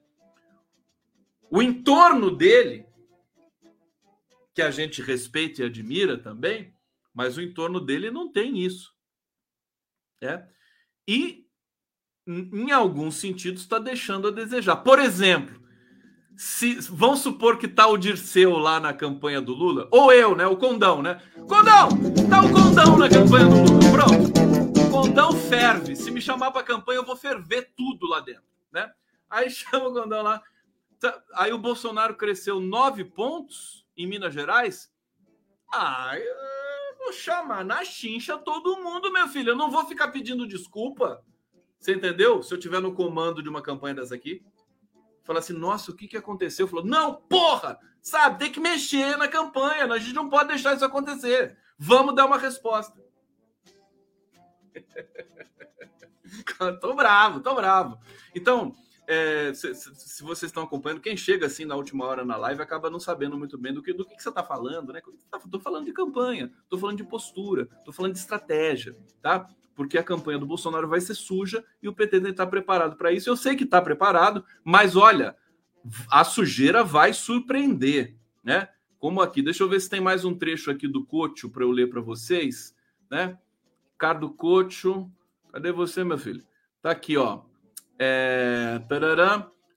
O 1.49 1.63
entorno 1.63 2.33
dele 2.33 2.85
que 4.53 4.63
a 4.63 4.73
gente 4.73 5.01
respeita 5.01 5.63
e 5.63 5.67
admira 5.67 6.19
também, 6.19 6.75
mas 7.15 7.37
o 7.37 7.43
entorno 7.43 7.81
dele 7.81 8.11
não 8.11 8.33
tem 8.33 8.59
isso. 8.59 8.93
É? 10.21 10.45
E, 11.07 11.47
em 12.27 12.73
alguns 12.73 13.17
sentidos, 13.17 13.63
está 13.63 13.79
deixando 13.79 14.27
a 14.27 14.33
desejar. 14.33 14.77
Por 14.77 14.99
exemplo, 14.99 15.64
se 16.37 16.75
vamos 16.91 17.21
supor 17.21 17.59
que 17.59 17.69
tá 17.69 17.87
o 17.87 17.97
Dirceu 17.97 18.59
lá 18.59 18.81
na 18.81 18.93
campanha 18.93 19.41
do 19.41 19.55
Lula, 19.55 19.89
ou 19.91 20.13
eu, 20.13 20.35
né? 20.35 20.47
O 20.47 20.57
Condão, 20.57 21.03
né? 21.03 21.21
Condão! 21.49 21.89
Tá 22.29 22.41
o 22.43 22.53
Condão 22.53 22.99
na 22.99 23.09
campanha 23.09 23.47
do 23.47 23.57
Lula. 23.57 23.93
Pronto. 23.93 24.81
O 24.81 24.91
Condão 24.91 25.33
ferve. 25.33 25.95
Se 25.95 26.11
me 26.11 26.21
chamar 26.21 26.51
para 26.51 26.63
campanha, 26.63 26.99
eu 26.99 27.05
vou 27.05 27.17
ferver 27.17 27.73
tudo 27.77 28.07
lá 28.07 28.21
dentro, 28.21 28.45
né? 28.73 28.91
Aí 29.31 29.49
chama 29.51 29.89
o 29.89 29.95
Condão 29.95 30.23
lá. 30.23 30.43
Tá, 30.99 31.23
aí 31.35 31.53
o 31.53 31.59
Bolsonaro 31.59 32.17
cresceu 32.17 32.61
nove 32.61 33.05
pontos 33.05 33.85
em 33.97 34.07
Minas 34.07 34.35
Gerais, 34.35 34.93
ah, 35.73 36.15
vou 36.99 37.13
chamar 37.13 37.65
na 37.65 37.85
chincha 37.85 38.39
todo 38.39 38.83
mundo, 38.83 39.13
meu 39.13 39.29
filho. 39.29 39.51
Eu 39.51 39.57
não 39.57 39.71
vou 39.71 39.85
ficar 39.87 40.09
pedindo 40.09 40.47
desculpa. 40.47 41.23
Você 41.79 41.95
entendeu? 41.95 42.43
Se 42.43 42.55
eu 42.55 42.59
tiver 42.59 42.81
no 42.81 42.95
comando 42.95 43.43
de 43.43 43.49
uma 43.49 43.61
campanha 43.61 43.97
dessa 43.97 44.15
aqui, 44.15 44.43
falar 45.25 45.41
assim, 45.41 45.55
nossa, 45.55 45.91
o 45.91 45.97
que, 45.97 46.07
que 46.07 46.17
aconteceu? 46.17 46.69
Falou, 46.69 46.85
não, 46.85 47.15
porra! 47.15 47.79
Sabe, 48.01 48.39
tem 48.39 48.53
que 48.53 48.61
mexer 48.61 49.17
na 49.17 49.27
campanha. 49.27 49.87
A 49.87 49.99
gente 49.99 50.15
não 50.15 50.29
pode 50.29 50.49
deixar 50.49 50.75
isso 50.75 50.85
acontecer. 50.85 51.57
Vamos 51.79 52.15
dar 52.15 52.27
uma 52.27 52.39
resposta. 52.39 53.03
tô 56.81 56.95
bravo, 56.95 57.41
tô 57.41 57.55
bravo. 57.55 57.99
Então, 58.35 58.75
é, 59.07 59.53
se, 59.53 59.75
se, 59.75 60.23
vocês 60.23 60.51
estão 60.51 60.63
acompanhando, 60.63 61.01
quem 61.01 61.17
chega 61.17 61.47
assim 61.47 61.65
na 61.65 61.77
última 61.77 62.05
hora 62.05 62.25
na 62.25 62.37
live 62.37 62.63
acaba 62.63 62.89
não 62.89 62.99
sabendo 62.99 63.37
muito 63.37 63.59
bem 63.59 63.73
do 63.73 63.83
que, 63.83 63.93
do 63.93 64.05
que, 64.05 64.17
que 64.17 64.23
você 64.23 64.29
está 64.29 64.43
falando, 64.43 64.93
né? 64.93 65.01
Estou 65.45 65.61
falando 65.61 65.85
de 65.85 65.93
campanha, 65.93 66.51
estou 66.63 66.79
falando 66.79 66.97
de 66.97 67.05
postura, 67.05 67.69
estou 67.79 67.93
falando 67.93 68.13
de 68.13 68.19
estratégia, 68.19 68.97
tá? 69.21 69.49
Porque 69.75 69.99
a 69.99 70.03
campanha 70.03 70.39
do 70.39 70.47
Bolsonaro 70.47 70.89
vai 70.89 71.01
ser 71.01 71.15
suja 71.15 71.65
e 71.83 71.89
o 71.89 71.95
PT 71.95 72.13
tem 72.13 72.23
que 72.23 72.31
estar 72.31 72.47
preparado 72.47 72.97
para 72.97 73.13
isso. 73.13 73.29
Eu 73.29 73.37
sei 73.37 73.57
que 73.57 73.65
está 73.65 73.83
preparado, 73.83 74.45
mas 74.63 74.97
olha, 74.97 75.37
a 76.11 76.25
sujeira 76.25 76.83
vai 76.83 77.13
surpreender, 77.13 78.17
né? 78.43 78.69
Como 78.99 79.21
aqui, 79.21 79.43
deixa 79.43 79.63
eu 79.63 79.69
ver 79.69 79.81
se 79.81 79.91
tem 79.91 80.01
mais 80.01 80.25
um 80.25 80.35
trecho 80.35 80.71
aqui 80.71 80.89
do 80.89 81.05
Cocho 81.05 81.51
para 81.51 81.63
eu 81.63 81.71
ler 81.71 81.91
para 81.91 82.01
vocês, 82.01 82.75
né? 83.11 83.39
Ricardo 83.93 84.31
Cocho, 84.31 85.11
cadê 85.53 85.73
você, 85.73 86.03
meu 86.03 86.17
filho? 86.17 86.43
Tá 86.81 86.91
aqui, 86.91 87.17
ó. 87.17 87.43
É, 87.99 88.81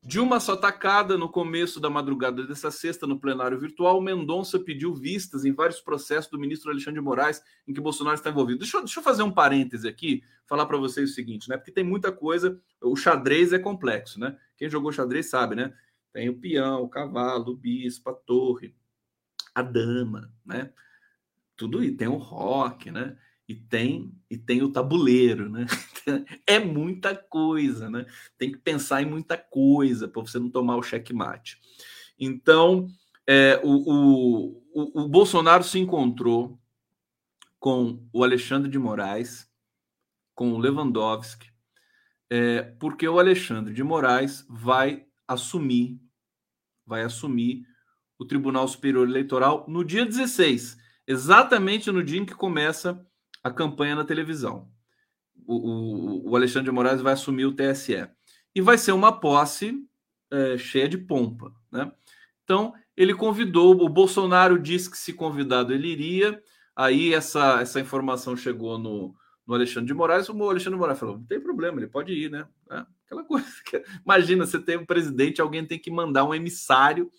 De 0.04 0.20
uma 0.20 0.40
só 0.40 0.56
tacada, 0.56 1.18
no 1.18 1.30
começo 1.30 1.80
da 1.80 1.90
madrugada 1.90 2.46
dessa 2.46 2.72
sexta, 2.72 3.06
no 3.06 3.20
plenário 3.20 3.60
virtual, 3.60 4.02
Mendonça 4.02 4.58
pediu 4.60 4.94
vistas 4.94 5.44
em 5.44 5.52
vários 5.52 5.82
processos 5.82 6.32
do 6.32 6.40
ministro 6.40 6.72
Alexandre 6.72 7.00
de 7.00 7.06
Moraes 7.06 7.42
em 7.68 7.74
que 7.74 7.82
Bolsonaro 7.82 8.16
está 8.16 8.30
envolvido. 8.30 8.60
Deixa 8.60 8.78
eu, 8.78 8.82
deixa 8.82 9.00
eu 9.00 9.04
fazer 9.04 9.24
um 9.24 9.32
parêntese 9.32 9.88
aqui, 9.88 10.24
falar 10.46 10.66
para 10.66 10.78
vocês 10.78 11.12
o 11.12 11.14
seguinte, 11.14 11.50
né? 11.50 11.58
Porque 11.58 11.72
tem 11.72 11.84
muita 11.84 12.12
coisa, 12.12 12.60
o 12.82 12.96
xadrez 12.96 13.52
é 13.52 13.60
complexo, 13.60 14.20
né? 14.20 14.38
Quem 14.56 14.70
jogou 14.70 14.92
xadrez 14.92 15.30
sabe, 15.30 15.56
né? 15.56 15.74
Tem 16.14 16.30
o 16.30 16.40
peão, 16.40 16.84
o 16.84 16.90
cavalo, 16.90 17.52
o 17.52 17.58
bispo, 17.58 18.10
a 18.10 18.14
torre, 18.14 18.74
a 19.54 19.62
dama, 19.62 20.32
né? 20.46 20.72
Tudo 21.56 21.84
isso, 21.84 21.98
tem 21.98 22.08
o 22.08 22.16
rock, 22.16 22.90
né? 22.92 23.18
E 23.48 23.56
tem 23.56 24.12
e 24.30 24.38
tem 24.38 24.62
o 24.62 24.72
tabuleiro, 24.72 25.50
né? 25.50 25.66
É 26.48 26.58
muita 26.58 27.14
coisa, 27.14 27.90
né? 27.90 28.06
Tem 28.38 28.50
que 28.50 28.58
pensar 28.58 29.02
em 29.02 29.06
muita 29.06 29.38
coisa 29.38 30.08
para 30.08 30.22
você 30.22 30.40
não 30.40 30.50
tomar 30.50 30.78
o 30.78 30.82
checkmate. 30.82 31.60
Então, 32.18 32.88
é, 33.28 33.60
o, 33.62 34.62
o, 34.74 35.04
o 35.04 35.10
Bolsonaro 35.10 35.66
se 35.66 35.78
encontrou 35.78 36.58
com 37.60 38.08
o 38.14 38.24
Alexandre 38.24 38.72
de 38.72 38.80
Moraes, 38.80 39.50
com 40.34 40.54
o 40.54 40.58
Lewandowski, 40.58 41.52
é, 42.30 42.62
porque 42.80 43.08
o 43.08 43.20
Alexandre 43.20 43.74
de 43.74 43.84
Moraes 43.84 44.46
vai 44.50 45.06
assumir, 45.28 46.00
vai 46.86 47.04
assumir 47.04 47.66
o 48.18 48.26
Tribunal 48.26 48.68
Superior 48.68 49.08
Eleitoral 49.08 49.66
no 49.68 49.84
dia 49.84 50.06
16, 50.06 50.78
exatamente 51.06 51.92
no 51.92 52.04
dia 52.04 52.20
em 52.20 52.26
que 52.26 52.36
começa 52.36 53.06
a 53.48 53.54
campanha 53.54 53.96
na 53.96 54.04
televisão. 54.04 54.68
O, 55.46 55.56
o, 55.56 56.32
o, 56.32 56.36
Alexandre 56.36 56.70
de 56.70 56.76
Moraes 56.76 57.02
vai 57.02 57.14
assumir 57.14 57.46
o 57.46 57.54
TSE. 57.54 58.08
E 58.54 58.62
vai 58.62 58.78
ser 58.78 58.92
uma 58.92 59.12
posse 59.12 59.84
é, 60.32 60.58
cheia 60.58 60.90
de 60.90 60.98
pompa. 60.98 61.54
Né? 61.72 61.92
Então, 62.44 62.74
ele 62.96 63.14
convidou, 63.14 63.72
o 63.82 63.90
Bolsonaro 63.90 64.60
disse 64.60 64.90
que 64.90 64.98
se 64.98 65.14
convidado 65.14 65.74
ele 65.74 65.88
iria, 65.88 66.42
aí 66.76 67.14
essa, 67.14 67.62
essa 67.62 67.80
informação 67.80 68.36
chegou 68.36 68.78
no, 68.78 69.16
no 69.46 69.54
Alexandre 69.54 69.88
de 69.88 69.94
Moraes, 69.94 70.28
o 70.28 70.50
Alexandre 70.50 70.76
de 70.76 70.80
Moraes 70.80 71.00
falou: 71.00 71.18
não 71.18 71.26
tem 71.26 71.40
problema, 71.40 71.80
ele 71.80 71.88
pode 71.88 72.12
ir, 72.12 72.30
né? 72.30 72.48
É, 72.72 72.86
aquela 73.06 73.24
coisa. 73.24 73.48
Que, 73.66 73.84
imagina, 74.04 74.46
você 74.46 74.60
tem 74.60 74.78
um 74.78 74.86
presidente, 74.86 75.42
alguém 75.42 75.66
tem 75.66 75.80
que 75.80 75.92
mandar 75.92 76.26
um 76.26 76.34
emissário 76.34 77.12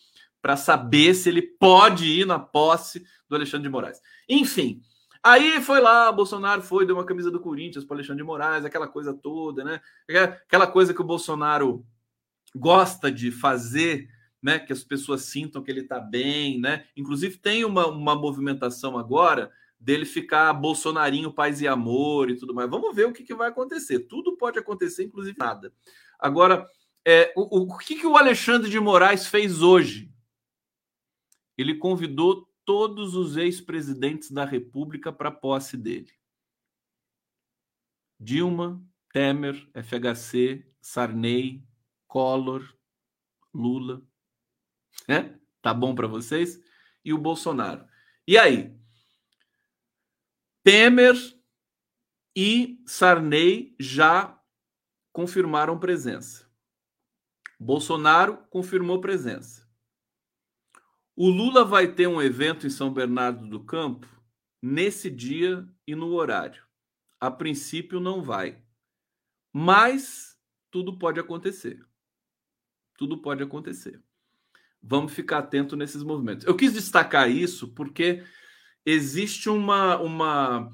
para 0.43 0.57
saber 0.57 1.15
se 1.15 1.29
ele 1.29 1.43
pode 1.43 2.07
ir 2.07 2.27
na 2.27 2.39
posse 2.39 3.05
do 3.29 3.37
Alexandre 3.37 3.69
de 3.69 3.73
Moraes. 3.73 4.01
Enfim, 4.29 4.83
Aí 5.23 5.61
foi 5.61 5.81
lá, 5.81 6.11
Bolsonaro 6.13 6.63
foi, 6.63 6.87
deu 6.87 6.97
uma 6.97 7.05
camisa 7.05 7.31
do 7.31 7.41
Corinthians 7.41 7.85
para 7.85 7.97
Alexandre 7.97 8.23
de 8.23 8.27
Moraes, 8.27 8.65
aquela 8.65 8.87
coisa 8.87 9.13
toda, 9.13 9.65
né? 9.65 9.81
Aquela 10.09 10.67
coisa 10.67 10.95
que 10.95 11.01
o 11.01 11.05
Bolsonaro 11.05 11.85
gosta 12.55 13.11
de 13.11 13.31
fazer, 13.31 14.09
né? 14.43 14.59
Que 14.59 14.73
as 14.73 14.85
pessoas 14.85 15.23
sintam 15.23 15.63
que 15.63 15.71
ele 15.71 15.81
está 15.81 15.99
bem, 15.99 16.61
né? 16.61 16.87
Inclusive 16.97 17.37
tem 17.37 17.65
uma, 17.65 17.87
uma 17.87 18.15
movimentação 18.15 18.99
agora 18.99 19.51
dele 19.79 20.05
ficar 20.05 20.53
bolsonarinho, 20.53 21.33
paz 21.33 21.61
e 21.61 21.69
amor 21.69 22.31
e 22.31 22.37
tudo 22.37 22.55
mais. 22.55 22.69
Vamos 22.69 22.95
ver 22.95 23.07
o 23.07 23.13
que, 23.13 23.23
que 23.23 23.35
vai 23.35 23.49
acontecer. 23.49 24.01
Tudo 24.01 24.37
pode 24.37 24.59
acontecer, 24.59 25.05
inclusive 25.05 25.37
nada. 25.39 25.73
Agora, 26.19 26.67
é, 27.05 27.33
o, 27.37 27.63
o 27.63 27.79
que, 27.79 27.95
que 27.97 28.07
o 28.07 28.17
Alexandre 28.17 28.71
de 28.71 28.81
Moraes 28.81 29.27
fez 29.27 29.63
hoje? 29.63 30.11
Ele 31.57 31.75
convidou 31.75 32.48
todos 32.69 33.15
os 33.15 33.39
ex-presidentes 33.39 34.31
da 34.31 34.45
República 34.45 35.11
para 35.11 35.31
posse 35.31 35.75
dele. 35.75 36.13
Dilma, 38.21 38.87
Temer, 39.11 39.55
FHC, 39.73 40.71
Sarney, 40.79 41.67
Collor, 42.07 42.77
Lula. 43.55 44.07
É? 45.09 45.35
Tá 45.63 45.73
bom 45.73 45.95
para 45.95 46.07
vocês? 46.07 46.61
E 47.03 47.11
o 47.11 47.17
Bolsonaro. 47.17 47.89
E 48.27 48.37
aí? 48.37 48.79
Temer 50.63 51.17
e 52.37 52.85
Sarney 52.87 53.75
já 53.81 54.39
confirmaram 55.11 55.79
presença. 55.79 56.47
Bolsonaro 57.59 58.47
confirmou 58.51 59.01
presença. 59.01 59.68
O 61.21 61.31
Lula 61.31 61.65
vai 61.65 61.93
ter 61.93 62.07
um 62.07 62.23
evento 62.23 62.65
em 62.65 62.71
São 62.71 62.93
Bernardo 62.93 63.45
do 63.49 63.59
Campo 63.59 64.07
nesse 64.63 65.11
dia 65.11 65.69
e 65.85 65.97
no 65.97 66.13
horário. 66.13 66.63
A 67.19 67.29
princípio 67.29 67.99
não 67.99 68.23
vai. 68.23 68.63
Mas 69.53 70.39
tudo 70.71 70.97
pode 70.97 71.19
acontecer. 71.19 71.85
Tudo 72.97 73.21
pode 73.21 73.43
acontecer. 73.43 74.01
Vamos 74.81 75.13
ficar 75.13 75.39
atento 75.39 75.75
nesses 75.75 76.05
movimentos. 76.05 76.47
Eu 76.47 76.55
quis 76.55 76.73
destacar 76.73 77.29
isso 77.29 77.75
porque 77.75 78.23
existe 78.87 79.51
uma, 79.51 79.99
uma, 79.99 80.73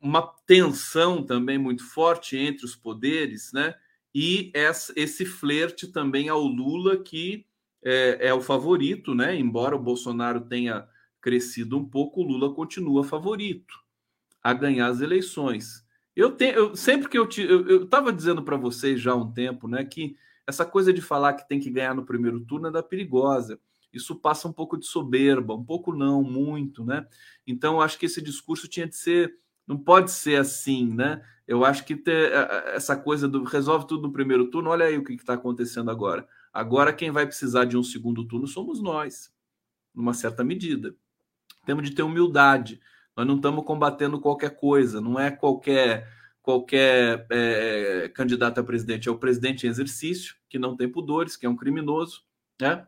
uma 0.00 0.22
tensão 0.44 1.22
também 1.22 1.56
muito 1.56 1.84
forte 1.84 2.36
entre 2.36 2.64
os 2.64 2.74
poderes, 2.74 3.52
né? 3.52 3.76
E 4.12 4.50
esse 4.96 5.24
flerte 5.24 5.86
também 5.86 6.28
ao 6.28 6.42
Lula 6.42 7.00
que 7.00 7.45
é, 7.88 8.28
é 8.28 8.34
o 8.34 8.40
favorito, 8.40 9.14
né? 9.14 9.38
Embora 9.38 9.76
o 9.76 9.82
Bolsonaro 9.82 10.40
tenha 10.40 10.88
crescido 11.20 11.78
um 11.78 11.88
pouco, 11.88 12.20
o 12.20 12.24
Lula 12.24 12.52
continua 12.52 13.04
favorito 13.04 13.74
a 14.42 14.52
ganhar 14.52 14.88
as 14.88 15.00
eleições. 15.00 15.86
Eu 16.14 16.32
tenho, 16.32 16.54
eu, 16.54 16.76
sempre 16.76 17.08
que 17.08 17.16
eu 17.16 17.28
eu 17.38 17.84
estava 17.84 18.12
dizendo 18.12 18.42
para 18.42 18.56
vocês 18.56 19.00
já 19.00 19.12
há 19.12 19.16
um 19.16 19.32
tempo, 19.32 19.68
né, 19.68 19.84
que 19.84 20.16
essa 20.44 20.64
coisa 20.64 20.92
de 20.92 21.00
falar 21.00 21.34
que 21.34 21.48
tem 21.48 21.60
que 21.60 21.70
ganhar 21.70 21.94
no 21.94 22.04
primeiro 22.04 22.40
turno 22.40 22.66
é 22.66 22.72
da 22.72 22.82
perigosa. 22.82 23.60
Isso 23.92 24.16
passa 24.16 24.48
um 24.48 24.52
pouco 24.52 24.76
de 24.76 24.86
soberba, 24.86 25.54
um 25.54 25.64
pouco 25.64 25.94
não, 25.94 26.22
muito, 26.22 26.84
né? 26.84 27.06
Então, 27.46 27.74
eu 27.74 27.80
acho 27.80 27.98
que 27.98 28.06
esse 28.06 28.20
discurso 28.20 28.68
tinha 28.68 28.86
de 28.86 28.96
ser, 28.96 29.34
não 29.66 29.78
pode 29.78 30.10
ser 30.10 30.40
assim, 30.40 30.92
né? 30.92 31.22
Eu 31.46 31.64
acho 31.64 31.84
que 31.84 31.96
ter 31.96 32.32
essa 32.74 32.96
coisa 32.96 33.28
do 33.28 33.44
resolve 33.44 33.86
tudo 33.86 34.02
no 34.02 34.12
primeiro 34.12 34.50
turno, 34.50 34.70
olha 34.70 34.86
aí 34.86 34.98
o 34.98 35.04
que 35.04 35.14
está 35.14 35.34
acontecendo 35.34 35.90
agora. 35.90 36.28
Agora, 36.56 36.90
quem 36.90 37.10
vai 37.10 37.26
precisar 37.26 37.66
de 37.66 37.76
um 37.76 37.82
segundo 37.82 38.26
turno 38.26 38.46
somos 38.46 38.80
nós, 38.80 39.30
numa 39.94 40.14
certa 40.14 40.42
medida. 40.42 40.94
Temos 41.66 41.86
de 41.86 41.94
ter 41.94 42.02
humildade. 42.02 42.80
Nós 43.14 43.26
não 43.26 43.36
estamos 43.36 43.62
combatendo 43.62 44.18
qualquer 44.18 44.56
coisa, 44.56 44.98
não 44.98 45.20
é 45.20 45.30
qualquer 45.30 46.10
qualquer 46.40 47.26
é, 47.28 48.10
candidato 48.14 48.58
a 48.58 48.64
presidente, 48.64 49.06
é 49.06 49.12
o 49.12 49.18
presidente 49.18 49.66
em 49.66 49.68
exercício, 49.68 50.34
que 50.48 50.58
não 50.58 50.74
tem 50.74 50.88
pudores, 50.88 51.36
que 51.36 51.44
é 51.44 51.48
um 51.48 51.56
criminoso, 51.56 52.22
né? 52.58 52.86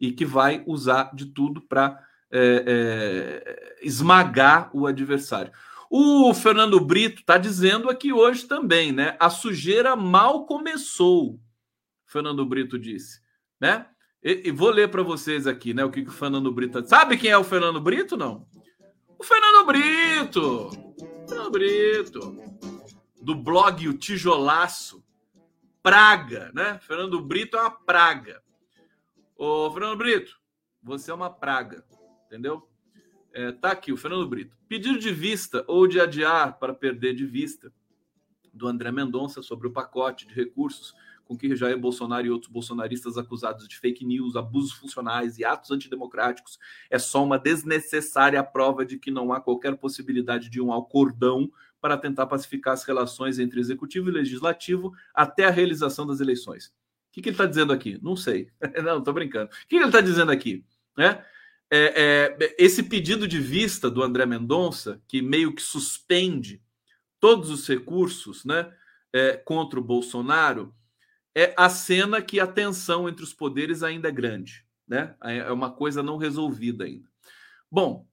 E 0.00 0.12
que 0.12 0.24
vai 0.24 0.64
usar 0.66 1.14
de 1.14 1.26
tudo 1.26 1.60
para 1.60 2.02
é, 2.30 2.64
é, 2.66 3.78
esmagar 3.82 4.70
o 4.72 4.86
adversário. 4.86 5.52
O 5.90 6.32
Fernando 6.32 6.80
Brito 6.80 7.20
está 7.20 7.36
dizendo 7.36 7.90
aqui 7.90 8.14
hoje 8.14 8.46
também, 8.46 8.92
né? 8.92 9.14
A 9.20 9.28
sujeira 9.28 9.94
mal 9.94 10.46
começou. 10.46 11.38
Fernando 12.10 12.44
Brito 12.44 12.76
disse, 12.76 13.22
né? 13.60 13.86
E, 14.22 14.48
e 14.48 14.50
vou 14.50 14.70
ler 14.70 14.90
para 14.90 15.02
vocês 15.02 15.46
aqui, 15.46 15.72
né? 15.72 15.84
O 15.84 15.90
que, 15.90 16.02
que 16.02 16.08
o 16.08 16.12
Fernando 16.12 16.52
Brito 16.52 16.84
sabe 16.86 17.16
quem 17.16 17.30
é 17.30 17.38
o 17.38 17.44
Fernando 17.44 17.80
Brito? 17.80 18.16
Não? 18.16 18.48
O 19.16 19.22
Fernando 19.22 19.64
Brito, 19.64 20.70
Fernando 21.28 21.50
Brito, 21.52 22.36
do 23.22 23.34
blog 23.36 23.88
O 23.88 23.96
Tijolaço, 23.96 25.04
praga, 25.82 26.50
né? 26.52 26.80
Fernando 26.80 27.20
Brito 27.20 27.56
é 27.56 27.60
uma 27.60 27.70
praga. 27.70 28.42
Ô, 29.36 29.70
Fernando 29.70 29.96
Brito, 29.96 30.36
você 30.82 31.12
é 31.12 31.14
uma 31.14 31.30
praga, 31.30 31.84
entendeu? 32.26 32.68
É, 33.32 33.52
tá 33.52 33.70
aqui 33.70 33.92
o 33.92 33.96
Fernando 33.96 34.26
Brito. 34.26 34.56
Pedido 34.68 34.98
de 34.98 35.12
vista 35.12 35.64
ou 35.68 35.86
de 35.86 36.00
adiar 36.00 36.58
para 36.58 36.74
perder 36.74 37.14
de 37.14 37.24
vista 37.24 37.72
do 38.52 38.66
André 38.66 38.90
Mendonça 38.90 39.42
sobre 39.42 39.68
o 39.68 39.72
pacote 39.72 40.26
de 40.26 40.34
recursos 40.34 40.92
com 41.30 41.38
que 41.38 41.54
Jair 41.54 41.78
Bolsonaro 41.78 42.26
e 42.26 42.30
outros 42.30 42.50
bolsonaristas 42.50 43.16
acusados 43.16 43.68
de 43.68 43.78
fake 43.78 44.04
news, 44.04 44.34
abusos 44.34 44.72
funcionais 44.72 45.38
e 45.38 45.44
atos 45.44 45.70
antidemocráticos 45.70 46.58
é 46.90 46.98
só 46.98 47.22
uma 47.22 47.38
desnecessária 47.38 48.42
prova 48.42 48.84
de 48.84 48.98
que 48.98 49.12
não 49.12 49.32
há 49.32 49.40
qualquer 49.40 49.76
possibilidade 49.76 50.50
de 50.50 50.60
um 50.60 50.72
acordão 50.72 51.48
para 51.80 51.96
tentar 51.96 52.26
pacificar 52.26 52.74
as 52.74 52.82
relações 52.82 53.38
entre 53.38 53.60
executivo 53.60 54.08
e 54.08 54.12
legislativo 54.12 54.92
até 55.14 55.44
a 55.44 55.50
realização 55.50 56.04
das 56.04 56.18
eleições. 56.18 56.66
O 56.66 57.12
que, 57.12 57.22
que 57.22 57.28
ele 57.28 57.34
está 57.34 57.46
dizendo 57.46 57.72
aqui? 57.72 57.96
Não 58.02 58.16
sei. 58.16 58.50
não, 58.82 58.98
estou 58.98 59.14
brincando. 59.14 59.52
O 59.52 59.68
que 59.68 59.76
ele 59.76 59.84
está 59.84 60.00
dizendo 60.00 60.32
aqui? 60.32 60.64
Né? 60.98 61.24
É, 61.70 62.36
é, 62.40 62.56
esse 62.58 62.82
pedido 62.82 63.28
de 63.28 63.38
vista 63.38 63.88
do 63.88 64.02
André 64.02 64.26
Mendonça, 64.26 65.00
que 65.06 65.22
meio 65.22 65.54
que 65.54 65.62
suspende 65.62 66.60
todos 67.20 67.50
os 67.50 67.68
recursos 67.68 68.44
né, 68.44 68.72
é, 69.12 69.36
contra 69.36 69.78
o 69.78 69.84
Bolsonaro, 69.84 70.74
é 71.34 71.54
a 71.56 71.68
cena 71.68 72.20
que 72.20 72.40
a 72.40 72.46
tensão 72.46 73.08
entre 73.08 73.22
os 73.22 73.32
poderes 73.32 73.82
ainda 73.82 74.08
é 74.08 74.12
grande, 74.12 74.64
né? 74.86 75.14
É 75.22 75.50
uma 75.52 75.70
coisa 75.70 76.02
não 76.02 76.16
resolvida 76.16 76.84
ainda. 76.84 77.08
Bom, 77.70 78.06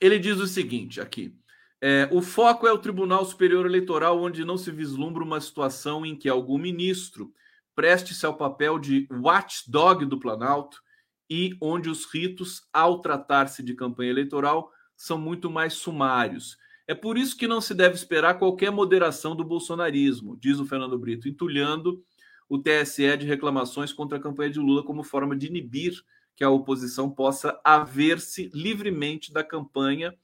ele 0.00 0.18
diz 0.18 0.38
o 0.38 0.46
seguinte 0.46 1.00
aqui: 1.00 1.34
é, 1.80 2.08
o 2.12 2.22
foco 2.22 2.66
é 2.66 2.72
o 2.72 2.78
Tribunal 2.78 3.24
Superior 3.24 3.66
Eleitoral, 3.66 4.20
onde 4.20 4.44
não 4.44 4.56
se 4.56 4.70
vislumbra 4.70 5.22
uma 5.22 5.40
situação 5.40 6.06
em 6.06 6.16
que 6.16 6.28
algum 6.28 6.58
ministro 6.58 7.32
preste-se 7.74 8.24
ao 8.24 8.36
papel 8.36 8.78
de 8.78 9.06
watchdog 9.10 10.06
do 10.06 10.18
Planalto 10.18 10.80
e 11.28 11.56
onde 11.60 11.90
os 11.90 12.06
ritos, 12.06 12.62
ao 12.72 13.00
tratar-se 13.00 13.62
de 13.62 13.74
campanha 13.74 14.10
eleitoral, 14.10 14.70
são 14.96 15.18
muito 15.18 15.50
mais 15.50 15.74
sumários. 15.74 16.56
É 16.86 16.94
por 16.94 17.18
isso 17.18 17.36
que 17.36 17.48
não 17.48 17.60
se 17.60 17.74
deve 17.74 17.96
esperar 17.96 18.38
qualquer 18.38 18.70
moderação 18.70 19.34
do 19.34 19.44
bolsonarismo, 19.44 20.38
diz 20.40 20.58
o 20.58 20.64
Fernando 20.64 20.96
Brito, 20.98 21.28
entulhando 21.28 22.02
o 22.48 22.58
TSE 22.58 23.16
de 23.16 23.26
reclamações 23.26 23.92
contra 23.92 24.18
a 24.18 24.20
campanha 24.20 24.50
de 24.50 24.58
Lula 24.58 24.84
como 24.84 25.02
forma 25.02 25.36
de 25.36 25.46
inibir 25.46 25.94
que 26.36 26.44
a 26.44 26.50
oposição 26.50 27.10
possa 27.10 27.58
haver-se 27.64 28.50
livremente 28.52 29.32
da 29.32 29.42
campanha 29.42 30.14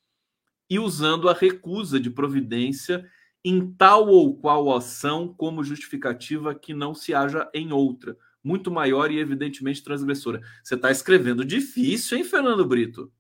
e 0.68 0.78
usando 0.78 1.28
a 1.28 1.32
recusa 1.32 1.98
de 1.98 2.10
providência 2.10 3.04
em 3.44 3.72
tal 3.72 4.08
ou 4.08 4.36
qual 4.36 4.74
ação 4.74 5.34
como 5.34 5.64
justificativa 5.64 6.54
que 6.54 6.72
não 6.72 6.94
se 6.94 7.12
haja 7.12 7.50
em 7.52 7.72
outra, 7.72 8.16
muito 8.44 8.70
maior 8.70 9.10
e 9.10 9.18
evidentemente 9.18 9.82
transgressora. 9.82 10.40
Você 10.62 10.74
está 10.74 10.90
escrevendo 10.90 11.44
difícil, 11.44 12.18
hein, 12.18 12.24
Fernando 12.24 12.64
Brito? 12.64 13.04
O 13.04 13.10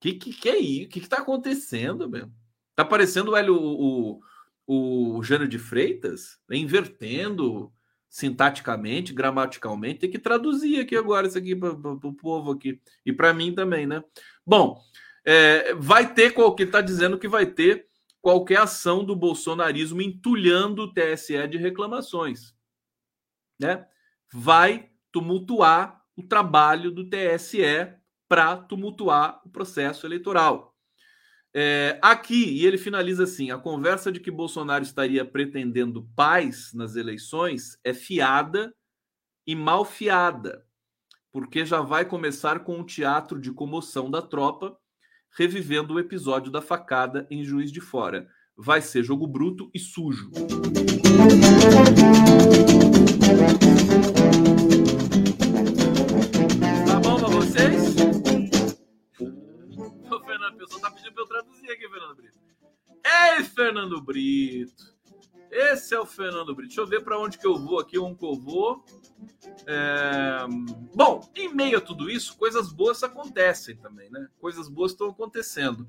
que, 0.00 0.14
que, 0.14 0.32
que, 0.32 0.48
é 0.48 0.58
isso? 0.58 0.86
O 0.86 0.90
que 0.90 0.98
está 0.98 1.18
acontecendo, 1.18 2.08
mesmo? 2.08 2.34
Está 2.70 2.84
parecendo 2.84 3.32
o, 3.32 3.52
o, 3.52 4.20
o, 4.66 5.18
o 5.18 5.22
Jânio 5.22 5.46
de 5.46 5.58
Freitas, 5.58 6.40
invertendo 6.50 7.72
sintaticamente, 8.10 9.12
gramaticalmente, 9.12 10.00
tem 10.00 10.10
que 10.10 10.18
traduzir 10.18 10.80
aqui 10.80 10.96
agora 10.96 11.28
isso 11.28 11.38
aqui 11.38 11.54
para 11.54 11.70
o 11.70 12.12
povo 12.12 12.50
aqui 12.50 12.80
e 13.06 13.12
para 13.12 13.32
mim 13.32 13.54
também, 13.54 13.86
né? 13.86 14.02
Bom, 14.44 14.82
é, 15.24 15.72
vai 15.74 16.12
ter 16.12 16.34
qualquer 16.34 16.64
está 16.64 16.80
dizendo 16.80 17.16
que 17.16 17.28
vai 17.28 17.46
ter 17.46 17.86
qualquer 18.20 18.58
ação 18.58 19.04
do 19.04 19.14
bolsonarismo 19.14 20.02
entulhando 20.02 20.82
o 20.82 20.92
TSE 20.92 21.46
de 21.46 21.56
reclamações, 21.56 22.52
né? 23.60 23.86
Vai 24.32 24.90
tumultuar 25.12 26.04
o 26.16 26.22
trabalho 26.24 26.90
do 26.90 27.08
TSE 27.08 27.94
para 28.28 28.56
tumultuar 28.56 29.40
o 29.44 29.50
processo 29.50 30.04
eleitoral. 30.04 30.69
É, 31.52 31.98
aqui, 32.00 32.44
e 32.44 32.64
ele 32.64 32.78
finaliza 32.78 33.24
assim: 33.24 33.50
a 33.50 33.58
conversa 33.58 34.12
de 34.12 34.20
que 34.20 34.30
Bolsonaro 34.30 34.84
estaria 34.84 35.24
pretendendo 35.24 36.08
paz 36.14 36.72
nas 36.72 36.94
eleições 36.94 37.78
é 37.82 37.92
fiada 37.92 38.72
e 39.46 39.54
mal 39.54 39.84
fiada, 39.84 40.64
porque 41.32 41.66
já 41.66 41.80
vai 41.80 42.04
começar 42.04 42.60
com 42.60 42.78
um 42.78 42.84
teatro 42.84 43.40
de 43.40 43.50
comoção 43.52 44.10
da 44.10 44.22
tropa, 44.22 44.76
revivendo 45.36 45.94
o 45.94 45.98
episódio 45.98 46.52
da 46.52 46.62
facada 46.62 47.26
em 47.30 47.42
Juiz 47.42 47.72
de 47.72 47.80
Fora. 47.80 48.28
Vai 48.56 48.80
ser 48.80 49.02
jogo 49.02 49.26
bruto 49.26 49.70
e 49.74 49.78
sujo. 49.78 50.30
Pessoa 60.70 60.80
tá 60.80 60.90
pedindo 60.90 61.12
para 61.12 61.22
eu 61.22 61.26
traduzir 61.26 61.70
aqui, 61.70 61.88
Fernando 61.88 62.14
Brito. 62.14 62.38
Ei, 63.04 63.44
Fernando 63.44 64.00
Brito! 64.00 65.00
Esse 65.50 65.94
é 65.94 65.98
o 65.98 66.06
Fernando 66.06 66.54
Brito. 66.54 66.68
Deixa 66.68 66.80
eu 66.80 66.86
ver 66.86 67.02
para 67.02 67.18
onde 67.18 67.36
que 67.36 67.46
eu 67.46 67.58
vou 67.58 67.80
aqui, 67.80 67.98
onde 67.98 68.16
que 68.16 68.24
eu 68.24 68.34
vou. 68.36 68.84
É... 69.66 70.46
Bom, 70.94 71.28
em 71.34 71.52
meio 71.52 71.78
a 71.78 71.80
tudo 71.80 72.08
isso, 72.08 72.36
coisas 72.36 72.72
boas 72.72 73.02
acontecem 73.02 73.76
também, 73.76 74.08
né? 74.10 74.28
Coisas 74.40 74.68
boas 74.68 74.92
estão 74.92 75.08
acontecendo. 75.08 75.88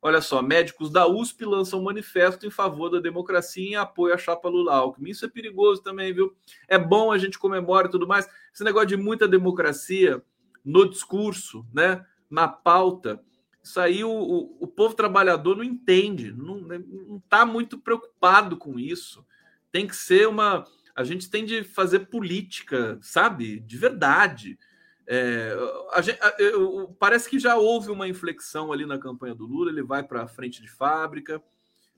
Olha 0.00 0.22
só, 0.22 0.40
médicos 0.40 0.90
da 0.90 1.06
USP 1.06 1.44
lançam 1.44 1.78
um 1.78 1.84
manifesto 1.84 2.46
em 2.46 2.50
favor 2.50 2.88
da 2.88 3.00
democracia 3.00 3.62
e 3.62 3.72
em 3.72 3.76
apoio 3.76 4.14
à 4.14 4.18
chapa 4.18 4.48
Lula-Alckmin. 4.48 5.10
Isso 5.10 5.26
é 5.26 5.28
perigoso 5.28 5.82
também, 5.82 6.12
viu? 6.12 6.34
É 6.66 6.78
bom 6.78 7.12
a 7.12 7.18
gente 7.18 7.38
comemorar 7.38 7.86
e 7.86 7.90
tudo 7.90 8.08
mais. 8.08 8.28
Esse 8.52 8.64
negócio 8.64 8.88
de 8.88 8.96
muita 8.96 9.28
democracia 9.28 10.24
no 10.64 10.88
discurso, 10.88 11.66
né? 11.72 12.04
Na 12.30 12.48
pauta, 12.48 13.22
isso 13.62 13.78
aí 13.78 14.02
o, 14.02 14.10
o, 14.10 14.56
o 14.60 14.66
povo 14.66 14.94
trabalhador 14.94 15.56
não 15.56 15.64
entende, 15.64 16.32
não 16.32 17.18
está 17.18 17.46
muito 17.46 17.78
preocupado 17.78 18.56
com 18.56 18.78
isso. 18.78 19.24
Tem 19.70 19.86
que 19.86 19.94
ser 19.94 20.28
uma. 20.28 20.64
A 20.94 21.04
gente 21.04 21.30
tem 21.30 21.44
de 21.44 21.62
fazer 21.62 22.00
política, 22.00 22.98
sabe? 23.00 23.60
De 23.60 23.76
verdade. 23.76 24.58
É, 25.06 25.56
a 25.92 26.00
gente, 26.00 26.18
eu, 26.38 26.94
parece 26.98 27.28
que 27.28 27.38
já 27.38 27.56
houve 27.56 27.90
uma 27.90 28.08
inflexão 28.08 28.72
ali 28.72 28.84
na 28.84 28.98
campanha 28.98 29.34
do 29.34 29.46
Lula, 29.46 29.70
ele 29.70 29.82
vai 29.82 30.02
para 30.02 30.22
a 30.22 30.28
frente 30.28 30.60
de 30.60 30.68
fábrica, 30.68 31.42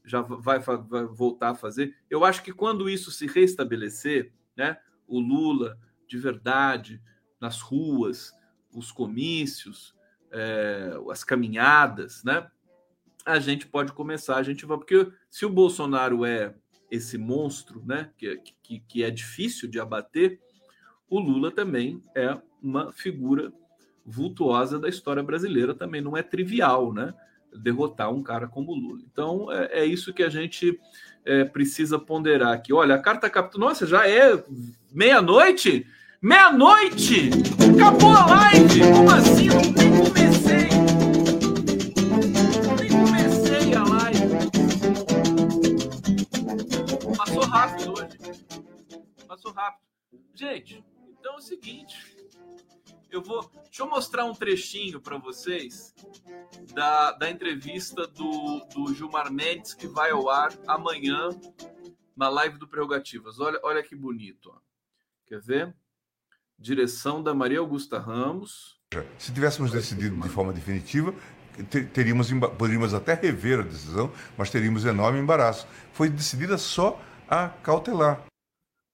já 0.04 0.20
vai, 0.20 0.58
vai, 0.58 1.04
voltar 1.06 1.50
a 1.50 1.54
fazer. 1.54 1.96
Eu 2.08 2.24
acho 2.24 2.42
que 2.42 2.52
quando 2.52 2.88
isso 2.88 3.10
se 3.10 3.26
restabelecer, 3.26 4.32
né, 4.56 4.78
o 5.06 5.18
Lula 5.18 5.78
de 6.06 6.18
verdade, 6.18 7.02
nas 7.40 7.60
ruas, 7.60 8.32
os 8.72 8.92
comícios, 8.92 9.94
é, 10.34 10.98
as 11.10 11.22
caminhadas, 11.22 12.22
né? 12.24 12.46
A 13.24 13.38
gente 13.38 13.66
pode 13.66 13.92
começar, 13.92 14.36
a 14.36 14.42
gente 14.42 14.66
vai, 14.66 14.76
porque 14.76 15.08
se 15.30 15.46
o 15.46 15.50
Bolsonaro 15.50 16.26
é 16.26 16.54
esse 16.90 17.16
monstro, 17.16 17.82
né? 17.86 18.10
Que, 18.18 18.36
que, 18.62 18.80
que 18.80 19.04
é 19.04 19.10
difícil 19.10 19.68
de 19.68 19.80
abater, 19.80 20.40
o 21.08 21.18
Lula 21.20 21.50
também 21.50 22.02
é 22.14 22.36
uma 22.60 22.92
figura 22.92 23.52
vultuosa 24.04 24.78
da 24.78 24.88
história 24.88 25.22
brasileira, 25.22 25.74
também 25.74 26.00
não 26.00 26.16
é 26.16 26.22
trivial, 26.22 26.92
né? 26.92 27.14
Derrotar 27.56 28.12
um 28.12 28.22
cara 28.22 28.48
como 28.48 28.72
o 28.72 28.74
Lula. 28.74 29.00
Então 29.10 29.50
é, 29.50 29.80
é 29.80 29.86
isso 29.86 30.12
que 30.12 30.22
a 30.22 30.28
gente 30.28 30.78
é, 31.24 31.44
precisa 31.44 31.98
ponderar 31.98 32.52
aqui. 32.52 32.72
Olha, 32.72 32.96
a 32.96 33.02
carta 33.02 33.30
capital. 33.30 33.60
Nossa, 33.60 33.86
já 33.86 34.08
é 34.08 34.42
meia-noite? 34.92 35.86
Meia-noite! 36.20 37.30
Acabou 37.74 38.10
a 38.10 38.26
live! 38.26 38.80
Como 38.92 39.10
assim? 39.10 39.48
Eu 39.48 39.60
nem 39.72 39.90
comecei! 39.98 40.68
Nem 42.78 42.90
comecei 42.90 43.74
a 43.74 43.82
live! 43.84 44.34
Passou 47.16 47.42
rápido 47.42 47.92
hoje. 47.92 48.18
Passou 49.26 49.52
rápido. 49.52 49.84
Gente, 50.34 50.84
então 51.18 51.34
é 51.34 51.36
o 51.36 51.40
seguinte. 51.40 52.16
Eu 53.10 53.20
vou. 53.20 53.50
Deixa 53.64 53.82
eu 53.82 53.88
mostrar 53.88 54.24
um 54.24 54.34
trechinho 54.34 55.00
para 55.00 55.18
vocês 55.18 55.94
da, 56.72 57.12
da 57.12 57.28
entrevista 57.28 58.06
do, 58.06 58.64
do 58.72 58.94
Gilmar 58.94 59.32
Mendes 59.32 59.74
que 59.74 59.88
vai 59.88 60.12
ao 60.12 60.28
ar 60.28 60.52
amanhã 60.66 61.28
na 62.16 62.28
live 62.28 62.56
do 62.56 62.68
Prerrogativas. 62.68 63.40
Olha, 63.40 63.58
olha 63.64 63.82
que 63.82 63.96
bonito. 63.96 64.52
Ó. 64.54 64.58
Quer 65.26 65.40
ver? 65.40 65.76
Direção 66.58 67.22
da 67.22 67.34
Maria 67.34 67.58
Augusta 67.58 67.98
Ramos. 67.98 68.76
Se 69.18 69.32
tivéssemos 69.32 69.70
decidido 69.72 70.16
de 70.16 70.28
forma 70.28 70.52
definitiva, 70.52 71.14
teríamos, 71.92 72.30
poderíamos 72.56 72.94
até 72.94 73.14
rever 73.14 73.60
a 73.60 73.62
decisão, 73.62 74.12
mas 74.36 74.50
teríamos 74.50 74.84
enorme 74.84 75.18
embaraço. 75.18 75.66
Foi 75.92 76.08
decidida 76.08 76.56
só 76.58 77.00
a 77.28 77.48
cautelar. 77.48 78.24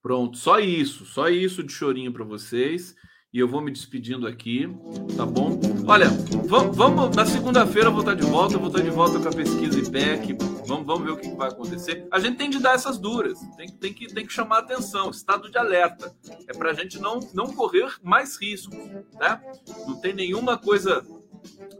Pronto, 0.01 0.37
só 0.37 0.59
isso, 0.59 1.05
só 1.05 1.29
isso 1.29 1.63
de 1.63 1.71
chorinho 1.71 2.11
para 2.11 2.23
vocês 2.23 2.95
e 3.33 3.39
eu 3.39 3.47
vou 3.47 3.61
me 3.61 3.71
despedindo 3.71 4.27
aqui, 4.27 4.67
tá 5.15 5.25
bom? 5.25 5.57
Olha, 5.87 6.09
vamos, 6.47 6.75
vamos 6.75 7.15
na 7.15 7.25
segunda-feira 7.25 7.87
eu 7.87 7.93
vou 7.93 8.01
estar 8.01 8.13
de 8.13 8.25
volta, 8.25 8.55
eu 8.55 8.59
vou 8.59 8.69
estar 8.69 8.81
de 8.81 8.89
volta 8.89 9.19
com 9.19 9.29
a 9.29 9.31
pesquisa 9.31 9.79
IPEC, 9.79 10.35
vamos, 10.71 10.87
vamos 10.87 11.03
ver 11.03 11.11
o 11.11 11.17
que 11.17 11.35
vai 11.35 11.49
acontecer. 11.49 12.07
A 12.11 12.19
gente 12.19 12.37
tem 12.37 12.49
de 12.49 12.59
dar 12.59 12.75
essas 12.75 12.97
duras, 12.97 13.39
tem, 13.55 13.67
tem, 13.67 13.93
que, 13.93 14.07
tem 14.07 14.25
que 14.25 14.33
chamar 14.33 14.59
atenção, 14.59 15.09
estado 15.09 15.49
de 15.49 15.57
alerta. 15.57 16.15
É 16.47 16.53
para 16.53 16.71
a 16.71 16.73
gente 16.73 16.99
não, 16.99 17.19
não 17.33 17.53
correr 17.53 17.93
mais 18.03 18.39
riscos, 18.41 18.77
né? 19.19 19.41
Não 19.87 19.99
tem 19.99 20.13
nenhuma 20.13 20.57
coisa 20.57 21.05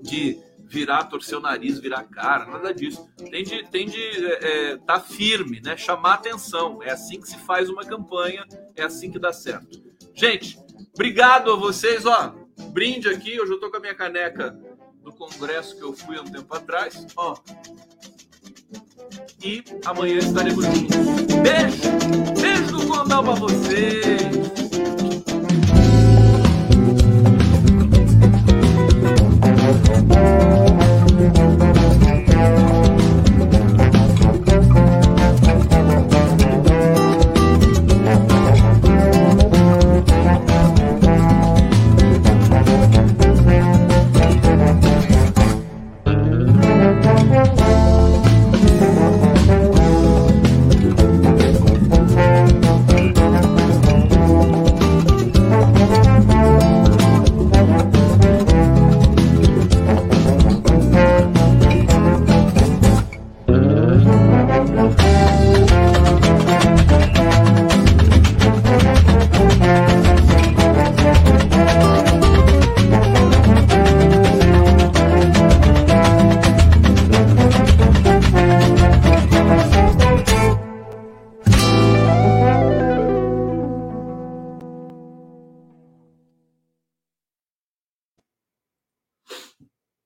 de 0.01 0.39
virar, 0.65 1.03
torcer 1.05 1.37
o 1.37 1.41
nariz, 1.41 1.79
virar 1.79 2.03
cara, 2.03 2.45
nada 2.45 2.73
disso. 2.73 3.07
Tem 3.29 3.43
de, 3.43 3.63
tem 3.69 3.87
de 3.87 3.99
é, 3.99 4.71
é, 4.71 4.77
tá 4.77 4.99
firme, 4.99 5.59
né? 5.61 5.75
Chamar 5.75 6.15
atenção. 6.15 6.81
É 6.81 6.91
assim 6.91 7.19
que 7.19 7.27
se 7.27 7.37
faz 7.37 7.69
uma 7.69 7.83
campanha, 7.83 8.45
é 8.75 8.83
assim 8.83 9.11
que 9.11 9.19
dá 9.19 9.33
certo. 9.33 9.81
Gente, 10.13 10.57
Obrigado 10.93 11.51
a 11.51 11.55
vocês, 11.55 12.05
ó. 12.05 12.35
Brinde 12.71 13.09
aqui, 13.09 13.39
hoje 13.39 13.53
eu 13.53 13.59
tô 13.59 13.71
com 13.71 13.77
a 13.77 13.79
minha 13.79 13.95
caneca 13.95 14.51
do 15.01 15.11
congresso 15.13 15.75
que 15.75 15.81
eu 15.81 15.93
fui 15.93 16.17
há 16.17 16.21
um 16.21 16.29
tempo 16.29 16.53
atrás, 16.53 17.07
ó. 17.15 17.37
E 19.43 19.63
amanhã 19.85 20.19
estaremos 20.19 20.63
juntos. 20.63 20.97
Beijo! 21.41 22.39
Beijo 22.39 22.77
do 22.77 22.85
Condal 22.85 23.23
pra 23.23 23.33
vocês! 23.33 24.60